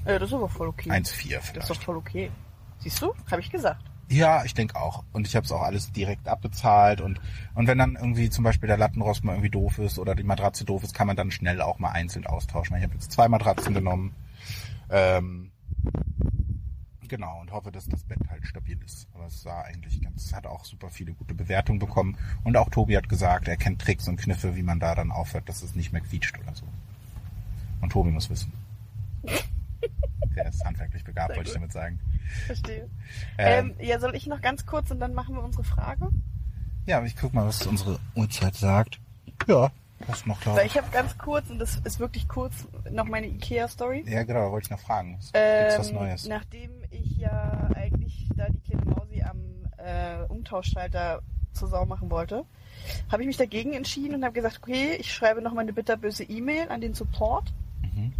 Äh, 0.04 0.18
das 0.18 0.28
ist 0.30 0.34
aber 0.34 0.48
voll 0.48 0.68
okay. 0.68 0.90
1,4 0.90 0.94
Das 0.94 1.04
ist 1.04 1.30
doch 1.30 1.64
vielleicht. 1.64 1.84
voll 1.84 1.96
okay. 1.96 2.30
Siehst 2.78 3.00
du? 3.02 3.12
Habe 3.30 3.40
ich 3.40 3.50
gesagt. 3.50 3.82
Ja, 4.08 4.42
ich 4.44 4.54
denke 4.54 4.74
auch. 4.76 5.04
Und 5.12 5.26
ich 5.28 5.36
habe 5.36 5.44
es 5.44 5.52
auch 5.52 5.62
alles 5.62 5.92
direkt 5.92 6.26
abbezahlt. 6.26 7.00
Und, 7.00 7.20
und 7.54 7.66
wenn 7.68 7.78
dann 7.78 7.94
irgendwie 7.94 8.28
zum 8.30 8.42
Beispiel 8.42 8.66
der 8.66 8.76
Lattenrost 8.78 9.22
mal 9.22 9.32
irgendwie 9.34 9.50
doof 9.50 9.78
ist 9.78 9.98
oder 10.00 10.14
die 10.16 10.24
Matratze 10.24 10.64
doof 10.64 10.82
ist, 10.82 10.94
kann 10.94 11.06
man 11.06 11.14
dann 11.16 11.30
schnell 11.30 11.60
auch 11.62 11.78
mal 11.78 11.90
einzeln 11.90 12.26
austauschen. 12.26 12.76
Ich 12.76 12.82
habe 12.82 12.94
jetzt 12.94 13.12
zwei 13.12 13.28
Matratzen 13.28 13.72
genommen. 13.74 14.14
Ähm, 14.90 15.52
genau, 17.10 17.40
und 17.40 17.52
hoffe, 17.52 17.70
dass 17.70 17.86
das 17.86 18.02
Bett 18.04 18.18
halt 18.30 18.46
stabil 18.46 18.78
ist. 18.84 19.06
Aber 19.14 19.26
es 19.26 19.42
sah 19.42 19.60
eigentlich 19.62 20.00
ganz, 20.00 20.24
es 20.24 20.32
hat 20.32 20.46
auch 20.46 20.64
super 20.64 20.88
viele 20.88 21.12
gute 21.12 21.34
Bewertungen 21.34 21.78
bekommen. 21.78 22.16
Und 22.44 22.56
auch 22.56 22.70
Tobi 22.70 22.96
hat 22.96 23.08
gesagt, 23.10 23.48
er 23.48 23.58
kennt 23.58 23.82
Tricks 23.82 24.08
und 24.08 24.16
Kniffe, 24.16 24.56
wie 24.56 24.62
man 24.62 24.80
da 24.80 24.94
dann 24.94 25.10
aufhört, 25.10 25.48
dass 25.50 25.62
es 25.62 25.74
nicht 25.74 25.92
mehr 25.92 26.00
quietscht 26.00 26.38
oder 26.38 26.54
so. 26.54 26.64
Und 27.82 27.90
Tobi 27.92 28.10
muss 28.10 28.30
wissen. 28.30 28.52
Der 30.36 30.46
ist 30.48 30.64
handwerklich 30.64 31.04
begabt, 31.04 31.36
wollte 31.36 31.48
ich 31.48 31.54
damit 31.54 31.72
sagen. 31.72 31.98
Verstehe. 32.46 32.88
Ähm, 33.36 33.74
Ähm, 33.78 33.86
ja, 33.86 33.98
soll 33.98 34.14
ich 34.14 34.26
noch 34.26 34.40
ganz 34.40 34.64
kurz 34.64 34.90
und 34.90 35.00
dann 35.00 35.12
machen 35.12 35.34
wir 35.34 35.42
unsere 35.42 35.64
Frage? 35.64 36.08
Ja, 36.86 37.02
ich 37.04 37.16
guck 37.16 37.34
mal, 37.34 37.46
was 37.46 37.66
unsere 37.66 37.98
Uhrzeit 38.14 38.54
sagt. 38.54 39.00
Ja, 39.48 39.70
passt 40.06 40.26
noch, 40.26 40.40
glaube 40.40 40.58
Weil 40.60 40.66
ich. 40.66 40.72
ich 40.72 40.78
habe 40.78 40.90
ganz 40.92 41.18
kurz, 41.18 41.50
und 41.50 41.58
das 41.58 41.76
ist 41.84 41.98
wirklich 41.98 42.28
kurz, 42.28 42.68
noch 42.90 43.06
meine 43.06 43.26
Ikea-Story. 43.26 44.04
Ja, 44.06 44.22
genau, 44.22 44.52
wollte 44.52 44.66
ich 44.66 44.70
noch 44.70 44.78
fragen. 44.80 45.12
Gibt's 45.12 45.30
Ähm, 45.34 45.78
was 45.78 45.92
Neues? 45.92 46.26
Nachdem 46.28 46.70
ich 46.90 47.16
ja 47.16 47.68
eigentlich 47.74 48.28
da 48.36 48.48
die 48.48 48.60
kleine 48.60 48.84
Mausi 48.84 49.22
am 49.22 49.38
äh, 49.90 50.32
Umtauschschalter 50.32 51.20
zur 51.52 51.68
Sau 51.68 51.84
machen 51.86 52.10
wollte, 52.10 52.44
habe 53.10 53.22
ich 53.22 53.26
mich 53.26 53.36
dagegen 53.36 53.72
entschieden 53.72 54.14
und 54.14 54.24
habe 54.24 54.34
gesagt, 54.34 54.60
okay, 54.62 54.96
ich 54.98 55.12
schreibe 55.12 55.42
noch 55.42 55.52
mal 55.52 55.62
eine 55.62 55.72
bitterböse 55.72 56.24
E-Mail 56.24 56.68
an 56.68 56.80
den 56.80 56.94
Support, 56.94 57.52
Mhm. 57.82 58.12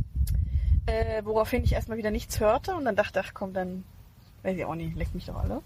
äh, 0.86 1.22
woraufhin 1.24 1.62
ich 1.64 1.72
erstmal 1.72 1.98
wieder 1.98 2.10
nichts 2.10 2.40
hörte 2.40 2.74
und 2.74 2.84
dann 2.84 2.96
dachte, 2.96 3.22
ach 3.24 3.32
komm, 3.34 3.52
dann 3.52 3.84
weiß 4.42 4.56
ich 4.56 4.64
auch 4.64 4.74
nicht, 4.74 4.96
leckt 4.96 5.14
mich 5.14 5.26
doch 5.26 5.36
alle. 5.36 5.62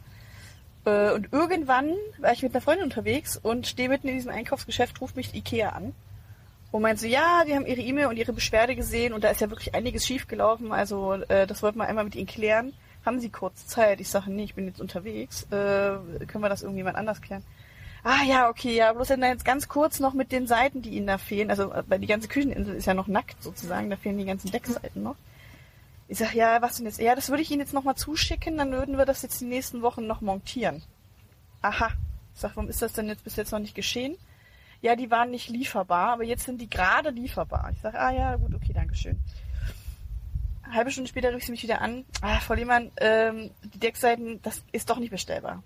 Äh, 0.85 1.14
und 1.14 1.33
irgendwann 1.33 1.90
war 2.19 2.33
ich 2.33 2.43
mit 2.43 2.53
einer 2.55 2.61
Freundin 2.61 2.85
unterwegs 2.85 3.37
und 3.37 3.67
stehe 3.67 3.88
mitten 3.88 4.09
in 4.09 4.14
diesem 4.14 4.33
Einkaufsgeschäft, 4.33 5.01
ruft 5.01 5.17
mich 5.17 5.35
Ikea 5.35 5.71
an 5.71 5.95
und 6.73 6.83
meint 6.83 6.99
so, 7.01 7.07
ja, 7.07 7.45
die 7.47 7.55
haben 7.55 7.67
ihre 7.67 7.81
E-Mail 7.81 8.07
und 8.07 8.17
ihre 8.17 8.33
Beschwerde 8.33 8.75
gesehen 8.77 9.12
und 9.14 9.25
da 9.25 9.29
ist 9.31 9.40
ja 9.40 9.49
wirklich 9.49 9.75
einiges 9.75 10.05
schiefgelaufen. 10.07 10.73
Also 10.73 11.14
äh, 11.29 11.47
das 11.47 11.62
wollten 11.62 11.79
wir 11.79 11.87
einmal 11.87 12.05
mit 12.05 12.14
ihnen 12.17 12.27
klären. 12.27 12.73
Haben 13.05 13.21
Sie 13.21 13.31
kurz 13.31 13.67
Zeit? 13.67 14.01
Ich 14.01 14.09
sage, 14.09 14.31
nee, 14.31 14.45
ich 14.45 14.55
bin 14.55 14.67
jetzt 14.67 14.81
unterwegs. 14.81 15.45
Äh, 15.45 15.99
können 16.27 16.43
wir 16.43 16.49
das 16.49 16.62
irgendjemand 16.62 16.97
anders 16.97 17.21
klären? 17.21 17.45
Ah 18.03 18.23
ja, 18.27 18.51
okay, 18.51 18.75
ja, 18.77 18.93
bloß 18.93 19.09
dann 19.09 19.23
jetzt 19.23 19.45
ganz 19.47 19.67
kurz 19.67 19.99
noch 19.99 20.12
mit 20.12 20.31
den 20.31 20.47
Seiten, 20.47 20.83
die 20.83 20.90
Ihnen 20.90 21.07
da 21.07 21.19
fehlen. 21.19 21.51
Also 21.51 21.73
äh, 21.73 21.83
weil 21.87 22.01
die 22.01 22.07
ganze 22.07 22.29
Kücheninsel 22.29 22.75
ist 22.75 22.87
ja 22.87 22.95
noch 22.95 23.07
nackt 23.07 23.43
sozusagen, 23.43 23.90
da 23.90 23.97
fehlen 23.97 24.19
die 24.19 24.27
ganzen 24.27 24.51
Deckseiten 24.51 25.03
noch. 25.03 25.17
Ich 26.07 26.19
sag, 26.19 26.35
ja, 26.35 26.61
was 26.61 26.77
denn 26.77 26.87
jetzt? 26.87 27.01
Ja, 27.01 27.14
das 27.14 27.31
würde 27.31 27.43
ich 27.43 27.51
Ihnen 27.51 27.61
jetzt 27.61 27.73
nochmal 27.73 27.95
zuschicken, 27.95 28.59
dann 28.59 28.73
würden 28.73 28.99
wir 28.99 29.07
das 29.07 29.23
jetzt 29.23 29.40
die 29.40 29.47
nächsten 29.47 29.81
Wochen 29.81 30.07
noch 30.07 30.21
montieren. 30.21 30.83
Aha. 31.63 31.90
Ich 32.35 32.40
sag, 32.40 32.57
warum 32.57 32.69
ist 32.69 32.83
das 32.83 32.92
denn 32.92 33.09
jetzt 33.09 33.25
bis 33.25 33.37
jetzt 33.37 33.52
noch 33.52 33.59
nicht 33.59 33.75
geschehen? 33.75 34.17
Ja, 34.83 34.96
die 34.96 35.11
waren 35.11 35.31
nicht 35.31 35.48
lieferbar, 35.48 36.11
aber 36.11 36.25
jetzt 36.25 36.44
sind 36.44 36.61
die 36.61 36.69
gerade 36.69 37.09
lieferbar. 37.09 37.71
Ich 37.73 37.81
sag, 37.81 37.94
ah 37.94 38.13
ja, 38.13 38.37
gut, 38.37 38.55
okay, 38.55 38.73
danke 38.75 38.94
schön. 38.94 39.19
Halbe 40.75 40.90
Stunde 40.90 41.08
später 41.08 41.33
rief 41.33 41.44
sie 41.44 41.50
mich 41.52 41.62
wieder 41.62 41.81
an. 41.81 42.04
Ah, 42.20 42.40
Frau 42.40 42.54
Lehmann, 42.54 42.90
ähm, 42.98 43.50
die 43.75 43.79
Deckseiten, 43.79 44.40
das 44.42 44.64
ist 44.72 44.90
doch 44.90 44.98
nicht 44.98 45.10
bestellbar. 45.10 45.62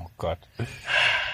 Oh 0.00 0.08
Gott. 0.18 0.38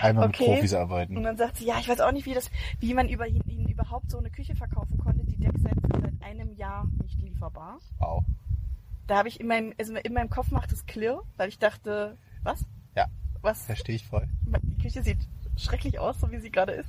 Einmal 0.00 0.28
Okay. 0.28 0.42
mit 0.48 0.54
Profis 0.56 0.72
Und 0.74 0.78
arbeiten. 0.80 1.22
dann 1.22 1.36
sagt 1.36 1.56
sie, 1.58 1.64
ja, 1.66 1.78
ich 1.78 1.88
weiß 1.88 2.00
auch 2.00 2.12
nicht, 2.12 2.26
wie 2.26 2.34
das, 2.34 2.50
wie 2.78 2.92
man 2.94 3.08
über 3.08 3.26
ihnen 3.26 3.68
überhaupt 3.68 4.10
so 4.10 4.18
eine 4.18 4.30
Küche 4.30 4.54
verkaufen 4.54 4.98
konnte. 4.98 5.24
Die 5.24 5.36
Deckseiten 5.38 5.80
sind 5.90 6.02
seit 6.02 6.28
einem 6.28 6.54
Jahr 6.56 6.86
nicht 7.02 7.20
lieferbar. 7.22 7.78
Wow. 7.98 8.22
Da 9.06 9.16
habe 9.18 9.28
ich 9.28 9.40
in 9.40 9.46
meinem, 9.46 9.72
also 9.78 9.94
in 9.96 10.12
meinem 10.12 10.28
Kopf 10.30 10.50
macht 10.50 10.72
es 10.72 10.84
Klirr, 10.86 11.22
weil 11.36 11.48
ich 11.48 11.58
dachte, 11.58 12.16
was? 12.42 12.64
Ja, 12.94 13.06
Was? 13.40 13.64
verstehe 13.64 13.96
ich 13.96 14.06
voll. 14.06 14.28
Die 14.62 14.82
Küche 14.82 15.02
sieht 15.02 15.18
schrecklich 15.56 15.98
aus, 15.98 16.20
so 16.20 16.30
wie 16.30 16.38
sie 16.38 16.50
gerade 16.50 16.72
ist. 16.72 16.88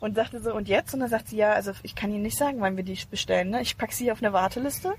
Und 0.00 0.14
sagte 0.14 0.40
so, 0.42 0.54
und 0.54 0.68
jetzt? 0.68 0.92
Und 0.94 1.00
dann 1.00 1.08
sagt 1.10 1.28
sie, 1.28 1.36
ja, 1.36 1.52
also 1.52 1.72
ich 1.82 1.94
kann 1.94 2.10
Ihnen 2.12 2.22
nicht 2.22 2.36
sagen, 2.36 2.60
wann 2.60 2.76
wir 2.76 2.84
die 2.84 2.98
bestellen. 3.10 3.50
Ne? 3.50 3.62
Ich 3.62 3.78
pack 3.78 3.92
sie 3.92 4.12
auf 4.12 4.18
eine 4.22 4.32
Warteliste. 4.32 4.94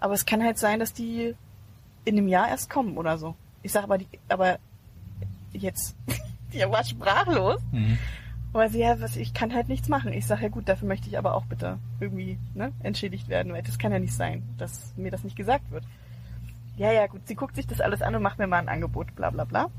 Aber 0.00 0.14
es 0.14 0.26
kann 0.26 0.42
halt 0.42 0.58
sein, 0.58 0.80
dass 0.80 0.92
die 0.92 1.34
in 2.04 2.18
einem 2.18 2.28
Jahr 2.28 2.48
erst 2.48 2.70
kommen 2.70 2.96
oder 2.96 3.18
so. 3.18 3.34
Ich 3.62 3.72
sag 3.72 3.84
aber, 3.84 3.98
die, 3.98 4.08
aber 4.28 4.58
jetzt, 5.52 5.94
die 6.52 6.60
war 6.60 6.84
sprachlos. 6.84 7.60
Mhm. 7.72 7.98
Aber 8.52 8.68
sie, 8.68 8.80
ja, 8.80 9.00
was, 9.00 9.16
ich 9.16 9.32
kann 9.32 9.54
halt 9.54 9.68
nichts 9.68 9.88
machen. 9.88 10.12
Ich 10.12 10.26
sage, 10.26 10.42
ja 10.42 10.48
gut, 10.48 10.68
dafür 10.68 10.88
möchte 10.88 11.08
ich 11.08 11.16
aber 11.16 11.34
auch 11.34 11.44
bitte 11.44 11.78
irgendwie 12.00 12.36
ne, 12.54 12.72
entschädigt 12.82 13.28
werden, 13.28 13.52
weil 13.52 13.62
das 13.62 13.78
kann 13.78 13.92
ja 13.92 14.00
nicht 14.00 14.14
sein, 14.14 14.42
dass 14.58 14.92
mir 14.96 15.12
das 15.12 15.22
nicht 15.22 15.36
gesagt 15.36 15.70
wird. 15.70 15.84
Ja, 16.76 16.90
ja, 16.90 17.06
gut, 17.06 17.28
sie 17.28 17.34
guckt 17.34 17.54
sich 17.54 17.66
das 17.66 17.80
alles 17.80 18.02
an 18.02 18.14
und 18.14 18.22
macht 18.22 18.38
mir 18.38 18.46
mal 18.46 18.58
ein 18.58 18.68
Angebot, 18.68 19.14
bla 19.14 19.30
bla 19.30 19.44
bla. 19.44 19.70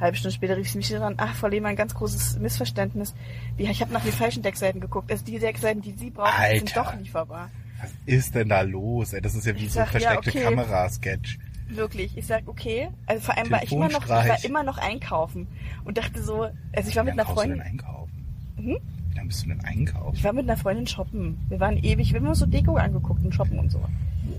Halbe 0.00 0.16
Stunde 0.16 0.34
später 0.34 0.56
rief 0.56 0.70
sie 0.70 0.78
mich 0.78 0.88
dran, 0.88 1.14
ach, 1.18 1.34
Frau 1.34 1.46
Lehmann, 1.46 1.70
ein 1.70 1.76
ganz 1.76 1.94
großes 1.94 2.38
Missverständnis. 2.40 3.14
Ich 3.56 3.80
habe 3.80 3.92
nach 3.92 4.02
den 4.02 4.12
falschen 4.12 4.42
Deckseiten 4.42 4.80
geguckt. 4.80 5.12
Also 5.12 5.24
die 5.24 5.38
Deckseiten, 5.38 5.82
die 5.82 5.92
Sie 5.92 6.10
brauchen, 6.10 6.32
sind 6.58 6.76
Alter. 6.76 6.92
doch 6.92 6.98
lieferbar. 6.98 7.50
Was 7.84 7.92
ist 8.06 8.34
denn 8.34 8.48
da 8.48 8.60
los? 8.62 9.12
Ey? 9.12 9.20
Das 9.20 9.34
ist 9.34 9.46
ja 9.46 9.54
wie 9.54 9.64
Ich 9.66 9.72
so 9.72 9.80
ein 9.80 9.86
sag, 9.86 10.00
ja, 10.00 10.10
versteckte 10.10 10.30
okay. 10.30 10.42
Kamera-Sketch. 10.54 11.38
Wirklich. 11.68 12.16
Ich 12.16 12.26
sag, 12.26 12.46
okay. 12.48 12.88
Also 13.06 13.22
vor 13.22 13.36
allem 13.36 13.50
war 13.50 13.62
ich 13.62 13.72
immer 13.72 13.88
noch, 13.88 14.08
war 14.08 14.44
immer 14.44 14.62
noch 14.62 14.78
einkaufen 14.78 15.46
und 15.84 15.96
dachte 15.98 16.22
so, 16.22 16.48
also 16.74 16.88
ich 16.88 16.96
war 16.96 17.04
mit 17.04 17.14
einer 17.14 17.24
brauchst 17.24 17.44
du 17.44 17.48
denn 17.48 17.58
Freundin, 17.60 17.80
einkaufen? 17.80 18.26
Mhm. 18.56 18.76
Wie 19.10 19.16
lange 19.16 19.28
bist 19.28 19.44
du 19.44 19.48
denn 19.48 19.60
einkaufen? 19.64 20.14
ich 20.16 20.24
war 20.24 20.32
mit 20.32 20.44
einer 20.44 20.56
Freundin 20.56 20.86
shoppen. 20.86 21.38
Wir 21.48 21.60
waren 21.60 21.76
ewig, 21.78 22.12
wir 22.12 22.20
haben 22.20 22.28
uns 22.28 22.38
so 22.38 22.46
Deko 22.46 22.76
angeguckt 22.76 23.24
und 23.24 23.34
shoppen 23.34 23.58
und 23.58 23.70
so. 23.70 23.80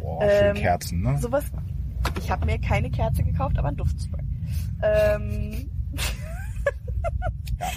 Boah, 0.01 0.21
Ähm, 0.23 0.55
Kerzen, 0.55 1.01
ne? 1.01 1.17
Sowas. 1.17 1.45
Ich 2.19 2.29
habe 2.29 2.45
mir 2.45 2.59
keine 2.59 2.89
Kerze 2.91 3.23
gekauft, 3.23 3.57
aber 3.57 3.69
ein 3.69 3.75
Duftspray. 3.77 4.23
Ähm, 4.83 5.69
Ja. 7.59 7.67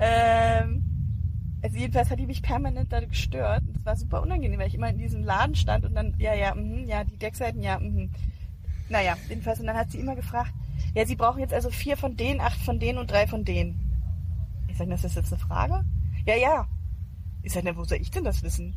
ähm, 0.00 0.84
also 1.68 1.80
jedenfalls 1.80 2.08
hat 2.08 2.18
die 2.18 2.26
mich 2.26 2.40
permanent 2.40 2.90
da 2.90 3.00
gestört. 3.00 3.62
Das 3.74 3.84
war 3.84 3.96
super 3.96 4.22
unangenehm, 4.22 4.58
weil 4.58 4.68
ich 4.68 4.74
immer 4.74 4.88
in 4.88 4.96
diesem 4.96 5.22
Laden 5.22 5.54
stand 5.54 5.84
und 5.84 5.94
dann, 5.94 6.14
ja, 6.18 6.32
ja, 6.32 6.54
mhm, 6.54 6.86
ja, 6.86 7.04
die 7.04 7.18
Deckseiten, 7.18 7.62
ja, 7.62 7.78
mhm. 7.78 8.10
Naja, 8.88 9.18
jedenfalls, 9.28 9.60
und 9.60 9.66
dann 9.66 9.76
hat 9.76 9.90
sie 9.90 10.00
immer 10.00 10.16
gefragt, 10.16 10.54
ja, 10.94 11.04
sie 11.04 11.14
brauchen 11.14 11.40
jetzt 11.40 11.52
also 11.52 11.68
vier 11.68 11.98
von 11.98 12.16
denen, 12.16 12.40
acht 12.40 12.58
von 12.58 12.80
denen 12.80 12.98
und 12.98 13.10
drei 13.10 13.26
von 13.26 13.44
denen. 13.44 13.78
Ich 14.68 14.78
sage, 14.78 14.88
das 14.88 15.04
ist 15.04 15.16
jetzt 15.16 15.30
eine 15.30 15.42
Frage? 15.42 15.84
Ja, 16.24 16.36
ja. 16.36 16.66
Ich 17.42 17.52
sage, 17.52 17.66
na, 17.68 17.76
wo 17.76 17.84
soll 17.84 17.98
ich 17.98 18.10
denn 18.10 18.24
das 18.24 18.42
wissen? 18.42 18.74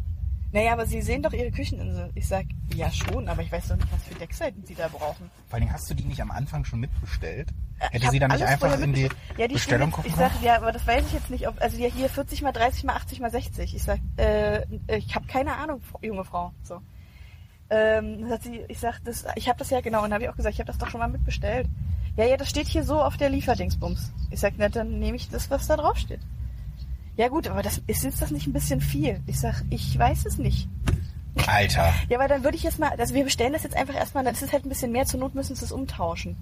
Naja, 0.54 0.74
aber 0.74 0.86
Sie 0.86 1.02
sehen 1.02 1.24
doch 1.24 1.32
Ihre 1.32 1.52
Kücheninsel. 1.52 2.12
Ich 2.14 2.28
sag, 2.28 2.46
ja 2.76 2.92
schon, 2.92 3.30
aber 3.30 3.42
ich 3.42 3.52
weiß 3.52 3.70
doch 3.70 3.78
nicht, 3.78 3.92
was 3.92 4.04
für 4.04 4.16
Deckseiten 4.16 4.66
Sie 4.66 4.76
da 4.76 4.90
brauchen. 4.90 5.32
Vor 5.48 5.60
allem 5.60 5.72
hast 5.72 5.90
du 5.90 5.94
die 5.94 6.04
nicht 6.04 6.22
am 6.22 6.32
Anfang 6.32 6.66
schon 6.66 6.82
mitbestellt? 6.82 7.50
Äh, 7.80 7.92
Hätte 7.92 8.10
sie 8.12 8.20
dann 8.20 8.32
nicht 8.32 8.44
einfach 8.44 8.78
in 8.80 8.94
die 8.94 9.10
ja, 9.38 9.48
die 9.48 9.54
Bestellung 9.54 9.92
gucken 9.92 10.12
Ich 10.12 10.18
sag, 10.18 10.32
ja, 10.42 10.58
aber 10.58 10.72
das 10.72 10.86
weiß 10.86 11.06
ich 11.08 11.14
jetzt 11.14 11.30
nicht. 11.30 11.48
Ob, 11.48 11.62
also 11.62 11.78
ja, 11.78 11.88
hier 11.88 12.10
40 12.10 12.42
mal 12.42 12.52
30 12.52 12.84
mal 12.84 12.96
80 12.96 13.22
mal 13.22 13.32
60. 13.32 13.76
Ich 13.76 13.84
sag, 13.84 14.00
äh, 14.18 14.66
ich 14.88 15.16
habe 15.16 15.26
keine 15.28 15.56
Ahnung, 15.56 15.82
junge 16.02 16.26
Frau. 16.26 16.52
So. 16.64 16.82
Ähm, 17.70 18.28
hat 18.30 18.44
sie, 18.44 18.66
ich 18.68 18.80
sag, 18.80 19.00
das, 19.06 19.26
ich 19.36 19.48
habe 19.48 19.58
das 19.58 19.70
ja 19.70 19.80
genau. 19.80 20.00
Und 20.00 20.06
dann 20.06 20.16
habe 20.16 20.26
ich 20.26 20.30
auch 20.30 20.36
gesagt, 20.36 20.54
ich 20.54 20.60
habe 20.60 20.68
das 20.68 20.78
doch 20.78 20.90
schon 20.90 21.00
mal 21.00 21.08
mitbestellt. 21.08 21.68
Ja, 22.18 22.26
ja, 22.26 22.36
das 22.36 22.50
steht 22.50 22.68
hier 22.68 22.84
so 22.84 23.02
auf 23.02 23.16
der 23.16 23.30
Lieferdingsbums. 23.30 24.12
Ich 24.32 24.42
sag, 24.42 24.54
na, 24.58 24.68
dann 24.68 25.00
nehme 25.00 25.16
ich 25.16 25.30
das, 25.30 25.50
was 25.50 25.68
da 25.68 25.78
drauf 25.78 25.98
steht. 25.98 26.20
Ja 27.18 27.28
gut, 27.28 27.48
aber 27.48 27.62
das 27.62 27.82
ist 27.88 28.04
jetzt 28.04 28.22
das 28.22 28.32
nicht 28.32 28.48
ein 28.48 28.54
bisschen 28.54 28.82
viel? 28.82 29.20
Ich 29.28 29.40
sag, 29.40 29.64
ich 29.70 29.98
weiß 29.98 30.26
es 30.26 30.38
nicht. 30.38 30.68
Alter. 31.48 31.94
Ja, 32.10 32.20
weil 32.20 32.28
dann 32.28 32.44
würde 32.44 32.58
ich 32.58 32.64
jetzt 32.64 32.80
mal, 32.80 32.90
also 32.90 33.14
wir 33.14 33.24
bestellen 33.24 33.54
das 33.54 33.64
jetzt 33.64 33.76
einfach 33.76 33.96
erstmal, 33.96 34.24
das 34.24 34.42
ist 34.42 34.52
halt 34.54 34.66
ein 34.66 34.70
bisschen 34.70 34.92
mehr, 34.92 35.06
zur 35.06 35.20
Not 35.20 35.36
müssen 35.36 35.56
sie 35.56 35.66
es 35.66 35.72
umtauschen. 35.72 36.36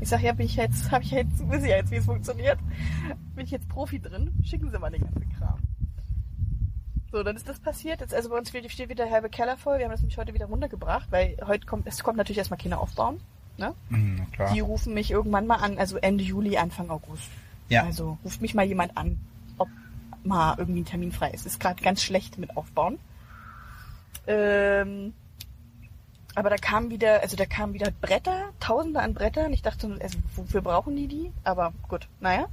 Ich 0.00 0.08
sag, 0.08 0.22
ja, 0.22 0.32
bin 0.32 0.46
ich 0.46 0.56
jetzt, 0.56 0.90
habe 0.90 1.04
ich 1.04 1.10
jetzt, 1.10 1.48
wissen 1.48 1.66
ja 1.66 1.76
jetzt, 1.76 1.90
wie 1.90 1.96
es 1.96 2.04
funktioniert. 2.04 2.58
Bin 3.34 3.44
ich 3.44 3.50
jetzt 3.50 3.68
Profi 3.68 4.00
drin, 4.00 4.32
schicken 4.44 4.70
sie 4.70 4.78
mal 4.78 4.90
den 4.90 5.02
ganzen 5.02 5.32
Kram. 5.38 5.58
So, 7.12 7.22
dann 7.22 7.36
ist 7.36 7.48
das 7.48 7.60
passiert. 7.60 8.00
Jetzt, 8.00 8.12
also 8.12 8.28
bei 8.30 8.36
uns 8.36 8.48
steht 8.48 8.70
steht 8.70 8.88
wieder 8.88 9.04
der 9.04 9.12
halbe 9.12 9.30
Keller 9.30 9.56
voll. 9.56 9.78
Wir 9.78 9.84
haben 9.84 9.92
das 9.92 10.00
nämlich 10.00 10.18
heute 10.18 10.34
wieder 10.34 10.46
runtergebracht, 10.46 11.10
weil 11.10 11.36
heute 11.46 11.66
kommt, 11.66 11.86
es 11.86 12.02
kommt 12.02 12.18
natürlich 12.18 12.38
erstmal 12.38 12.58
Kinder 12.58 12.80
aufbauen. 12.80 13.20
Ne? 13.58 13.74
Hm, 13.88 14.26
klar. 14.32 14.52
Die 14.52 14.60
rufen 14.60 14.92
mich 14.92 15.10
irgendwann 15.10 15.46
mal 15.46 15.56
an, 15.56 15.78
also 15.78 15.96
Ende 15.96 16.24
Juli, 16.24 16.58
Anfang 16.58 16.90
August. 16.90 17.28
Ja. 17.68 17.84
Also 17.84 18.18
ruft 18.24 18.42
mich 18.42 18.54
mal 18.54 18.66
jemand 18.66 18.96
an, 18.96 19.18
mal 20.26 20.54
irgendwie 20.58 20.80
ein 20.80 20.84
Termin 20.86 21.12
frei 21.12 21.30
ist. 21.30 21.46
Ist 21.46 21.60
gerade 21.60 21.82
ganz 21.82 22.02
schlecht 22.02 22.38
mit 22.38 22.56
Aufbauen. 22.56 22.98
Ähm, 24.26 25.14
aber 26.34 26.50
da 26.50 26.56
kamen 26.56 26.90
wieder, 26.90 27.20
also 27.22 27.36
da 27.36 27.46
kamen 27.46 27.72
wieder 27.72 27.90
Bretter, 27.90 28.50
Tausende 28.60 29.00
an 29.00 29.14
Brettern. 29.14 29.52
Ich 29.52 29.62
dachte, 29.62 29.96
also 30.00 30.18
wofür 30.34 30.60
brauchen 30.60 30.94
die 30.96 31.06
die? 31.08 31.32
Aber 31.44 31.72
gut, 31.88 32.08
naja. 32.20 32.46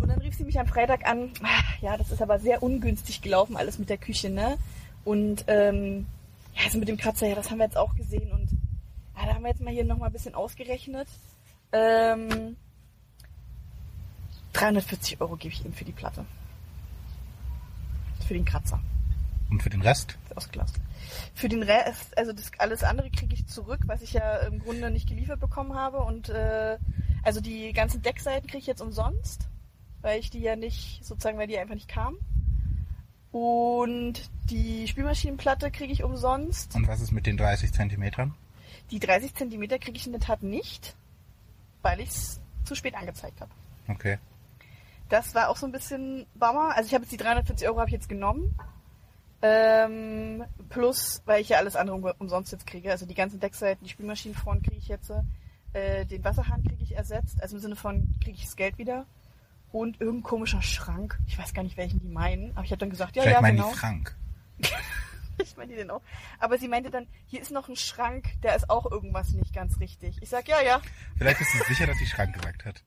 Und 0.00 0.08
dann 0.08 0.18
rief 0.20 0.34
sie 0.36 0.44
mich 0.44 0.58
am 0.60 0.66
Freitag 0.66 1.06
an. 1.08 1.30
"Ah, 1.42 1.62
Ja, 1.80 1.96
das 1.96 2.10
ist 2.10 2.20
aber 2.20 2.38
sehr 2.38 2.62
ungünstig 2.62 3.22
gelaufen, 3.22 3.56
alles 3.56 3.78
mit 3.78 3.88
der 3.88 3.98
Küche, 3.98 4.28
ne? 4.30 4.58
Und 5.04 5.44
ähm, 5.46 6.06
ja, 6.54 6.64
also 6.66 6.78
mit 6.78 6.88
dem 6.88 6.96
Kratzer, 6.96 7.26
ja, 7.28 7.34
das 7.34 7.50
haben 7.50 7.58
wir 7.58 7.64
jetzt 7.64 7.76
auch 7.78 7.94
gesehen. 7.96 8.30
Und 8.30 8.50
ja, 9.16 9.26
da 9.26 9.34
haben 9.34 9.42
wir 9.42 9.50
jetzt 9.50 9.62
mal 9.62 9.72
hier 9.72 9.84
nochmal 9.84 10.10
ein 10.10 10.12
bisschen 10.12 10.34
ausgerechnet. 10.34 11.08
Ähm, 11.72 12.56
340 14.52 15.20
Euro 15.20 15.36
gebe 15.36 15.54
ich 15.54 15.64
ihm 15.64 15.72
für 15.72 15.84
die 15.84 15.92
Platte. 15.92 16.24
Für 18.26 18.34
den 18.34 18.44
Kratzer. 18.44 18.80
Und 19.50 19.62
für 19.62 19.70
den 19.70 19.82
Rest? 19.82 20.16
Ist 20.24 20.36
ausgelassen. 20.36 20.80
Für 21.34 21.48
den 21.48 21.62
Rest, 21.62 22.16
also 22.16 22.32
das 22.32 22.50
alles 22.58 22.82
andere 22.82 23.10
kriege 23.10 23.34
ich 23.34 23.46
zurück, 23.46 23.80
was 23.86 24.00
ich 24.02 24.14
ja 24.14 24.38
im 24.38 24.60
Grunde 24.60 24.90
nicht 24.90 25.08
geliefert 25.08 25.40
bekommen 25.40 25.74
habe. 25.74 25.98
Und 25.98 26.30
äh, 26.30 26.78
also 27.22 27.40
die 27.40 27.72
ganzen 27.72 28.00
Deckseiten 28.02 28.48
kriege 28.48 28.58
ich 28.58 28.66
jetzt 28.66 28.80
umsonst, 28.80 29.48
weil 30.00 30.20
ich 30.20 30.30
die 30.30 30.40
ja 30.40 30.56
nicht, 30.56 31.04
sozusagen, 31.04 31.38
weil 31.38 31.48
die 31.48 31.58
einfach 31.58 31.74
nicht 31.74 31.88
kamen. 31.88 32.16
Und 33.30 34.30
die 34.50 34.86
Spülmaschinenplatte 34.88 35.70
kriege 35.70 35.92
ich 35.92 36.02
umsonst. 36.02 36.74
Und 36.74 36.86
was 36.86 37.00
ist 37.00 37.12
mit 37.12 37.26
den 37.26 37.36
30 37.36 37.72
Zentimetern? 37.72 38.34
Die 38.90 39.00
30 39.00 39.34
Zentimeter 39.34 39.78
kriege 39.78 39.96
ich 39.96 40.06
in 40.06 40.12
der 40.12 40.20
Tat 40.20 40.42
nicht, 40.42 40.94
weil 41.80 42.00
ich 42.00 42.10
es 42.10 42.40
zu 42.64 42.74
spät 42.74 42.94
angezeigt 42.94 43.40
habe. 43.40 43.50
Okay. 43.88 44.18
Das 45.12 45.34
war 45.34 45.50
auch 45.50 45.58
so 45.58 45.66
ein 45.66 45.72
bisschen 45.72 46.24
Bummer. 46.34 46.74
Also 46.74 46.86
ich 46.86 46.94
habe 46.94 47.04
jetzt 47.04 47.12
die 47.12 47.18
340 47.18 47.68
Euro 47.68 47.80
habe 47.80 47.90
ich 47.90 47.92
jetzt 47.92 48.08
genommen. 48.08 48.56
Ähm, 49.42 50.42
plus, 50.70 51.20
weil 51.26 51.42
ich 51.42 51.50
ja 51.50 51.58
alles 51.58 51.76
andere 51.76 51.96
um, 51.96 52.04
umsonst 52.18 52.50
jetzt 52.50 52.66
kriege. 52.66 52.90
Also 52.90 53.04
die 53.04 53.14
ganzen 53.14 53.38
Deckseiten, 53.38 53.84
die 53.84 53.90
Spülmaschinenfront 53.90 54.64
kriege 54.64 54.78
ich 54.78 54.88
jetzt. 54.88 55.12
Äh, 55.74 56.06
den 56.06 56.24
Wasserhahn 56.24 56.64
kriege 56.64 56.82
ich 56.82 56.96
ersetzt. 56.96 57.42
Also 57.42 57.56
im 57.56 57.60
Sinne 57.60 57.76
von, 57.76 58.14
kriege 58.24 58.38
ich 58.38 58.44
das 58.44 58.56
Geld 58.56 58.78
wieder. 58.78 59.04
Und 59.70 60.00
irgendein 60.00 60.22
komischer 60.22 60.62
Schrank. 60.62 61.18
Ich 61.26 61.38
weiß 61.38 61.52
gar 61.52 61.62
nicht, 61.62 61.76
welchen 61.76 62.00
die 62.00 62.08
meinen. 62.08 62.52
Aber 62.52 62.64
ich 62.64 62.70
habe 62.70 62.78
dann 62.78 62.88
gesagt, 62.88 63.14
ja, 63.14 63.22
Vielleicht 63.22 63.36
ja, 63.36 63.42
meinen 63.42 63.56
genau. 63.58 63.70
die 63.70 63.76
Frank. 63.76 64.16
Ich 65.42 65.56
meine 65.56 65.72
die 65.72 65.76
den 65.76 65.90
auch. 65.90 66.02
Aber 66.38 66.56
sie 66.56 66.68
meinte 66.68 66.90
dann, 66.90 67.06
hier 67.26 67.40
ist 67.40 67.50
noch 67.50 67.68
ein 67.68 67.74
Schrank, 67.74 68.40
der 68.42 68.54
ist 68.54 68.70
auch 68.70 68.90
irgendwas 68.90 69.32
nicht 69.32 69.52
ganz 69.52 69.80
richtig. 69.80 70.18
Ich 70.22 70.28
sag, 70.28 70.46
ja, 70.46 70.62
ja. 70.62 70.80
Vielleicht 71.16 71.38
bist 71.38 71.54
du 71.54 71.64
sicher, 71.64 71.86
dass 71.86 71.98
sie 71.98 72.06
Schrank 72.06 72.34
gesagt 72.34 72.64
hat. 72.64 72.82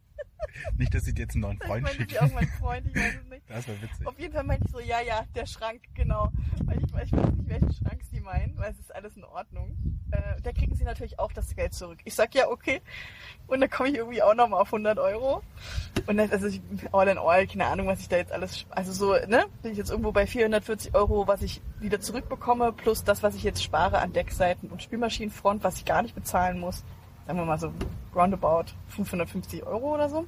Nicht, 0.78 0.94
dass 0.94 1.04
sie 1.06 1.14
dir 1.14 1.24
jetzt 1.24 1.34
einen 1.36 1.42
neuen 1.42 1.60
Ich 1.62 1.68
Freund 1.68 1.90
schickt. 1.90 2.12
sie 2.12 2.20
auch 2.20 2.32
mein 2.34 2.48
Freund, 2.48 2.88
ich 2.88 2.96
weiß 2.96 3.16
es 3.24 3.30
nicht. 3.30 3.44
Das 3.50 3.68
wäre 3.68 3.82
witzig. 3.82 4.08
Auf 4.08 4.20
jeden 4.20 4.34
Fall 4.34 4.44
meinte 4.44 4.66
ich 4.66 4.72
so, 4.72 4.80
ja, 4.80 5.02
ja, 5.02 5.24
der 5.36 5.46
Schrank, 5.46 5.82
genau. 5.94 6.32
Weil 6.66 6.78
ich, 6.78 6.92
weiß- 6.92 7.04
ich 7.06 7.12
weiß 7.14 7.32
nicht, 7.34 7.50
welchen 7.50 7.74
Schrank 7.74 8.02
sie 8.12 8.20
meinen, 8.22 8.58
weil 8.58 8.72
es 8.72 8.80
ist 8.80 8.94
alles 8.96 9.16
in 9.18 9.24
Ordnung. 9.24 9.76
Äh, 10.12 10.42
da 10.42 10.52
kriegen 10.52 10.76
sie 10.76 10.84
natürlich 10.84 11.20
auch 11.20 11.32
das 11.32 11.56
Geld 11.56 11.74
zurück. 11.74 12.00
Ich 12.06 12.14
sag, 12.16 12.34
ja, 12.36 12.48
okay. 12.50 12.82
Und 13.48 13.62
dann 13.62 13.70
komme 13.70 13.90
ich 13.90 13.96
irgendwie 13.96 14.22
auch 14.22 14.34
nochmal 14.36 14.62
auf 14.62 14.68
100 14.68 14.98
Euro. 15.00 15.42
Und 16.08 16.18
dann, 16.18 16.30
also 16.32 16.48
ich, 16.48 16.62
all 16.92 17.08
in 17.08 17.18
all, 17.18 17.48
keine 17.48 17.66
Ahnung, 17.66 17.88
was 17.88 18.00
ich 18.00 18.08
da 18.10 18.18
jetzt 18.18 18.32
alles, 18.32 18.66
also 18.70 18.92
so, 18.92 19.14
ne, 19.28 19.46
bin 19.62 19.72
ich 19.72 19.78
jetzt 19.78 19.90
irgendwo 19.90 20.12
bei 20.12 20.26
440 20.28 20.94
Euro, 20.96 21.28
was 21.28 21.42
ich 21.42 21.62
wieder 21.80 22.00
zurückbekomme, 22.00 22.72
plus 22.74 23.04
das, 23.04 23.24
was 23.24 23.36
ich 23.36 23.44
jetzt 23.44 23.64
spare 23.64 24.00
an 24.00 24.14
Deckseiten 24.14 24.70
und 24.70 24.82
Spülmaschinenfront, 24.84 25.64
was 25.64 25.78
ich 25.78 25.86
gar 25.86 26.02
nicht 26.02 26.16
bezahlen 26.16 26.60
muss. 26.60 26.84
Sagen 27.26 27.40
wir 27.40 27.46
mal 27.46 27.58
so 27.60 27.72
roundabout 28.16 28.66
550 28.90 29.64
Euro 29.66 29.94
oder 29.96 30.10
so. 30.10 30.26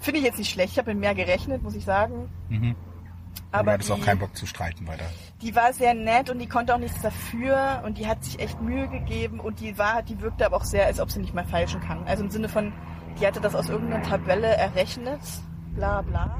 Finde 0.00 0.20
ich 0.20 0.26
jetzt 0.26 0.38
nicht 0.38 0.50
schlecht. 0.50 0.72
Ich 0.72 0.78
habe 0.78 0.90
mit 0.92 1.00
mehr 1.00 1.14
gerechnet, 1.14 1.62
muss 1.62 1.74
ich 1.74 1.84
sagen. 1.84 2.28
Mhm. 2.48 2.76
Aber 3.52 3.64
du 3.64 3.72
hattest 3.72 3.90
auch 3.92 4.00
keinen 4.00 4.18
Bock 4.18 4.36
zu 4.36 4.46
streiten 4.46 4.86
weiter. 4.86 5.04
die 5.40 5.54
war 5.54 5.72
sehr 5.72 5.94
nett 5.94 6.30
und 6.30 6.38
die 6.38 6.46
konnte 6.48 6.74
auch 6.74 6.78
nichts 6.78 7.00
dafür 7.02 7.82
und 7.84 7.98
die 7.98 8.06
hat 8.06 8.22
sich 8.24 8.38
echt 8.38 8.60
Mühe 8.60 8.88
gegeben 8.88 9.40
und 9.40 9.60
die 9.60 9.78
war, 9.78 10.02
die 10.02 10.20
wirkte 10.20 10.46
aber 10.46 10.56
auch 10.56 10.64
sehr, 10.64 10.86
als 10.86 11.00
ob 11.00 11.10
sie 11.10 11.20
nicht 11.20 11.34
mal 11.34 11.44
falschen 11.44 11.80
kann. 11.80 12.04
Also 12.06 12.24
im 12.24 12.30
Sinne 12.30 12.48
von, 12.48 12.72
die 13.20 13.26
hatte 13.26 13.40
das 13.40 13.54
aus 13.54 13.68
irgendeiner 13.68 14.02
Tabelle 14.02 14.46
errechnet, 14.48 15.20
bla 15.74 16.02
bla. 16.02 16.36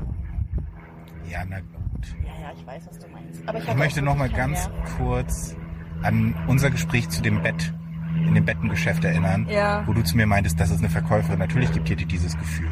Ja, 1.31 1.41
na 1.49 1.61
gut. 1.61 2.17
Ja, 2.25 2.33
ja, 2.49 2.53
ich 2.57 2.67
weiß, 2.67 2.87
was 2.89 2.99
du 2.99 3.09
meinst. 3.09 3.49
Aber 3.49 3.59
ich, 3.59 3.69
Ich 3.69 3.75
möchte 3.75 4.03
noch 4.03 4.17
mal 4.17 4.29
ganz 4.31 4.69
Nerv. 4.69 4.97
kurz 4.99 5.57
an 6.03 6.35
unser 6.49 6.71
Gespräch 6.71 7.09
zu 7.09 7.23
dem 7.23 7.43
Bett 7.43 7.73
in 8.27 8.35
dem 8.35 8.45
Bettengeschäft 8.45 9.05
erinnern, 9.05 9.47
Ja. 9.49 9.87
wo 9.87 9.93
du 9.93 10.03
zu 10.03 10.17
mir 10.17 10.27
meintest, 10.27 10.59
das 10.61 10.71
ist 10.71 10.79
eine 10.81 10.91
Verkäuferin. 10.91 11.39
Natürlich 11.39 11.73
gibt 11.73 11.89
dir 11.89 11.97
die 11.97 12.07
dieses 12.07 12.37
Gefühl. 12.37 12.71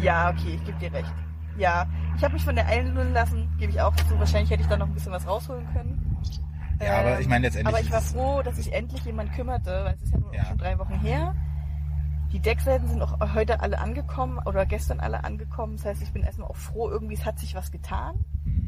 Ja, 0.00 0.30
okay, 0.30 0.54
ich 0.54 0.64
gebe 0.64 0.78
dir 0.78 0.92
recht. 0.92 1.12
Ja, 1.58 1.86
ich 2.16 2.22
habe 2.24 2.34
mich 2.34 2.44
von 2.44 2.54
der 2.54 2.66
einlullen 2.66 3.12
lassen, 3.12 3.48
gebe 3.58 3.72
ich 3.72 3.80
auch 3.80 3.94
zu. 3.96 4.18
Wahrscheinlich 4.18 4.50
hätte 4.50 4.62
ich 4.62 4.68
da 4.68 4.76
noch 4.76 4.86
ein 4.86 4.94
bisschen 4.94 5.12
was 5.12 5.26
rausholen 5.26 5.66
können. 5.72 6.16
Ja, 6.82 7.00
aber 7.00 7.20
ich 7.20 7.28
meine 7.28 7.44
letztendlich 7.46 7.74
Aber 7.74 7.84
ich 7.84 7.92
war 7.92 8.00
froh, 8.00 8.42
dass 8.42 8.56
sich 8.56 8.72
endlich 8.72 9.04
jemand 9.04 9.32
kümmerte, 9.34 9.70
weil 9.84 9.94
es 9.94 10.02
ist 10.02 10.12
ja 10.14 10.18
nur 10.20 10.34
Ja. 10.34 10.44
schon 10.46 10.56
drei 10.58 10.78
Wochen 10.78 10.94
her. 11.00 11.34
Die 12.32 12.38
Deckseiten 12.40 12.86
sind 12.88 13.02
auch 13.02 13.18
heute 13.34 13.60
alle 13.60 13.78
angekommen 13.78 14.38
oder 14.46 14.64
gestern 14.64 15.00
alle 15.00 15.24
angekommen. 15.24 15.76
Das 15.76 15.84
heißt, 15.84 16.02
ich 16.02 16.12
bin 16.12 16.22
erstmal 16.22 16.48
auch 16.48 16.56
froh, 16.56 16.88
irgendwie 16.88 17.14
es 17.14 17.26
hat 17.26 17.38
sich 17.38 17.54
was 17.54 17.70
getan. 17.70 18.14
Mhm. 18.44 18.59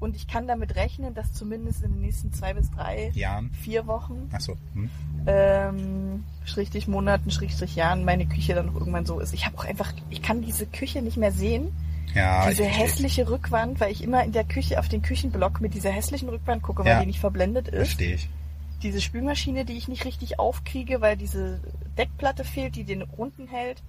Und 0.00 0.16
ich 0.16 0.26
kann 0.26 0.48
damit 0.48 0.76
rechnen, 0.76 1.12
dass 1.14 1.32
zumindest 1.34 1.82
in 1.84 1.92
den 1.92 2.00
nächsten 2.00 2.32
zwei 2.32 2.54
bis 2.54 2.70
drei, 2.70 3.10
Jahren. 3.14 3.50
vier 3.52 3.86
Wochen, 3.86 4.28
Achso. 4.32 4.56
Hm. 4.74 4.88
ähm, 5.26 6.24
Schrägstrich 6.44 6.88
Monaten, 6.88 7.30
Schrägstrich 7.30 7.76
Jahren, 7.76 8.04
meine 8.04 8.26
Küche 8.26 8.54
dann 8.54 8.70
auch 8.70 8.74
irgendwann 8.74 9.06
so 9.06 9.20
ist. 9.20 9.34
Ich 9.34 9.46
habe 9.46 9.58
auch 9.58 9.64
einfach, 9.64 9.92
ich 10.08 10.22
kann 10.22 10.42
diese 10.42 10.66
Küche 10.66 11.02
nicht 11.02 11.16
mehr 11.16 11.32
sehen. 11.32 11.72
Ja, 12.14 12.48
diese 12.48 12.64
ich, 12.64 12.78
hässliche 12.78 13.28
Rückwand, 13.30 13.78
weil 13.78 13.92
ich 13.92 14.02
immer 14.02 14.24
in 14.24 14.32
der 14.32 14.42
Küche 14.44 14.80
auf 14.80 14.88
den 14.88 15.02
Küchenblock 15.02 15.60
mit 15.60 15.74
dieser 15.74 15.90
hässlichen 15.90 16.28
Rückwand 16.28 16.62
gucke, 16.62 16.84
weil 16.84 16.92
Ja. 16.92 17.00
die 17.00 17.06
nicht 17.06 17.20
verblendet 17.20 17.68
ist. 17.68 17.88
verstehe 17.90 18.14
ich. 18.16 18.28
Diese 18.82 19.00
Spülmaschine, 19.00 19.64
die 19.66 19.74
ich 19.74 19.86
nicht 19.86 20.04
richtig 20.06 20.38
aufkriege, 20.38 21.00
weil 21.02 21.16
diese 21.18 21.60
Deckplatte 21.98 22.42
fehlt, 22.44 22.74
die 22.74 22.84
den 22.84 23.02
runden 23.02 23.46
hält. 23.46 23.82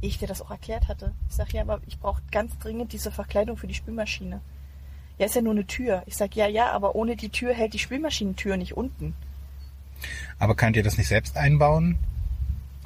Ich 0.00 0.18
dir 0.18 0.26
das 0.26 0.42
auch 0.42 0.50
erklärt 0.50 0.88
hatte. 0.88 1.12
Ich 1.28 1.36
sag 1.36 1.52
ja, 1.52 1.62
aber 1.62 1.80
ich 1.86 2.00
brauche 2.00 2.20
ganz 2.32 2.58
dringend 2.58 2.92
diese 2.92 3.12
Verkleidung 3.12 3.56
für 3.56 3.68
die 3.68 3.74
Spülmaschine. 3.74 4.40
Ja, 5.18 5.26
ist 5.26 5.34
ja 5.34 5.42
nur 5.42 5.52
eine 5.52 5.66
Tür. 5.66 6.02
Ich 6.06 6.16
sag 6.16 6.34
ja, 6.36 6.46
ja, 6.46 6.70
aber 6.72 6.94
ohne 6.94 7.16
die 7.16 7.28
Tür 7.28 7.52
hält 7.52 7.74
die 7.74 7.78
Spülmaschinentür 7.78 8.56
nicht 8.56 8.76
unten. 8.76 9.14
Aber 10.38 10.56
könnt 10.56 10.76
ihr 10.76 10.82
das 10.82 10.98
nicht 10.98 11.08
selbst 11.08 11.36
einbauen? 11.36 11.98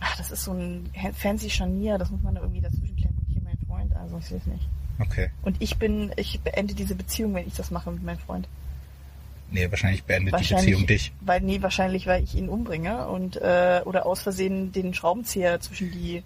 Ach, 0.01 0.17
das 0.17 0.31
ist 0.31 0.45
so 0.45 0.53
ein 0.53 0.91
fancy 1.15 1.49
Scharnier, 1.49 1.99
das 1.99 2.11
muss 2.11 2.23
man 2.23 2.35
da 2.35 2.43
irgendwie 2.43 2.61
dazwischen 2.61 2.97
klemmen. 2.97 3.17
Und 3.19 3.33
hier 3.33 3.43
mein 3.43 3.59
Freund, 3.67 3.97
also 3.97 4.19
ich 4.19 4.27
sehe 4.27 4.39
es 4.39 4.47
nicht. 4.47 4.69
Okay. 4.99 5.31
Und 5.43 5.57
ich 5.61 5.77
bin, 5.79 6.13
ich 6.17 6.41
beende 6.41 6.75
diese 6.75 6.95
Beziehung, 6.95 7.35
wenn 7.35 7.47
ich 7.47 7.55
das 7.55 7.71
mache 7.71 7.91
mit 7.91 8.03
meinem 8.03 8.19
Freund. 8.19 8.49
Nee, 9.51 9.71
wahrscheinlich 9.71 10.05
beendet 10.05 10.33
die 10.35 10.39
Wahrscheinlich, 10.39 10.67
Beziehung 10.67 10.87
dich. 10.87 11.13
Weil, 11.21 11.41
nee, 11.41 11.63
wahrscheinlich, 11.63 12.07
weil 12.07 12.25
ich 12.25 12.35
ihn 12.35 12.49
umbringe 12.49 13.07
und, 13.09 13.37
äh, 13.37 13.81
oder 13.85 14.07
aus 14.07 14.21
Versehen 14.23 14.73
den 14.73 14.93
Schraubenzieher 14.93 15.61
zwischen 15.61 15.93
die 15.93 16.25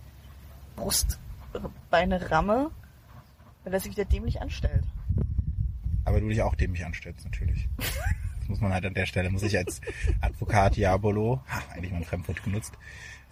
Brustbeine 0.76 2.30
ramme, 2.30 2.70
weil 3.64 3.74
er 3.74 3.80
sich 3.80 3.92
wieder 3.92 4.06
dämlich 4.06 4.40
anstellt. 4.40 4.84
Aber 6.10 6.20
du 6.20 6.28
dich 6.28 6.42
auch 6.42 6.56
dämlich 6.56 6.84
anstellst, 6.84 7.24
natürlich. 7.24 7.68
Das 7.76 8.48
muss 8.48 8.60
man 8.60 8.72
halt 8.72 8.84
an 8.84 8.94
der 8.94 9.06
Stelle, 9.06 9.30
muss 9.30 9.44
ich 9.44 9.56
als 9.56 9.80
Advokat 10.20 10.74
Diabolo, 10.74 11.40
ha, 11.48 11.62
eigentlich 11.72 11.92
mal 11.92 11.98
ein 11.98 12.04
Fremdwort 12.04 12.42
genutzt, 12.42 12.74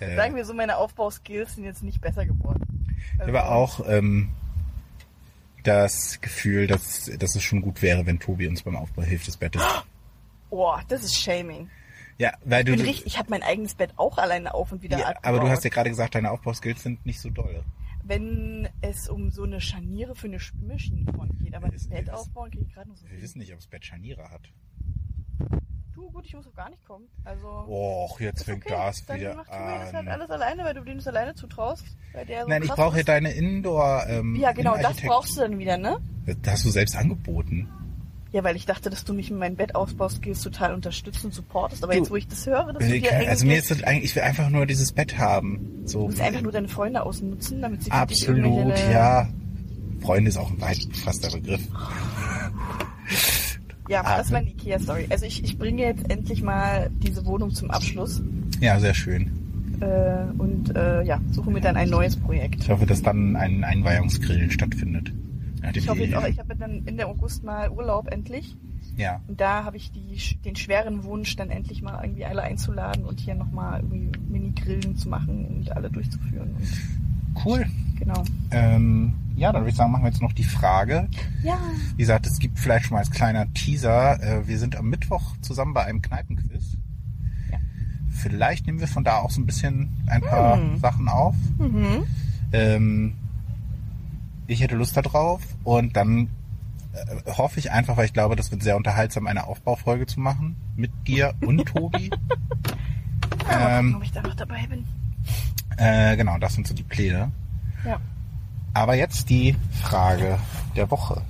äh, 0.00 0.14
Sagen 0.14 0.36
wir 0.36 0.44
so, 0.44 0.54
meine 0.54 0.76
Aufbauskills 0.76 1.56
sind 1.56 1.64
jetzt 1.64 1.82
nicht 1.82 2.00
besser 2.00 2.24
geworden. 2.24 2.86
Ich 3.14 3.20
habe 3.20 3.46
auch 3.46 3.80
ähm, 3.88 4.28
das 5.64 6.20
Gefühl, 6.20 6.66
dass, 6.66 7.10
dass 7.18 7.34
es 7.34 7.42
schon 7.42 7.62
gut 7.62 7.82
wäre, 7.82 8.06
wenn 8.06 8.20
Tobi 8.20 8.46
uns 8.46 8.62
beim 8.62 8.76
Aufbau 8.76 9.02
hilft 9.02 9.26
des 9.26 9.36
Bettes. 9.36 9.62
Boah, 10.50 10.82
das 10.88 11.02
ist 11.02 11.16
Shaming. 11.20 11.68
Ja, 12.16 12.32
weil 12.44 12.64
du. 12.64 12.74
Ich, 12.74 13.06
ich 13.06 13.18
habe 13.18 13.30
mein 13.30 13.42
eigenes 13.42 13.74
Bett 13.74 13.90
auch 13.96 14.18
alleine 14.18 14.54
auf 14.54 14.72
und 14.72 14.82
wieder 14.82 14.98
ja, 14.98 15.06
abgebaut. 15.06 15.26
aber 15.26 15.40
du 15.40 15.48
hast 15.48 15.64
ja 15.64 15.70
gerade 15.70 15.90
gesagt, 15.90 16.14
deine 16.14 16.30
Aufbauskills 16.30 16.82
sind 16.82 17.04
nicht 17.04 17.20
so 17.20 17.30
dolle. 17.30 17.64
Wenn 18.08 18.68
es 18.80 19.08
um 19.08 19.30
so 19.30 19.42
eine 19.44 19.60
Scharniere 19.60 20.14
für 20.14 20.26
eine 20.28 20.40
Spülmaschinenfront 20.40 21.38
geht, 21.38 21.54
aber 21.54 21.68
das 21.68 21.86
Bett 21.88 22.08
aufbauen 22.10 22.50
kriege 22.50 22.64
ich 22.66 22.72
gerade 22.74 22.88
noch 22.88 22.96
so 22.96 23.04
Wir 23.04 23.10
viel. 23.10 23.22
wissen 23.22 23.38
nicht, 23.38 23.52
ob 23.52 23.58
das 23.58 23.66
Bett 23.68 23.84
Scharniere 23.84 24.30
hat. 24.30 24.40
Du, 25.94 26.10
gut, 26.10 26.24
ich 26.26 26.34
muss 26.34 26.46
auch 26.46 26.54
gar 26.54 26.70
nicht 26.70 26.84
kommen. 26.86 27.06
Also, 27.24 27.46
Och, 27.68 28.20
jetzt 28.20 28.44
fängt 28.44 28.64
okay. 28.64 28.74
das 28.74 29.04
Dann 29.04 29.20
wieder 29.20 29.34
macht 29.34 29.50
Tobi 29.50 29.58
das 29.58 29.92
halt 29.92 29.94
an. 29.94 30.08
alles 30.08 30.30
alleine, 30.30 30.64
weil 30.64 30.74
du 30.74 30.84
dem 30.84 30.96
das 30.98 31.06
alleine 31.08 31.34
zutraust. 31.34 31.84
Weil 32.12 32.24
der 32.24 32.42
so 32.44 32.48
Nein, 32.48 32.62
ich 32.62 32.70
brauche 32.70 32.96
ja 32.98 33.02
deine 33.02 33.32
Indoor. 33.32 34.06
Ähm, 34.08 34.36
Ja, 34.36 34.52
genau, 34.52 34.76
das 34.78 34.96
brauchst 35.02 35.36
du 35.36 35.42
dann 35.42 35.58
wieder, 35.58 35.76
ne? 35.76 35.98
Das 36.24 36.36
hast 36.52 36.64
du 36.64 36.70
selbst 36.70 36.96
angeboten. 36.96 37.68
Ja, 38.30 38.44
weil 38.44 38.56
ich 38.56 38.66
dachte, 38.66 38.90
dass 38.90 39.04
du 39.04 39.14
mich 39.14 39.30
mit 39.30 39.40
meinen 39.40 39.56
Bettausbauskills 39.56 40.42
total 40.42 40.74
unterstützt 40.74 41.24
und 41.24 41.32
supportest. 41.32 41.82
Aber 41.82 41.94
Du, 41.94 42.00
jetzt, 42.00 42.10
wo 42.10 42.16
ich 42.16 42.28
das 42.28 42.46
höre, 42.46 42.74
dass 42.74 42.86
du 42.86 42.94
Ich 42.94 43.02
dir 43.02 43.28
Also 43.28 43.46
mir 43.46 43.56
ist 43.58 43.70
das 43.70 43.82
eigentlich, 43.82 44.10
ich 44.10 44.16
will 44.16 44.22
einfach 44.22 44.50
nur 44.50 44.66
dieses 44.66 44.92
Bett 44.92 45.16
haben. 45.16 45.82
So. 45.86 46.00
Du 46.00 46.06
musst 46.08 46.20
einfach 46.20 46.42
nur 46.42 46.52
deine 46.52 46.68
Freunde 46.68 47.02
ausnutzen, 47.02 47.62
damit 47.62 47.84
sie 47.84 47.90
Absolut, 47.90 48.76
ja. 48.92 49.28
Freunde 50.02 50.28
ist 50.28 50.36
auch 50.36 50.50
ein 50.50 50.60
weit 50.60 50.78
gefasster 50.90 51.30
Begriff. 51.30 51.62
Ja, 53.88 54.02
Ah, 54.04 54.18
das 54.18 54.26
ist 54.26 54.32
meine 54.32 54.50
Ikea-Story. 54.50 55.06
Also 55.08 55.24
ich, 55.24 55.42
ich 55.42 55.56
bringe 55.58 55.82
jetzt 55.82 56.10
endlich 56.10 56.42
mal 56.42 56.90
diese 57.02 57.24
Wohnung 57.24 57.54
zum 57.54 57.70
Abschluss 57.70 58.22
Ja, 58.60 58.78
sehr 58.78 58.92
schön. 58.92 59.30
äh, 59.80 60.30
und 60.36 60.76
äh, 60.76 61.02
ja, 61.04 61.18
suche 61.32 61.50
mir 61.50 61.60
dann 61.62 61.76
ein 61.76 61.88
neues 61.88 62.14
Projekt. 62.16 62.62
Ich 62.64 62.68
hoffe, 62.68 62.84
dass 62.84 63.00
dann 63.02 63.36
ein 63.36 63.64
Einweihungsgrillen 63.64 64.50
stattfindet. 64.50 65.10
Nachdem 65.62 65.82
Ich 65.82 65.88
hoffe 65.88 66.00
jetzt 66.02 66.14
auch, 66.14 66.24
ich 66.26 66.38
habe 66.38 66.56
dann 66.56 66.86
Ende 66.86 67.06
August 67.06 67.44
mal 67.44 67.70
Urlaub 67.70 68.08
endlich. 68.12 68.56
Ja, 68.96 69.20
Und 69.28 69.40
da 69.40 69.62
habe 69.64 69.76
ich 69.76 69.92
die, 69.92 70.16
den 70.44 70.56
schweren 70.56 71.04
Wunsch, 71.04 71.36
dann 71.36 71.50
endlich 71.50 71.82
mal 71.82 72.02
irgendwie 72.02 72.24
alle 72.24 72.42
einzuladen 72.42 73.04
und 73.04 73.20
hier 73.20 73.36
nochmal 73.36 73.80
irgendwie 73.80 74.10
Mini-Grillen 74.28 74.96
zu 74.96 75.08
machen 75.08 75.44
und 75.46 75.70
alle 75.76 75.88
durchzuführen. 75.88 76.50
Und, 76.56 77.44
cool. 77.44 77.64
genau. 77.96 78.24
Ähm, 78.50 79.12
ja, 79.36 79.52
dann 79.52 79.62
würde 79.62 79.70
ich 79.70 79.76
sagen, 79.76 79.92
machen 79.92 80.02
wir 80.02 80.10
jetzt 80.10 80.20
noch 80.20 80.32
die 80.32 80.42
Frage. 80.42 81.08
Ja. 81.44 81.58
Wie 81.94 82.02
gesagt, 82.02 82.26
es 82.26 82.40
gibt 82.40 82.58
vielleicht 82.58 82.86
schon 82.86 82.94
mal 82.96 82.98
als 83.00 83.12
kleiner 83.12 83.52
Teaser. 83.54 84.20
Äh, 84.20 84.48
wir 84.48 84.58
sind 84.58 84.74
am 84.74 84.88
Mittwoch 84.88 85.36
zusammen 85.42 85.74
bei 85.74 85.84
einem 85.84 86.02
Kneipenquiz. 86.02 86.76
Ja. 87.52 87.58
Vielleicht 88.10 88.66
nehmen 88.66 88.80
wir 88.80 88.88
von 88.88 89.04
da 89.04 89.18
auch 89.18 89.30
so 89.30 89.40
ein 89.40 89.46
bisschen 89.46 89.90
ein 90.08 90.22
paar 90.22 90.56
Hm. 90.56 90.78
Sachen 90.80 91.08
auf. 91.08 91.36
Mhm. 91.58 92.02
Ähm, 92.52 93.12
ich 94.48 94.60
hätte 94.60 94.74
Lust 94.74 94.96
darauf 94.96 95.40
und 95.62 95.94
dann 95.96 96.28
äh, 96.92 97.30
hoffe 97.36 97.60
ich 97.60 97.70
einfach, 97.70 97.96
weil 97.96 98.06
ich 98.06 98.12
glaube, 98.12 98.34
das 98.34 98.50
wird 98.50 98.62
sehr 98.62 98.76
unterhaltsam, 98.76 99.26
eine 99.28 99.46
Aufbaufolge 99.46 100.06
zu 100.06 100.18
machen 100.20 100.56
mit 100.76 100.90
dir 101.06 101.34
und 101.40 101.64
Tobi. 101.66 102.10
Ja, 103.50 103.78
Ähm, 103.78 103.92
gucken, 103.92 103.96
ob 103.96 104.02
ich 104.04 104.12
da 104.12 104.20
noch 104.22 104.34
dabei 104.34 104.66
bin. 104.66 104.84
äh, 105.78 106.16
genau, 106.16 106.36
das 106.38 106.52
sind 106.54 106.66
so 106.66 106.74
die 106.74 106.82
Pläne. 106.82 107.30
Ja. 107.84 107.98
Aber 108.74 108.94
jetzt 108.94 109.30
die 109.30 109.56
Frage 109.82 110.38
der 110.76 110.90
Woche. 110.90 111.22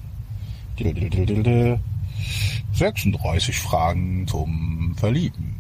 36 2.73 3.59
Fragen 3.61 4.27
zum 4.27 4.95
Verlieben. 4.97 5.57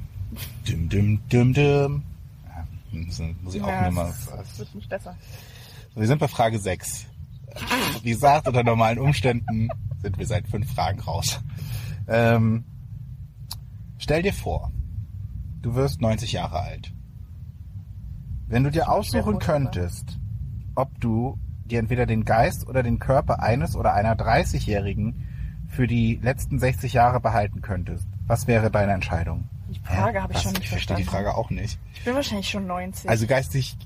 Dim, 0.66 0.88
dim, 0.88 1.20
dim, 1.28 1.52
dim. 1.54 2.02
Ja, 2.46 2.66
das 3.06 3.20
muss 3.42 3.54
ich 3.54 3.62
auch 3.62 3.68
ja, 3.68 3.82
nochmal. 3.86 4.12
es 4.42 4.59
wird 4.59 4.74
nicht 4.74 4.88
besser. 4.88 5.16
Wir 5.94 6.06
sind 6.06 6.18
bei 6.18 6.28
Frage 6.28 6.59
6. 6.59 7.06
Wie 8.03 8.11
gesagt, 8.11 8.46
unter 8.46 8.62
normalen 8.62 8.99
Umständen 8.99 9.68
sind 10.03 10.18
wir 10.18 10.26
seit 10.26 10.46
fünf 10.49 10.72
Fragen 10.72 11.01
raus. 11.01 11.40
Ähm, 12.07 12.64
stell 13.99 14.22
dir 14.22 14.32
vor, 14.32 14.70
du 15.62 15.74
wirst 15.74 16.01
90 16.01 16.32
Jahre 16.32 16.61
alt. 16.61 16.92
Wenn 18.46 18.64
du 18.64 18.70
dir 18.70 18.90
aussuchen 18.90 19.38
könntest, 19.38 20.18
ob 20.74 20.99
du 21.01 21.38
dir 21.66 21.78
entweder 21.80 22.07
den 22.07 22.24
Geist 22.24 22.66
oder 22.66 22.82
den 22.82 22.99
Körper 22.99 23.42
eines 23.42 23.76
oder 23.76 23.92
einer 23.92 24.14
30-Jährigen 24.14 25.26
für 25.68 25.86
die 25.86 26.18
letzten 26.22 26.59
60 26.59 26.94
Jahre 26.94 27.20
behalten 27.20 27.61
könntest, 27.61 28.07
was 28.26 28.46
wäre 28.46 28.70
deine 28.70 28.92
Entscheidung? 28.92 29.49
Die 29.68 29.80
Frage 29.80 30.22
habe 30.22 30.32
ich 30.32 30.36
Was? 30.38 30.42
schon 30.44 30.53
nicht 30.53 30.62
Ich 30.64 30.70
verstehe 30.70 30.96
die 30.96 31.03
verstanden. 31.05 31.26
Frage 31.26 31.36
auch 31.38 31.51
nicht. 31.51 31.78
Ich 31.94 32.05
bin 32.05 32.14
wahrscheinlich 32.14 32.49
schon 32.49 32.66
90. 32.66 33.11
Also 33.11 33.26
geistig, 33.26 33.76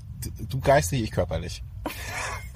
du 0.47 0.59
geistig, 0.61 1.03
ich 1.03 1.11
körperlich. 1.11 1.61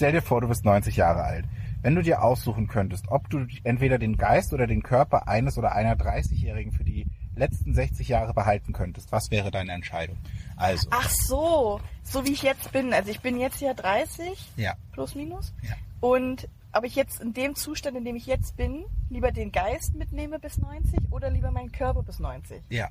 Stell 0.00 0.12
dir 0.12 0.22
vor, 0.22 0.40
du 0.40 0.48
bist 0.48 0.64
90 0.64 0.96
Jahre 0.96 1.24
alt. 1.24 1.44
Wenn 1.82 1.94
du 1.94 2.00
dir 2.00 2.22
aussuchen 2.22 2.68
könntest, 2.68 3.08
ob 3.08 3.28
du 3.28 3.46
entweder 3.64 3.98
den 3.98 4.16
Geist 4.16 4.54
oder 4.54 4.66
den 4.66 4.82
Körper 4.82 5.28
eines 5.28 5.58
oder 5.58 5.72
einer 5.72 5.94
30-Jährigen 5.94 6.72
für 6.72 6.84
die 6.84 7.06
letzten 7.36 7.74
60 7.74 8.08
Jahre 8.08 8.32
behalten 8.32 8.72
könntest, 8.72 9.12
was 9.12 9.30
wäre 9.30 9.50
deine 9.50 9.72
Entscheidung? 9.72 10.16
Also, 10.56 10.88
Ach 10.90 11.10
so, 11.10 11.82
so 12.02 12.24
wie 12.24 12.32
ich 12.32 12.42
jetzt 12.42 12.72
bin. 12.72 12.94
Also 12.94 13.10
ich 13.10 13.20
bin 13.20 13.38
jetzt 13.38 13.60
ja 13.60 13.74
30, 13.74 14.52
ja, 14.56 14.72
plus 14.92 15.14
minus. 15.14 15.52
Ja. 15.60 15.74
Und 16.00 16.48
ob 16.72 16.84
ich 16.84 16.94
jetzt 16.94 17.20
in 17.20 17.34
dem 17.34 17.54
Zustand, 17.54 17.94
in 17.98 18.06
dem 18.06 18.16
ich 18.16 18.24
jetzt 18.24 18.56
bin, 18.56 18.86
lieber 19.10 19.32
den 19.32 19.52
Geist 19.52 19.94
mitnehme 19.96 20.38
bis 20.38 20.56
90 20.56 20.98
oder 21.10 21.28
lieber 21.28 21.50
meinen 21.50 21.72
Körper 21.72 22.02
bis 22.02 22.20
90? 22.20 22.62
ja. 22.70 22.88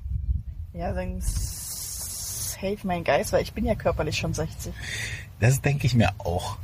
Ja, 0.72 0.92
dann 0.92 1.20
save 1.20 2.78
mein 2.84 3.02
Geist, 3.02 3.32
weil 3.32 3.42
ich 3.42 3.52
bin 3.52 3.64
ja 3.64 3.74
körperlich 3.74 4.16
schon 4.16 4.32
60. 4.32 4.72
Das 5.40 5.60
denke 5.60 5.88
ich 5.88 5.96
mir 5.96 6.12
auch. 6.18 6.56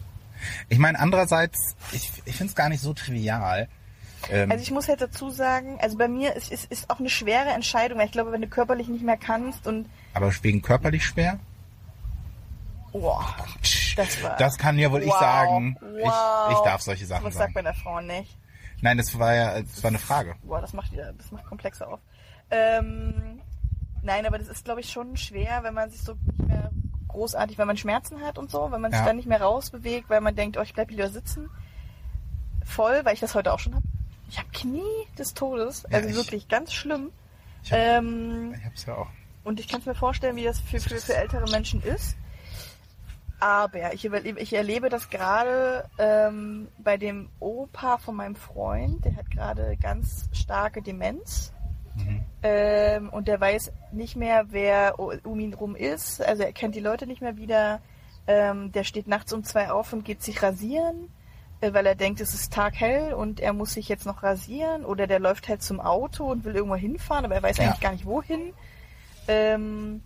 Ich 0.68 0.78
meine, 0.78 0.98
andererseits, 0.98 1.76
ich, 1.92 2.10
ich 2.24 2.36
finde 2.36 2.50
es 2.50 2.54
gar 2.54 2.68
nicht 2.68 2.80
so 2.80 2.92
trivial. 2.94 3.68
Ähm, 4.30 4.50
Also 4.50 4.62
ich 4.62 4.70
muss 4.70 4.88
halt 4.88 5.00
dazu 5.00 5.30
sagen, 5.30 5.78
also 5.80 5.96
bei 5.98 6.08
mir 6.08 6.34
ist, 6.34 6.50
ist, 6.50 6.70
ist 6.70 6.90
auch 6.90 6.98
eine 7.00 7.10
schwere 7.10 7.50
Entscheidung, 7.50 7.98
weil 7.98 8.06
ich 8.06 8.12
glaube, 8.12 8.32
wenn 8.32 8.40
du 8.42 8.48
körperlich 8.48 8.88
nicht 8.88 9.04
mehr 9.04 9.16
kannst 9.16 9.66
und 9.66 9.88
aber 10.14 10.32
wegen 10.42 10.62
körperlich 10.62 11.04
schwer? 11.04 11.38
oh, 12.92 13.20
das 13.96 14.22
war 14.22 14.36
Das 14.36 14.56
kann 14.58 14.78
ja 14.78 14.90
wohl 14.90 15.02
ich 15.02 15.08
Wow, 15.10 15.20
sagen. 15.20 15.76
wow. 15.80 16.48
Ich, 16.48 16.52
ich 16.56 16.60
darf 16.64 16.80
solche 16.82 17.06
Sachen 17.06 17.24
was 17.26 17.34
sagen. 17.34 17.44
sagt 17.52 17.54
man 17.54 17.64
der 17.64 17.74
Frau 17.74 18.00
nicht? 18.00 18.36
Nein, 18.80 18.96
das 18.98 19.18
war 19.18 19.34
ja, 19.34 19.62
das 19.62 19.82
war 19.82 19.88
eine 19.88 19.98
Frage. 19.98 20.34
Boah, 20.42 20.60
das 20.60 20.72
macht 20.72 20.92
wieder, 20.92 21.12
das 21.14 21.30
macht 21.32 21.44
komplexer 21.46 21.88
auf. 21.88 22.00
Ähm, 22.50 23.40
nein, 24.02 24.26
aber 24.26 24.38
das 24.38 24.48
ist, 24.48 24.64
glaube 24.64 24.80
ich, 24.80 24.90
schon 24.90 25.16
schwer, 25.16 25.62
wenn 25.62 25.74
man 25.74 25.90
sich 25.90 26.02
so 26.02 26.14
nicht 26.26 26.46
mehr 26.46 26.70
großartig, 27.08 27.58
wenn 27.58 27.66
man 27.66 27.76
Schmerzen 27.76 28.20
hat 28.22 28.38
und 28.38 28.50
so, 28.50 28.70
wenn 28.70 28.80
man 28.80 28.90
sich 28.90 29.00
Ja. 29.00 29.06
dann 29.06 29.16
nicht 29.16 29.28
mehr 29.28 29.40
rausbewegt, 29.40 30.08
weil 30.10 30.20
man 30.20 30.34
denkt, 30.34 30.56
oh, 30.56 30.62
ich 30.62 30.74
bleib 30.74 30.90
lieber 30.90 31.08
sitzen. 31.08 31.48
Voll, 32.64 33.04
weil 33.04 33.14
ich 33.14 33.20
das 33.20 33.34
heute 33.34 33.52
auch 33.52 33.58
schon 33.58 33.74
habe. 33.74 33.86
Ich 34.28 34.38
habe 34.38 34.48
Knie 34.52 34.82
des 35.18 35.34
Todes, 35.34 35.84
Ja, 35.88 35.98
also 35.98 36.08
ich- 36.08 36.16
wirklich 36.16 36.48
ganz 36.48 36.72
schlimm. 36.72 37.10
Ich 37.62 37.72
hab- 37.72 37.78
ähm, 37.78 38.54
Ich 38.58 38.64
hab's 38.64 38.86
ja 38.86 38.94
auch. 38.96 39.08
und 39.44 39.60
ich 39.60 39.68
kann 39.68 39.80
es 39.80 39.86
mir 39.86 39.94
vorstellen, 39.94 40.36
wie 40.36 40.44
das 40.44 40.58
für, 40.60 40.80
für, 40.80 40.96
für 40.96 41.14
ältere 41.16 41.48
Menschen 41.50 41.82
ist. 41.82 42.16
Aber 43.38 43.92
ich, 43.92 44.04
überlebe, 44.04 44.40
ich 44.40 44.54
erlebe 44.54 44.88
das 44.88 45.10
gerade 45.10 45.88
ähm, 45.98 46.68
bei 46.78 46.96
dem 46.96 47.28
Opa 47.38 47.98
von 47.98 48.16
meinem 48.16 48.34
Freund, 48.34 49.04
der 49.04 49.14
hat 49.16 49.30
gerade 49.30 49.76
ganz 49.76 50.28
starke 50.32 50.80
Demenz. 50.80 51.52
Ähm, 52.42 53.08
und 53.08 53.28
der 53.28 53.40
weiß 53.40 53.72
nicht 53.92 54.16
mehr, 54.16 54.46
wer 54.50 54.98
um 54.98 55.40
ihn 55.40 55.54
rum 55.54 55.74
ist. 55.74 56.20
Also 56.22 56.42
er 56.44 56.52
kennt 56.52 56.74
die 56.74 56.80
Leute 56.80 57.06
nicht 57.06 57.20
mehr 57.22 57.36
wieder. 57.36 57.80
Ähm, 58.26 58.72
der 58.72 58.84
steht 58.84 59.08
nachts 59.08 59.32
um 59.32 59.44
zwei 59.44 59.70
auf 59.70 59.92
und 59.92 60.04
geht 60.04 60.22
sich 60.22 60.42
rasieren, 60.42 61.10
äh, 61.60 61.72
weil 61.72 61.86
er 61.86 61.94
denkt, 61.94 62.20
es 62.20 62.34
ist 62.34 62.52
taghell 62.52 63.14
und 63.14 63.40
er 63.40 63.52
muss 63.52 63.72
sich 63.72 63.88
jetzt 63.88 64.04
noch 64.06 64.22
rasieren. 64.22 64.84
Oder 64.84 65.06
der 65.06 65.18
läuft 65.20 65.48
halt 65.48 65.62
zum 65.62 65.80
Auto 65.80 66.24
und 66.30 66.44
will 66.44 66.54
irgendwo 66.54 66.76
hinfahren, 66.76 67.24
aber 67.24 67.36
er 67.36 67.42
weiß 67.42 67.58
Ja. 67.58 67.64
eigentlich 67.64 67.80
gar 67.80 67.92
nicht 67.92 68.04
wohin. 68.06 68.52
Ähm, 69.28 70.02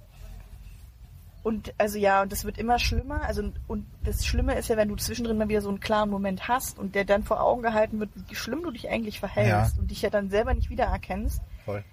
und 1.42 1.72
also 1.78 1.96
ja, 1.98 2.20
und 2.22 2.32
das 2.32 2.44
wird 2.44 2.58
immer 2.58 2.78
schlimmer. 2.78 3.22
Also 3.22 3.42
und 3.66 3.86
das 4.04 4.26
Schlimme 4.26 4.54
ist 4.58 4.68
ja, 4.68 4.76
wenn 4.76 4.88
du 4.88 4.96
zwischendrin 4.96 5.38
mal 5.38 5.48
wieder 5.48 5.62
so 5.62 5.70
einen 5.70 5.80
klaren 5.80 6.10
Moment 6.10 6.48
hast 6.48 6.78
und 6.78 6.94
der 6.94 7.04
dann 7.06 7.22
vor 7.22 7.40
Augen 7.42 7.62
gehalten 7.62 7.98
wird, 7.98 8.10
wie 8.28 8.34
schlimm 8.34 8.62
du 8.62 8.70
dich 8.70 8.90
eigentlich 8.90 9.20
verhältst 9.20 9.78
und 9.78 9.90
dich 9.90 10.02
ja 10.02 10.10
dann 10.10 10.28
selber 10.28 10.52
nicht 10.52 10.68
wiedererkennst. 10.68 11.40
Voll. 11.64 11.84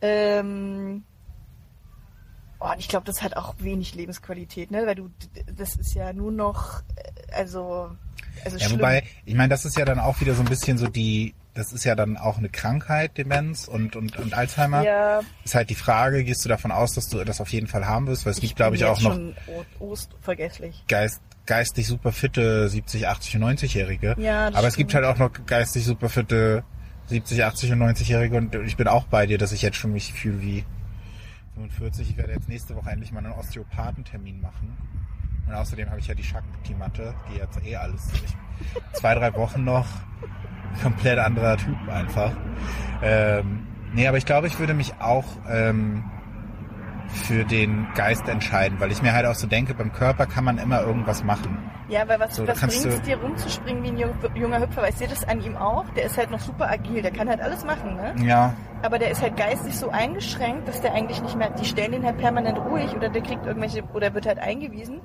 Ähm, 0.00 1.04
oh, 2.58 2.70
und 2.72 2.78
ich 2.78 2.88
glaube, 2.88 3.06
das 3.06 3.22
hat 3.22 3.36
auch 3.36 3.54
wenig 3.58 3.94
Lebensqualität, 3.94 4.70
ne? 4.70 4.86
Weil 4.86 4.94
du, 4.96 5.10
das 5.56 5.76
ist 5.76 5.94
ja 5.94 6.12
nur 6.12 6.32
noch, 6.32 6.80
äh, 6.96 7.32
also, 7.32 7.90
also 8.44 8.56
Ja, 8.56 8.66
schlimm. 8.66 8.78
wobei, 8.80 9.04
ich 9.24 9.34
meine, 9.34 9.48
das 9.50 9.64
ist 9.64 9.76
ja 9.78 9.84
dann 9.84 10.00
auch 10.00 10.20
wieder 10.20 10.34
so 10.34 10.42
ein 10.42 10.48
bisschen 10.48 10.78
so 10.78 10.88
die, 10.88 11.34
das 11.54 11.72
ist 11.72 11.84
ja 11.84 11.94
dann 11.94 12.16
auch 12.16 12.38
eine 12.38 12.48
Krankheit, 12.48 13.16
Demenz 13.18 13.68
und, 13.68 13.94
und, 13.94 14.16
und 14.16 14.34
Alzheimer. 14.34 14.82
ja, 14.82 15.20
Ist 15.44 15.54
halt 15.54 15.70
die 15.70 15.74
Frage, 15.74 16.24
gehst 16.24 16.44
du 16.44 16.48
davon 16.48 16.72
aus, 16.72 16.94
dass 16.94 17.08
du 17.08 17.22
das 17.24 17.40
auf 17.40 17.50
jeden 17.52 17.66
Fall 17.66 17.86
haben 17.86 18.06
wirst? 18.06 18.24
Weil 18.24 18.32
es 18.32 18.40
gibt, 18.40 18.56
glaube 18.56 18.74
ich, 18.76 18.84
auch 18.86 19.00
noch 19.02 19.18
geist, 20.88 21.20
geistig 21.46 21.86
super 21.86 22.12
fitte 22.12 22.68
70, 22.68 23.06
80 23.06 23.36
und 23.36 23.44
90-Jährige. 23.44 24.14
Ja, 24.18 24.48
das 24.50 24.58
Aber 24.58 24.68
es 24.68 24.76
gibt 24.76 24.90
stimmt. 24.90 25.04
halt 25.04 25.14
auch 25.14 25.18
noch 25.18 25.46
geistig 25.46 25.84
super 25.84 26.08
fitte 26.08 26.64
70, 27.12 27.44
80 27.44 27.72
und 27.72 27.82
90-Jährige 27.82 28.36
und 28.38 28.54
ich 28.54 28.78
bin 28.78 28.88
auch 28.88 29.04
bei 29.04 29.26
dir, 29.26 29.36
dass 29.36 29.52
ich 29.52 29.60
jetzt 29.60 29.76
schon 29.76 29.92
mich 29.92 30.14
fühle 30.14 30.40
wie 30.40 30.64
45. 31.56 32.10
Ich 32.10 32.16
werde 32.16 32.32
jetzt 32.32 32.48
nächste 32.48 32.74
Woche 32.74 32.90
endlich 32.90 33.12
mal 33.12 33.18
einen 33.18 33.34
Osteopathentermin 33.34 34.40
machen. 34.40 34.76
Und 35.46 35.54
außerdem 35.54 35.90
habe 35.90 36.00
ich 36.00 36.06
ja 36.06 36.14
die 36.14 36.24
Shakti-Matte, 36.24 37.14
die 37.30 37.36
jetzt 37.36 37.62
eh 37.66 37.76
alles. 37.76 38.08
Ich, 38.14 38.34
zwei, 38.98 39.14
drei 39.14 39.34
Wochen 39.34 39.62
noch. 39.62 39.86
Komplett 40.82 41.18
anderer 41.18 41.58
Typ 41.58 41.76
einfach. 41.86 42.32
Ähm, 43.02 43.66
nee, 43.92 44.06
aber 44.06 44.16
ich 44.16 44.24
glaube, 44.24 44.46
ich 44.46 44.58
würde 44.58 44.72
mich 44.72 44.94
auch 44.98 45.26
ähm, 45.46 46.04
für 47.08 47.44
den 47.44 47.88
Geist 47.94 48.26
entscheiden, 48.26 48.80
weil 48.80 48.90
ich 48.90 49.02
mir 49.02 49.12
halt 49.12 49.26
auch 49.26 49.34
so 49.34 49.46
denke, 49.46 49.74
beim 49.74 49.92
Körper 49.92 50.24
kann 50.24 50.44
man 50.44 50.56
immer 50.56 50.80
irgendwas 50.80 51.22
machen. 51.24 51.58
Ja, 51.92 52.08
weil 52.08 52.18
was, 52.20 52.34
So, 52.36 52.46
was 52.48 52.58
bringt 52.58 52.86
es 52.86 53.02
dir 53.02 53.18
rumzuspringen 53.20 53.82
wie 53.82 53.88
ein 53.88 53.98
jung- 53.98 54.14
junger 54.34 54.60
Hüpfer? 54.60 54.80
Weißt 54.80 55.02
du 55.02 55.06
das 55.08 55.28
an 55.28 55.42
ihm 55.44 55.56
auch? 55.58 55.84
Der 55.94 56.04
ist 56.04 56.16
halt 56.16 56.30
noch 56.30 56.40
super 56.40 56.70
agil, 56.70 57.02
der 57.02 57.10
kann 57.10 57.28
halt 57.28 57.40
alles 57.42 57.64
machen, 57.66 57.96
ne? 57.96 58.14
Ja, 58.26 58.54
Aber 58.82 58.98
der 58.98 59.10
ist 59.10 59.20
halt 59.20 59.36
geistig 59.36 59.76
so 59.76 59.90
eingeschränkt, 59.90 60.66
dass 60.66 60.80
der 60.80 60.94
eigentlich 60.94 61.20
nicht 61.22 61.36
mehr, 61.36 61.50
die 61.50 61.66
stellen 61.66 61.92
ihn 61.92 62.04
halt 62.04 62.16
permanent 62.16 62.58
ruhig 62.58 62.96
oder 62.96 63.10
der 63.10 63.20
kriegt 63.22 63.44
irgendwelche, 63.44 63.82
oder 63.92 64.14
wird 64.14 64.26
halt 64.26 64.38
eingewiesen, 64.38 65.00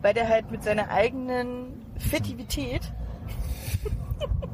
weil 0.00 0.14
der 0.14 0.28
halt 0.30 0.50
mit 0.50 0.62
seiner 0.64 0.88
eigenen 0.90 1.84
Fitivität, 1.98 2.90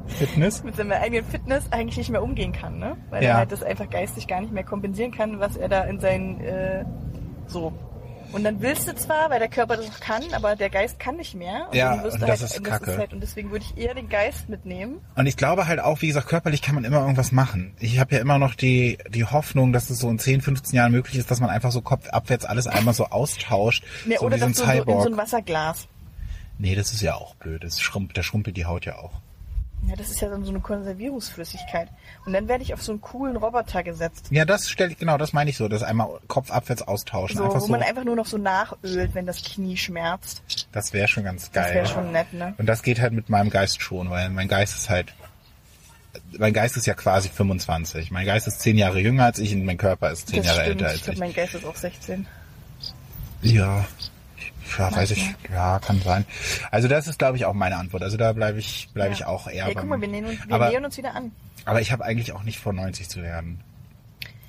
Fitness. 0.07 0.63
mit 0.65 0.75
seiner 0.75 0.95
eigenen 0.97 1.23
Fitness 1.25 1.71
eigentlich 1.71 1.97
nicht 1.97 2.09
mehr 2.09 2.21
umgehen 2.23 2.51
kann, 2.51 2.79
ne? 2.79 2.97
Weil 3.11 3.23
Ja. 3.23 3.29
er 3.29 3.37
halt 3.37 3.51
das 3.53 3.63
einfach 3.63 3.89
geistig 3.89 4.27
gar 4.27 4.41
nicht 4.41 4.51
mehr 4.51 4.63
kompensieren 4.65 5.11
kann, 5.11 5.39
was 5.39 5.55
er 5.55 5.69
da 5.69 5.83
in 5.83 5.99
seinen, 6.01 6.41
äh, 6.41 6.83
so. 7.47 7.71
Und 8.33 8.43
dann 8.43 8.61
willst 8.61 8.87
du 8.87 8.93
zwar, 8.95 9.29
weil 9.29 9.39
der 9.39 9.47
Körper 9.47 9.77
das 9.77 9.87
noch 9.87 9.99
kann, 9.99 10.23
aber 10.33 10.55
der 10.55 10.69
Geist 10.69 10.99
kann 10.99 11.15
nicht 11.15 11.33
mehr. 11.33 11.67
Und 11.69 11.75
Ja, 11.75 11.95
dann 11.95 12.03
wirst 12.03 12.15
und 12.15 12.21
du 12.21 12.27
das 12.27 12.41
halt, 12.41 12.51
ist 12.51 12.63
Kacke. 12.63 12.97
halt, 12.97 13.13
und 13.13 13.21
deswegen 13.21 13.51
würde 13.51 13.65
ich 13.65 13.81
eher 13.81 13.93
den 13.93 14.09
Geist 14.09 14.49
mitnehmen. 14.49 14.99
Und 15.15 15.25
ich 15.27 15.37
glaube 15.37 15.67
halt 15.67 15.79
auch, 15.79 16.01
wie 16.01 16.07
gesagt, 16.07 16.27
körperlich 16.27 16.61
kann 16.61 16.75
man 16.75 16.83
immer 16.83 16.99
irgendwas 17.01 17.31
machen. 17.31 17.73
Ich 17.79 17.99
habe 17.99 18.15
ja 18.15 18.21
immer 18.21 18.37
noch 18.37 18.53
die, 18.55 18.97
die 19.09 19.25
Hoffnung, 19.25 19.73
dass 19.73 19.89
es 19.89 19.99
so 19.99 20.09
in 20.09 20.19
10, 20.19 20.41
15 20.41 20.75
Jahren 20.75 20.91
möglich 20.91 21.17
ist, 21.17 21.31
dass 21.31 21.39
man 21.39 21.49
einfach 21.49 21.71
so 21.71 21.81
kopfabwärts 21.81 22.45
alles 22.45 22.67
einmal 22.67 22.93
so 22.93 23.05
austauscht. 23.07 23.83
Ne, 24.05 24.15
so 24.19 24.25
oder 24.25 24.35
wie 24.35 24.39
so 24.39 24.45
ein 24.45 24.51
du 24.51 24.57
so 24.57 24.63
in 24.65 24.69
Cyborg. 24.71 25.03
so 25.03 25.09
ein 25.09 25.17
Wasserglas. 25.17 25.87
nee, 26.57 26.75
das 26.75 26.91
ist 26.91 27.01
ja 27.01 27.15
auch 27.15 27.35
blöd. 27.35 27.63
Das 27.63 27.79
schrumpelt, 27.81 28.17
da 28.17 28.23
schrumpelt 28.23 28.57
die 28.57 28.65
Haut 28.65 28.85
ja 28.85 28.97
auch. 28.97 29.13
Ja, 29.87 29.95
das 29.95 30.09
ist 30.09 30.19
ja 30.19 30.29
dann 30.29 30.43
so 30.43 30.49
eine 30.51 30.59
Konservierungsflüssigkeit. 30.59 31.87
Und 32.25 32.33
dann 32.33 32.47
werde 32.47 32.61
ich 32.63 32.73
auf 32.73 32.83
so 32.83 32.91
einen 32.91 32.99
coolen 33.01 33.37
Roboter 33.37 33.83
gesetzt. 33.83 34.27
Ja, 34.31 34.43
das 34.43 34.69
stelle 34.69 34.91
ich, 34.91 34.97
genau, 34.97 35.17
das 35.17 35.31
meine 35.33 35.49
ich 35.49 35.55
so. 35.57 35.67
Das 35.69 35.81
einmal 35.81 36.09
kopfabwärts 36.27 36.81
austauschen. 36.81 37.37
So, 37.37 37.43
einfach 37.45 37.61
wo 37.61 37.65
so. 37.65 37.71
man 37.71 37.81
einfach 37.83 38.03
nur 38.03 38.15
noch 38.17 38.25
so 38.25 38.37
nachölt, 38.37 39.15
wenn 39.15 39.25
das 39.25 39.41
Knie 39.43 39.77
schmerzt. 39.77 40.43
Das 40.73 40.91
wäre 40.91 41.07
schon 41.07 41.23
ganz 41.23 41.49
Das 41.51 41.65
geil. 41.65 41.75
wäre 41.75 41.85
schon 41.87 42.11
nett, 42.11 42.33
ne? 42.33 42.53
Und 42.57 42.65
das 42.65 42.83
geht 42.83 42.99
halt 42.99 43.13
mit 43.13 43.29
meinem 43.29 43.49
Geist 43.49 43.81
schon, 43.81 44.09
weil 44.09 44.29
mein 44.29 44.47
Geist 44.49 44.75
ist 44.75 44.89
halt, 44.89 45.13
mein 46.37 46.51
Geist 46.53 46.75
ist 46.75 46.85
ja 46.85 46.93
quasi 46.93 47.29
25. 47.29 48.11
Mein 48.11 48.25
Geist 48.25 48.47
ist 48.47 48.59
10 48.59 48.77
Jahre 48.77 48.99
jünger 48.99 49.25
als 49.25 49.39
ich 49.39 49.53
und 49.53 49.63
mein 49.63 49.77
Körper 49.77 50.11
ist 50.11 50.27
10 50.27 50.37
das 50.39 50.47
Jahre 50.47 50.61
stimmt. 50.65 50.81
älter 50.81 50.85
ich 50.87 50.91
als 50.93 51.01
glaube, 51.03 51.13
ich. 51.13 51.19
mein 51.19 51.33
Geist 51.33 51.55
ist 51.55 51.65
auch 51.65 51.75
16. 51.75 52.27
Ja, 53.41 53.85
ja, 54.77 54.95
weiß 54.95 55.11
ich, 55.11 55.35
ja, 55.51 55.79
kann 55.79 56.01
sein. 56.01 56.25
Also 56.71 56.87
das 56.87 57.07
ist, 57.07 57.19
glaube 57.19 57.37
ich, 57.37 57.45
auch 57.45 57.53
meine 57.53 57.77
Antwort. 57.77 58.03
Also 58.03 58.17
da 58.17 58.33
bleibe 58.33 58.59
ich, 58.59 58.89
bleibe 58.93 59.13
ich 59.13 59.25
auch 59.25 59.47
eher 59.47 59.67
Ja, 59.67 59.73
guck 59.73 59.85
mal, 59.89 59.99
wir 60.01 60.07
nähern 60.07 60.25
uns, 60.25 60.47
wir 60.47 60.55
aber, 60.55 60.69
nähern 60.69 60.85
uns 60.85 60.97
wieder 60.97 61.15
an. 61.15 61.31
aber 61.65 61.81
ich 61.81 61.91
habe 61.91 62.03
eigentlich 62.05 62.33
auch 62.33 62.43
nicht 62.43 62.59
vor 62.59 62.73
90 62.73 63.09
zu 63.09 63.21
werden. 63.21 63.59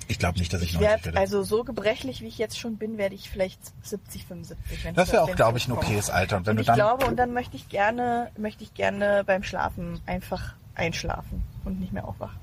Ich 0.07 0.17
glaube 0.17 0.39
nicht, 0.39 0.51
dass 0.51 0.61
ich, 0.63 0.69
Ich 0.69 0.73
90 0.79 0.89
werde, 0.89 1.05
werde. 1.05 1.19
also 1.19 1.43
so 1.43 1.63
gebrechlich, 1.63 2.21
wie 2.21 2.27
ich 2.27 2.39
jetzt 2.39 2.57
schon 2.57 2.77
bin, 2.77 2.97
werde 2.97 3.13
ich 3.13 3.29
vielleicht 3.29 3.59
70, 3.85 4.25
75. 4.25 4.83
Wenn 4.85 4.95
das 4.95 5.11
wäre 5.11 5.21
auch, 5.21 5.35
glaube 5.35 5.59
ich, 5.59 5.67
ein 5.67 5.71
okayes 5.71 6.09
Alter. 6.09 6.37
Und 6.37 6.47
wenn 6.47 6.55
Und 6.57 6.61
ich 6.61 6.67
dann, 6.67 6.75
glaube, 6.75 7.05
und 7.05 7.15
dann 7.17 7.31
möchte 7.33 7.55
ich 7.55 7.69
gerne, 7.69 8.31
möchte 8.37 8.63
ich 8.63 8.73
gerne 8.73 9.23
beim 9.25 9.43
Schlafen 9.43 9.99
einfach 10.07 10.53
einschlafen 10.73 11.43
und 11.63 11.79
nicht 11.79 11.93
mehr 11.93 12.07
aufwachen. 12.07 12.39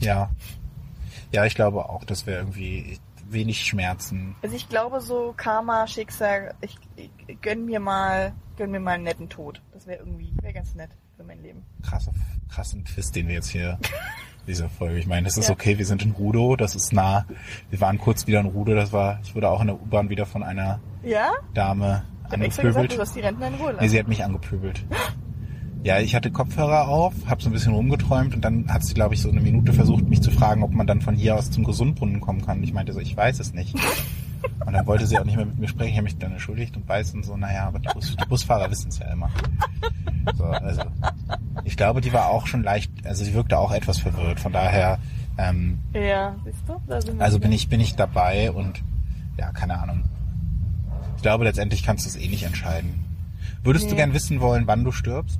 ja, 0.00 0.30
ja, 1.30 1.46
ich 1.46 1.54
glaube 1.54 1.88
auch, 1.88 2.04
das 2.04 2.26
wäre 2.26 2.40
irgendwie 2.40 2.98
wenig 3.32 3.64
Schmerzen. 3.64 4.34
Also 4.42 4.54
ich 4.56 4.68
glaube 4.68 5.00
so 5.00 5.34
Karma, 5.36 5.86
Schicksal, 5.86 6.54
ich, 6.60 6.76
ich 6.96 7.10
gönn 7.40 7.64
mir 7.64 7.80
mal, 7.80 8.32
gönn 8.56 8.70
mir 8.70 8.80
mal 8.80 8.92
einen 8.92 9.04
netten 9.04 9.28
Tod. 9.28 9.60
Das 9.72 9.86
wäre 9.86 9.98
irgendwie, 10.00 10.32
wäre 10.42 10.52
ganz 10.52 10.74
nett 10.74 10.90
für 11.16 11.24
mein 11.24 11.42
Leben. 11.42 11.62
Krasser, 11.82 12.12
krassen 12.48 12.84
Twist, 12.84 13.14
den 13.16 13.28
wir 13.28 13.34
jetzt 13.34 13.48
hier 13.48 13.78
diese 14.46 14.68
Folge. 14.68 14.98
Ich 14.98 15.06
meine, 15.06 15.24
das 15.26 15.36
ist 15.36 15.48
Ja. 15.48 15.54
okay, 15.54 15.78
wir 15.78 15.86
sind 15.86 16.02
in 16.04 16.12
Rudo, 16.12 16.56
das 16.56 16.74
ist 16.74 16.92
nah. 16.92 17.26
Wir 17.70 17.80
waren 17.80 17.98
kurz 17.98 18.26
wieder 18.26 18.40
in 18.40 18.46
Rudo, 18.46 18.74
das 18.74 18.92
war, 18.92 19.20
ich 19.22 19.34
wurde 19.34 19.48
auch 19.48 19.60
in 19.60 19.68
der 19.68 19.76
U-Bahn 19.80 20.08
wieder 20.10 20.26
von 20.26 20.42
einer 20.42 20.80
Ja? 21.02 21.32
Dame 21.54 22.04
Ich 22.26 22.32
extra 22.40 22.62
gesagt, 22.62 22.64
angepöbelt. 22.64 22.92
du 22.92 22.96
sollst 22.96 23.16
die 23.16 23.20
Rentner 23.20 23.46
in 23.48 23.54
Ruhe 23.54 23.70
Nee, 23.70 23.76
lassen. 23.76 23.88
sie 23.88 23.98
hat 23.98 24.08
mich 24.08 24.24
angepöbelt. 24.24 24.84
Ja, 25.84 25.98
ich 25.98 26.14
hatte 26.14 26.30
Kopfhörer 26.30 26.86
auf, 26.88 27.12
habe 27.26 27.42
so 27.42 27.48
ein 27.48 27.52
bisschen 27.52 27.74
rumgeträumt 27.74 28.34
und 28.34 28.44
dann 28.44 28.72
hat 28.72 28.84
sie, 28.84 28.94
glaube 28.94 29.14
ich, 29.14 29.20
so 29.20 29.28
eine 29.30 29.40
Minute 29.40 29.72
versucht, 29.72 30.08
mich 30.08 30.22
zu 30.22 30.30
fragen, 30.30 30.62
ob 30.62 30.72
man 30.72 30.86
dann 30.86 31.00
von 31.00 31.16
hier 31.16 31.34
aus 31.34 31.50
zum 31.50 31.64
Gesundbrunnen 31.64 32.20
kommen 32.20 32.44
kann. 32.46 32.62
Ich 32.62 32.72
meinte 32.72 32.92
so, 32.92 33.00
ich 33.00 33.16
weiß 33.16 33.40
es 33.40 33.52
nicht. 33.52 33.74
Und 34.66 34.72
dann 34.72 34.86
wollte 34.86 35.06
sie 35.06 35.18
auch 35.18 35.24
nicht 35.24 35.36
mehr 35.36 35.46
mit 35.46 35.58
mir 35.58 35.68
sprechen. 35.68 35.90
Ich 35.90 35.96
habe 35.96 36.04
mich 36.04 36.18
dann 36.18 36.32
entschuldigt 36.32 36.76
und 36.76 36.88
weiß 36.88 37.14
und 37.14 37.24
so, 37.24 37.36
naja, 37.36 37.66
aber 37.68 37.78
die, 37.78 37.88
Bus, 37.94 38.16
die 38.16 38.24
Busfahrer 38.28 38.68
wissen 38.72 38.88
es 38.88 38.98
ja 38.98 39.12
immer. 39.12 39.30
So, 40.36 40.44
also 40.44 40.82
ich 41.64 41.76
glaube, 41.76 42.00
die 42.00 42.12
war 42.12 42.26
auch 42.28 42.48
schon 42.48 42.64
leicht, 42.64 42.90
also 43.04 43.24
sie 43.24 43.34
wirkte 43.34 43.56
auch 43.58 43.70
etwas 43.70 43.98
verwirrt. 43.98 44.40
Von 44.40 44.52
daher, 44.52 44.98
ähm, 45.38 45.78
ja, 45.94 46.34
siehst 46.44 46.58
du? 46.66 46.80
Da 46.88 47.00
sind 47.00 47.18
wir 47.18 47.24
also 47.24 47.38
bin 47.38 47.52
ich, 47.52 47.68
bin 47.68 47.78
ich 47.80 47.94
dabei 47.94 48.50
und 48.50 48.82
ja, 49.38 49.52
keine 49.52 49.78
Ahnung. 49.80 50.02
Ich 51.16 51.22
glaube, 51.22 51.44
letztendlich 51.44 51.84
kannst 51.84 52.04
du 52.04 52.08
es 52.08 52.16
eh 52.16 52.26
nicht 52.28 52.42
entscheiden. 52.42 53.04
Würdest 53.62 53.86
du 53.86 53.90
Nee. 53.90 53.96
gern 53.96 54.12
wissen 54.12 54.40
wollen, 54.40 54.66
wann 54.66 54.82
du 54.82 54.90
stirbst? 54.90 55.38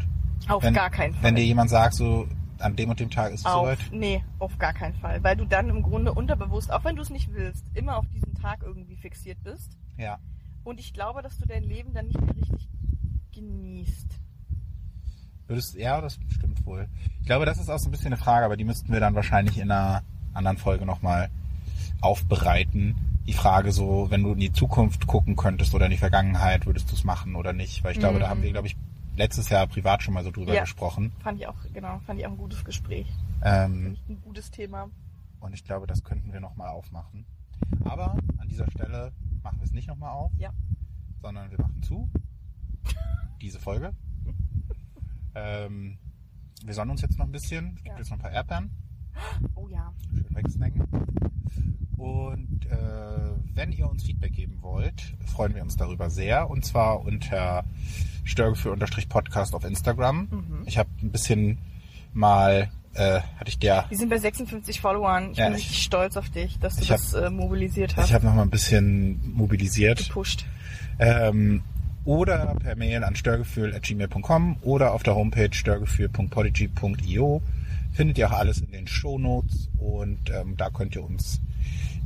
Auf 0.49 0.62
wenn, 0.62 0.74
gar 0.74 0.90
keinen 0.90 1.14
Fall. 1.14 1.22
Wenn 1.22 1.34
dir 1.34 1.45
jemand 1.45 1.70
sagt, 1.70 1.95
so 1.95 2.26
an 2.59 2.76
dem 2.76 2.90
und 2.90 3.01
dem 3.01 3.11
Tag 3.11 3.32
ist 3.32 3.40
es 3.40 3.47
auf, 3.47 3.62
soweit? 3.62 3.78
nee, 3.93 4.24
auf 4.38 4.57
gar 4.59 4.72
keinen 4.72 4.95
Fall. 4.95 5.22
Weil 5.22 5.36
du 5.36 5.45
dann 5.45 5.68
im 5.68 5.82
Grunde 5.82 6.12
unterbewusst, 6.12 6.72
auch 6.72 6.84
wenn 6.84 6.97
du 6.97 7.03
es 7.03 7.11
nicht 7.11 7.32
willst, 7.32 7.64
immer 7.74 7.97
auf 7.97 8.07
diesen 8.09 8.34
Tag 8.34 8.62
irgendwie 8.62 8.97
fixiert 8.97 9.43
bist. 9.43 9.76
Ja. 9.97 10.18
Und 10.64 10.78
ich 10.78 10.95
glaube, 10.95 11.22
dass 11.22 11.38
du 11.38 11.47
dein 11.47 11.64
Leben 11.64 11.93
dann 11.93 12.07
nicht 12.07 12.20
mehr 12.20 12.36
richtig 12.36 12.68
genießt. 13.34 14.18
Würdest, 15.49 15.74
ja, 15.74 16.01
das 16.01 16.18
stimmt 16.28 16.64
wohl. 16.64 16.88
Ich 17.20 17.26
glaube, 17.26 17.47
das 17.47 17.59
ist 17.59 17.68
auch 17.68 17.78
so 17.78 17.88
ein 17.88 17.90
bisschen 17.90 18.07
eine 18.07 18.16
Frage, 18.16 18.45
aber 18.45 18.57
die 18.57 18.64
müssten 18.64 18.93
wir 18.93 19.01
dann 19.01 19.14
wahrscheinlich 19.14 19.59
in 19.59 19.70
einer 19.70 20.03
anderen 20.32 20.57
Folge 20.57 20.86
nochmal 20.86 21.30
aufbereiten. 22.01 22.97
Die 23.26 23.32
Frage 23.32 23.72
so, 23.72 24.11
wenn 24.11 24.22
du 24.22 24.32
in 24.32 24.40
die 24.40 24.53
Zukunft 24.53 25.07
gucken 25.07 25.36
könntest 25.36 25.74
oder 25.74 25.86
in 25.86 25.93
die 25.93 25.99
Vergangenheit, 25.99 26.66
würdest 26.66 26.90
du 26.90 26.95
es 26.95 27.05
machen 27.05 27.34
oder 27.34 27.53
nicht? 27.53 27.84
Weil 27.84 27.93
ich 27.93 27.99
glaube, 27.99 28.18
da 28.18 28.28
haben 28.28 28.43
wir, 28.43 28.51
glaube 28.51 28.66
ich, 28.66 28.76
letztes 29.17 29.49
Jahr 29.49 29.67
privat 29.67 30.03
schon 30.03 30.15
mal 30.15 30.25
so 30.25 30.31
drüber. 30.31 30.55
Ja. 30.55 30.63
gesprochen. 30.63 31.13
Fand 31.23 31.41
ich 31.41 31.47
auch, 31.47 31.57
genau, 31.73 32.01
fand 32.07 32.19
ich 32.21 32.27
auch 32.27 32.31
ein 32.33 32.37
gutes 32.39 32.65
Gespräch. 32.65 33.07
Ähm, 33.45 33.97
Ein 34.09 34.21
gutes 34.23 34.51
Thema. 34.51 34.89
und 35.41 35.53
ich 35.55 35.65
glaube, 35.65 35.87
das 35.87 36.03
könnten 36.05 36.33
wir 36.33 36.41
nochmal 36.41 36.69
aufmachen. 36.69 37.27
Aber 37.85 38.13
an 38.39 38.49
dieser 38.49 38.71
Stelle 38.71 39.13
machen 39.43 39.59
wir 39.59 39.65
es 39.65 39.73
nicht 39.73 39.89
nochmal 39.89 40.11
auf, 40.13 40.33
Ja. 40.39 40.53
sondern 41.21 41.51
wir 41.51 41.61
machen 41.61 41.83
zu. 41.83 42.11
Diese 43.41 43.59
Folge. 43.61 43.93
ähm, 45.35 45.99
wir 46.65 46.75
sonnen 46.75 46.91
uns 46.93 47.03
jetzt 47.03 47.19
noch 47.19 47.27
ein 47.27 47.33
bisschen. 47.33 47.69
Es 47.77 47.83
gibt 47.83 47.89
Ja. 47.89 47.99
jetzt 47.99 48.11
noch 48.11 48.19
ein 48.19 48.23
paar 48.23 48.31
Erdbeeren. 48.31 48.71
Oh 49.55 49.69
ja. 49.69 49.93
schön 50.15 50.27
wegsnacken. 50.37 50.83
Und 51.97 52.67
äh, 52.71 52.77
wenn 53.55 53.73
ihr 53.73 53.89
uns 53.89 54.03
Feedback 54.05 54.33
geben 54.33 54.59
wollt, 54.61 55.15
freuen 55.27 55.55
wir 55.55 55.63
uns 55.63 55.77
darüber 55.77 56.11
sehr. 56.11 56.51
Und 56.51 56.65
zwar 56.65 57.01
unter 57.05 57.65
Störgefühl-Podcast 58.25 59.55
auf 59.55 59.65
Instagram. 59.65 60.29
Mhm. 60.31 60.63
Ich 60.67 60.79
habe 60.79 60.89
ein 61.03 61.11
bisschen 61.11 61.59
mal, 62.13 62.71
äh, 62.95 63.21
hatte 63.39 63.49
ich 63.49 63.59
der, 63.59 63.87
Wir 63.89 63.99
sind 63.99 64.09
bei 64.09 64.19
56 64.19 64.81
Followern. 64.81 65.31
Ich 65.33 65.39
Ja, 65.39 65.47
bin 65.49 65.55
ich- 65.57 65.63
richtig 65.65 65.83
stolz 65.85 66.17
auf 66.17 66.29
dich, 66.31 66.59
dass 66.59 66.77
du 66.77 66.83
hab- 66.83 66.89
das 66.89 67.15
äh, 67.15 67.31
mobilisiert 67.31 67.97
hast. 67.97 68.07
ich 68.09 68.15
habe 68.15 68.27
noch 68.27 68.35
mal 68.35 68.43
ein 68.43 68.51
bisschen 68.51 69.21
mobilisiert. 69.35 69.99
gepusht. 70.09 70.45
Ähm, 70.99 71.63
oder 72.05 72.57
per 72.57 72.75
Mail 72.75 73.05
an 73.05 73.15
störgefühl.gmail.com 73.15 74.57
oder 74.63 74.93
auf 74.93 75.05
der 75.05 75.15
Homepage 75.15 75.53
störgefühl.podigy.io 75.53 77.43
findet 77.93 78.18
ihr 78.18 78.28
auch 78.28 78.38
alles 78.38 78.61
in 78.61 78.72
den 78.72 78.86
Shownotes 78.86 79.68
und 79.78 80.30
ähm, 80.30 80.57
da 80.57 80.70
könnt 80.70 80.97
ihr 80.97 81.05
uns 81.05 81.40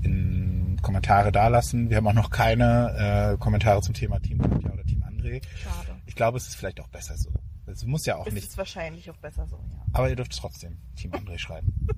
in 0.02 0.78
Kommentare 0.82 1.32
dalassen. 1.32 1.90
Wir 1.90 1.96
haben 1.96 2.06
auch 2.06 2.12
noch 2.12 2.30
keine 2.30 3.32
äh, 3.34 3.38
Kommentare 3.38 3.80
zum 3.82 3.94
Thema 3.94 4.20
Team 4.20 4.38
Katja 4.38 4.72
oder 4.72 4.84
Team 4.84 5.02
André. 5.02 5.42
Schade. 5.56 5.96
Ich 6.06 6.14
glaube, 6.14 6.38
es 6.38 6.48
ist 6.48 6.56
vielleicht 6.56 6.80
auch 6.80 6.88
besser 6.88 7.16
so. 7.16 7.30
Es 7.66 7.84
muss 7.84 8.06
ja 8.06 8.16
auch 8.16 8.26
Ist 8.26 8.34
nicht, 8.34 8.48
es 8.48 8.56
wahrscheinlich 8.56 9.10
auch 9.10 9.16
besser 9.16 9.46
so, 9.48 9.56
ja. 9.56 9.84
aber 9.92 10.08
ihr 10.08 10.14
dürft 10.14 10.38
trotzdem 10.38 10.78
Team 10.94 11.10
André 11.12 11.36
schreiben. 11.36 11.88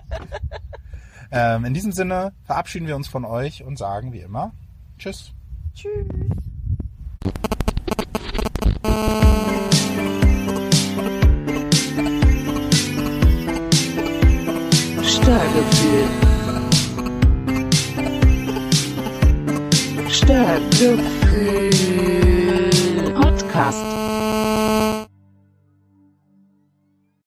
ähm, 1.32 1.64
in 1.64 1.74
diesem 1.74 1.90
Sinne 1.90 2.32
verabschieden 2.44 2.86
wir 2.86 2.94
uns 2.94 3.08
von 3.08 3.24
euch 3.24 3.64
und 3.64 3.76
sagen 3.76 4.12
wie 4.12 4.20
immer 4.20 4.52
Tschüss. 4.98 5.32
Tschüss. 5.74 6.06
Störgefühl. 15.28 16.08
Störgefühl. 20.08 21.70
Podcast. 23.14 23.97